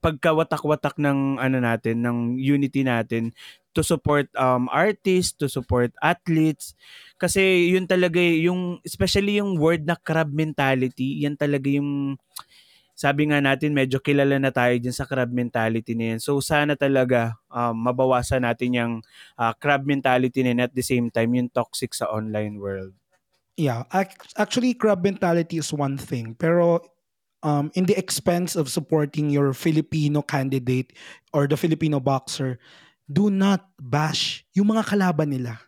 pagkawatak-watak 0.00 0.96
ng 1.02 1.40
ano 1.40 1.58
natin 1.60 2.00
ng 2.04 2.18
unity 2.38 2.86
natin 2.86 3.34
to 3.76 3.84
support 3.84 4.32
um, 4.40 4.72
artists, 4.72 5.36
to 5.36 5.52
support 5.52 5.92
athletes. 6.00 6.72
Kasi 7.20 7.76
yun 7.76 7.84
talaga 7.84 8.16
eh, 8.16 8.48
yung, 8.48 8.80
especially 8.80 9.36
yung 9.36 9.60
word 9.60 9.84
na 9.84 10.00
crab 10.00 10.32
mentality, 10.32 11.20
yan 11.28 11.36
talaga 11.36 11.68
yung, 11.68 12.16
sabi 12.96 13.28
nga 13.28 13.44
natin, 13.44 13.76
medyo 13.76 14.00
kilala 14.00 14.40
na 14.40 14.48
tayo 14.48 14.72
dyan 14.80 14.96
sa 14.96 15.04
crab 15.04 15.28
mentality 15.28 15.92
na 15.92 16.16
yan. 16.16 16.20
So 16.24 16.40
sana 16.40 16.72
talaga 16.80 17.36
um, 17.52 17.76
mabawasan 17.76 18.48
natin 18.48 18.72
yung 18.72 18.92
uh, 19.36 19.52
crab 19.60 19.84
mentality 19.84 20.40
na 20.40 20.56
yan 20.56 20.64
at 20.64 20.72
the 20.72 20.80
same 20.80 21.12
time 21.12 21.36
yung 21.36 21.52
toxic 21.52 21.92
sa 21.92 22.08
online 22.08 22.56
world. 22.56 22.96
Yeah, 23.60 23.84
ac- 23.92 24.32
actually 24.40 24.72
crab 24.72 25.04
mentality 25.04 25.60
is 25.60 25.68
one 25.76 26.00
thing, 26.00 26.32
pero 26.40 26.80
um, 27.44 27.68
in 27.76 27.84
the 27.84 27.96
expense 28.00 28.56
of 28.56 28.72
supporting 28.72 29.28
your 29.28 29.52
Filipino 29.52 30.24
candidate 30.24 30.96
or 31.36 31.44
the 31.44 31.56
Filipino 31.56 32.00
boxer, 32.00 32.56
do 33.04 33.28
not 33.28 33.68
bash 33.76 34.48
yung 34.56 34.72
mga 34.72 34.88
kalaban 34.88 35.36
nila. 35.36 35.60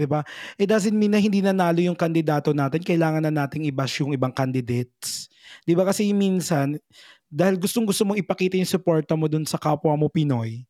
'Di 0.00 0.08
ba? 0.08 0.24
It 0.56 0.72
doesn't 0.72 0.96
mean 0.96 1.12
na 1.12 1.20
hindi 1.20 1.44
nanalo 1.44 1.84
yung 1.84 1.98
kandidato 1.98 2.56
natin, 2.56 2.80
kailangan 2.80 3.28
na 3.28 3.44
nating 3.44 3.68
i-bash 3.68 4.00
yung 4.00 4.16
ibang 4.16 4.32
candidates. 4.32 5.28
'Di 5.68 5.76
ba 5.76 5.84
kasi 5.84 6.08
minsan 6.16 6.80
dahil 7.28 7.60
gustong-gusto 7.60 8.08
mong 8.08 8.18
ipakita 8.24 8.56
yung 8.56 8.66
suporta 8.68 9.14
mo 9.14 9.28
dun 9.28 9.44
sa 9.44 9.60
kapwa 9.60 9.94
mo 9.94 10.08
Pinoy, 10.08 10.64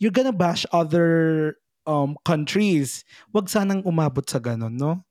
you're 0.00 0.14
gonna 0.14 0.34
bash 0.34 0.64
other 0.72 1.54
um, 1.84 2.16
countries. 2.24 3.04
Wag 3.30 3.52
sanang 3.52 3.84
umabot 3.84 4.24
sa 4.24 4.40
ganun, 4.40 4.74
no? 4.74 5.04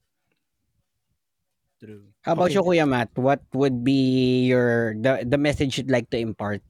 True. 1.82 2.14
How 2.22 2.34
about 2.38 2.52
Okay. 2.52 2.58
you, 2.58 2.62
Kuya 2.62 2.86
Matt? 2.90 3.10
What 3.18 3.42
would 3.54 3.82
be 3.86 4.46
your 4.50 4.94
the, 4.98 5.26
the 5.26 5.38
message 5.38 5.78
you'd 5.78 5.90
like 5.94 6.10
to 6.14 6.20
impart? 6.20 6.62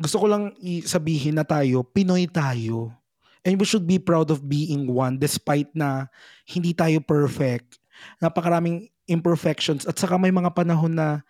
gusto 0.00 0.16
ko 0.16 0.26
lang 0.32 0.56
sabihin 0.82 1.36
na 1.36 1.44
tayo, 1.44 1.84
Pinoy 1.84 2.24
tayo. 2.24 2.96
And 3.46 3.56
we 3.56 3.64
should 3.64 3.88
be 3.88 3.96
proud 3.96 4.28
of 4.28 4.44
being 4.44 4.90
one 4.90 5.16
despite 5.16 5.72
na 5.72 6.12
hindi 6.44 6.76
tayo 6.76 7.00
perfect. 7.00 7.80
Napakaraming 8.20 8.92
imperfections 9.08 9.88
at 9.88 9.96
saka 9.96 10.20
may 10.20 10.30
mga 10.30 10.52
panahon 10.52 10.94
na 10.94 11.24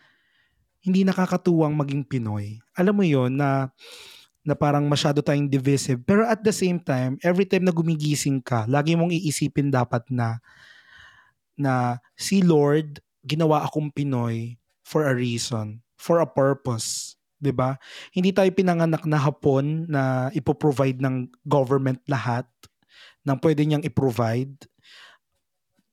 hindi 0.80 1.04
nakakatuwang 1.04 1.76
maging 1.76 2.02
Pinoy. 2.08 2.58
Alam 2.74 2.94
mo 2.98 3.04
yon 3.04 3.36
na 3.36 3.70
na 4.40 4.56
parang 4.56 4.88
masyado 4.88 5.20
tayong 5.20 5.52
divisive. 5.52 6.00
Pero 6.08 6.24
at 6.24 6.40
the 6.40 6.52
same 6.52 6.80
time, 6.80 7.20
every 7.20 7.44
time 7.44 7.68
na 7.68 7.74
gumigising 7.74 8.40
ka, 8.40 8.64
lagi 8.64 8.96
mong 8.96 9.12
iisipin 9.12 9.68
dapat 9.68 10.08
na 10.08 10.40
na 11.61 12.00
si 12.16 12.40
Lord 12.40 13.04
ginawa 13.20 13.68
akong 13.68 13.92
Pinoy 13.92 14.56
for 14.80 15.04
a 15.04 15.12
reason, 15.12 15.84
for 16.00 16.24
a 16.24 16.28
purpose. 16.28 17.20
'Di 17.41 17.53
ba? 17.57 17.80
Hindi 18.12 18.30
tayo 18.36 18.53
pinanganak 18.53 19.03
na 19.09 19.18
hapon 19.18 19.88
na 19.88 20.28
ipo-provide 20.36 21.01
ng 21.01 21.32
government 21.49 22.05
lahat 22.07 22.47
ng 23.24 23.36
pwede 23.41 23.64
niyang 23.64 23.84
i-provide. 23.84 24.55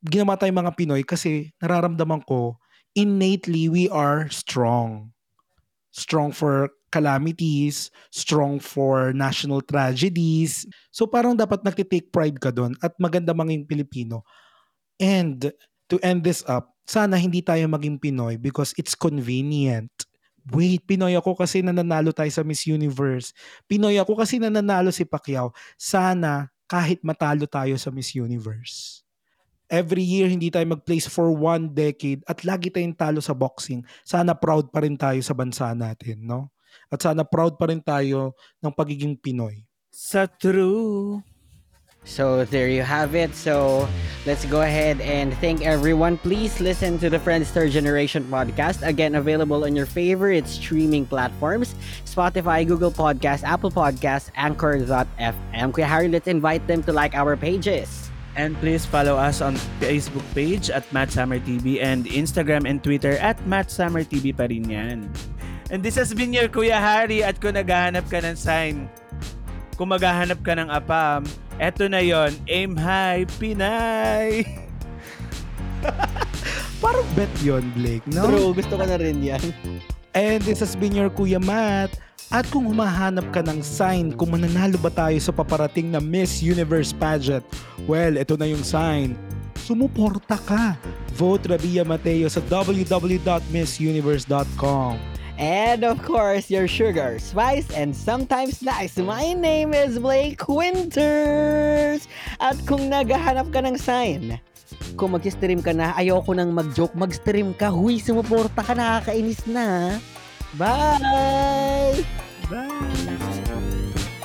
Ginawa 0.04 0.38
tayong 0.38 0.62
mga 0.62 0.76
Pinoy 0.78 1.02
kasi 1.04 1.52
nararamdaman 1.64 2.24
ko 2.24 2.60
innately 2.94 3.68
we 3.68 3.86
are 3.92 4.30
strong. 4.30 5.12
Strong 5.92 6.34
for 6.38 6.70
calamities, 6.94 7.92
strong 8.14 8.64
for 8.64 9.12
national 9.12 9.62
tragedies. 9.66 10.64
So 10.90 11.10
parang 11.10 11.36
dapat 11.36 11.66
nagtitake 11.66 12.14
pride 12.14 12.40
ka 12.40 12.54
doon 12.54 12.78
at 12.80 12.96
maganda 13.02 13.36
maging 13.36 13.68
Pilipino. 13.68 14.24
And 14.98 15.52
to 15.92 15.96
end 16.02 16.24
this 16.24 16.42
up, 16.48 16.74
sana 16.88 17.20
hindi 17.20 17.44
tayo 17.44 17.68
maging 17.68 18.00
Pinoy 18.00 18.40
because 18.40 18.72
it's 18.80 18.96
convenient 18.96 19.92
wait, 20.54 20.84
Pinoy 20.88 21.16
ako 21.18 21.36
kasi 21.36 21.60
nananalo 21.64 22.12
tayo 22.16 22.32
sa 22.32 22.44
Miss 22.44 22.64
Universe. 22.68 23.36
Pinoy 23.68 24.00
ako 24.00 24.20
kasi 24.20 24.40
nananalo 24.40 24.92
si 24.94 25.04
Pacquiao. 25.04 25.52
Sana 25.76 26.52
kahit 26.68 27.04
matalo 27.04 27.48
tayo 27.48 27.76
sa 27.80 27.90
Miss 27.92 28.16
Universe. 28.16 29.04
Every 29.68 30.04
year, 30.04 30.32
hindi 30.32 30.48
tayo 30.48 30.64
mag-place 30.64 31.12
for 31.12 31.28
one 31.36 31.76
decade 31.76 32.24
at 32.24 32.48
lagi 32.48 32.72
tayong 32.72 32.96
talo 32.96 33.20
sa 33.20 33.36
boxing. 33.36 33.84
Sana 34.08 34.32
proud 34.32 34.72
pa 34.72 34.80
rin 34.80 34.96
tayo 34.96 35.20
sa 35.20 35.36
bansa 35.36 35.76
natin, 35.76 36.24
no? 36.24 36.48
At 36.88 37.04
sana 37.04 37.28
proud 37.28 37.60
pa 37.60 37.68
rin 37.68 37.84
tayo 37.84 38.32
ng 38.64 38.72
pagiging 38.72 39.20
Pinoy. 39.20 39.68
Sa 39.92 40.24
true. 40.24 41.20
So 42.08 42.48
there 42.48 42.72
you 42.72 42.88
have 42.88 43.14
it. 43.20 43.36
So 43.36 43.84
let's 44.24 44.48
go 44.48 44.64
ahead 44.64 45.04
and 45.04 45.36
thank 45.44 45.62
everyone. 45.62 46.18
Please 46.18 46.58
listen 46.64 46.96
to 47.04 47.12
the 47.12 47.20
Friends 47.20 47.52
Third 47.52 47.76
Generation 47.76 48.24
podcast. 48.32 48.80
Again, 48.80 49.20
available 49.20 49.68
on 49.68 49.76
your 49.76 49.86
favorite 49.86 50.48
streaming 50.48 51.06
platforms 51.06 51.76
Spotify, 52.08 52.66
Google 52.66 52.96
Podcast, 52.96 53.44
Apple 53.44 53.70
Podcast, 53.70 54.32
Anchor.fm. 54.40 55.68
Kuya 55.76 55.84
Harry, 55.84 56.08
let's 56.08 56.32
invite 56.32 56.66
them 56.66 56.82
to 56.88 56.96
like 56.96 57.14
our 57.14 57.36
pages. 57.36 58.10
And 58.40 58.56
please 58.64 58.88
follow 58.88 59.20
us 59.20 59.44
on 59.44 59.60
Facebook 59.84 60.24
page 60.32 60.72
at 60.72 60.88
Matt 60.96 61.12
Summer 61.12 61.44
TV 61.44 61.84
and 61.84 62.08
Instagram 62.08 62.70
and 62.70 62.80
Twitter 62.80 63.20
at 63.20 63.36
Matt 63.46 63.70
Summer 63.70 64.08
TV 64.08 64.32
pa 64.32 64.48
rin 64.48 64.64
yan. 64.64 65.12
And 65.68 65.84
this 65.84 66.00
has 66.00 66.16
been 66.16 66.32
your 66.32 66.48
Kuya 66.48 66.80
Harry 66.80 67.20
at 67.20 67.44
kung 67.44 67.60
naghahanap 67.60 68.08
ka 68.08 68.24
ng 68.24 68.40
sign, 68.40 68.88
kung 69.76 69.92
maghahanap 69.92 70.40
ka 70.46 70.56
ng 70.56 70.70
apam, 70.72 71.28
eto 71.58 71.90
na 71.90 72.02
yon 72.02 72.34
Aim 72.50 72.78
High, 72.78 73.26
Pinay! 73.42 74.46
Parang 76.84 77.08
bet 77.18 77.30
yon 77.42 77.66
Blake, 77.74 78.06
no? 78.10 78.26
True, 78.30 78.54
gusto 78.54 78.78
ko 78.78 78.86
na 78.86 78.98
rin 79.02 79.22
yan. 79.22 79.42
And 80.14 80.42
this 80.46 80.62
has 80.62 80.78
been 80.78 80.94
your 80.94 81.10
Kuya 81.10 81.42
Matt. 81.42 81.98
At 82.28 82.44
kung 82.52 82.68
humahanap 82.68 83.32
ka 83.32 83.40
ng 83.40 83.64
sign 83.64 84.12
kung 84.12 84.36
mananalo 84.36 84.76
ba 84.84 84.92
tayo 84.92 85.16
sa 85.16 85.32
paparating 85.32 85.96
na 85.96 86.04
Miss 86.04 86.44
Universe 86.44 86.92
pageant, 86.92 87.48
well, 87.88 88.20
ito 88.20 88.36
na 88.36 88.52
yung 88.52 88.68
sign. 88.68 89.16
Sumuporta 89.64 90.36
ka. 90.36 90.76
Vote 91.16 91.56
Rabia 91.56 91.88
Mateo 91.88 92.28
sa 92.28 92.44
www.missuniverse.com. 92.44 95.17
And 95.38 95.86
of 95.86 96.02
course, 96.02 96.50
your 96.50 96.68
sugar, 96.68 97.22
spice, 97.22 97.70
and 97.70 97.94
sometimes 97.96 98.66
nice. 98.66 98.98
My 98.98 99.38
name 99.38 99.70
is 99.70 100.02
Blake 100.02 100.42
Winters! 100.50 102.10
At 102.42 102.58
kung 102.66 102.90
naghahanap 102.90 103.54
ka 103.54 103.62
ng 103.62 103.78
sign, 103.78 104.42
kung 104.98 105.14
mag-stream 105.14 105.62
ka 105.62 105.78
na, 105.78 105.94
ayoko 105.94 106.34
nang 106.34 106.58
mag-joke, 106.58 106.98
mag-stream 106.98 107.54
ka, 107.54 107.70
huy, 107.70 108.02
sumuporta 108.02 108.66
ka, 108.66 108.74
nakakainis 108.74 109.46
na. 109.46 110.02
Bye! 110.58 112.02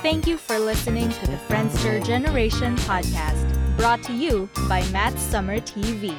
Thank 0.01 0.25
you 0.25 0.41
for 0.41 0.57
listening 0.57 1.13
to 1.13 1.23
the 1.29 1.37
Friendster 1.45 2.01
Generation 2.01 2.73
podcast, 2.89 3.45
brought 3.77 4.01
to 4.09 4.17
you 4.17 4.49
by 4.65 4.81
Matt 4.89 5.13
Summer 5.21 5.61
TV. 5.61 6.17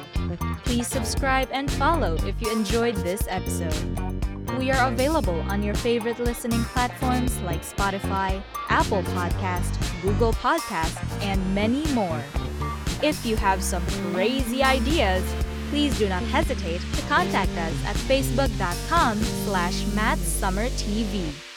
Please 0.63 0.87
subscribe 0.87 1.51
and 1.51 1.67
follow 1.75 2.15
if 2.23 2.39
you 2.39 2.47
enjoyed 2.47 2.95
this 3.03 3.27
episode. 3.27 3.75
We 4.53 4.71
are 4.71 4.87
available 4.87 5.41
on 5.41 5.63
your 5.63 5.75
favorite 5.75 6.19
listening 6.19 6.63
platforms 6.65 7.39
like 7.41 7.61
Spotify, 7.63 8.41
Apple 8.69 9.03
Podcast, 9.03 10.01
Google 10.01 10.33
Podcast, 10.33 11.01
and 11.21 11.53
many 11.53 11.85
more. 11.93 12.23
If 13.03 13.25
you 13.25 13.35
have 13.35 13.61
some 13.61 13.85
crazy 14.13 14.63
ideas, 14.63 15.23
please 15.69 15.97
do 15.97 16.07
not 16.07 16.23
hesitate 16.23 16.81
to 16.93 17.01
contact 17.03 17.51
us 17.51 17.85
at 17.85 17.95
facebook.com 17.95 19.17
slash 19.17 19.81
mattsummertv. 19.83 21.54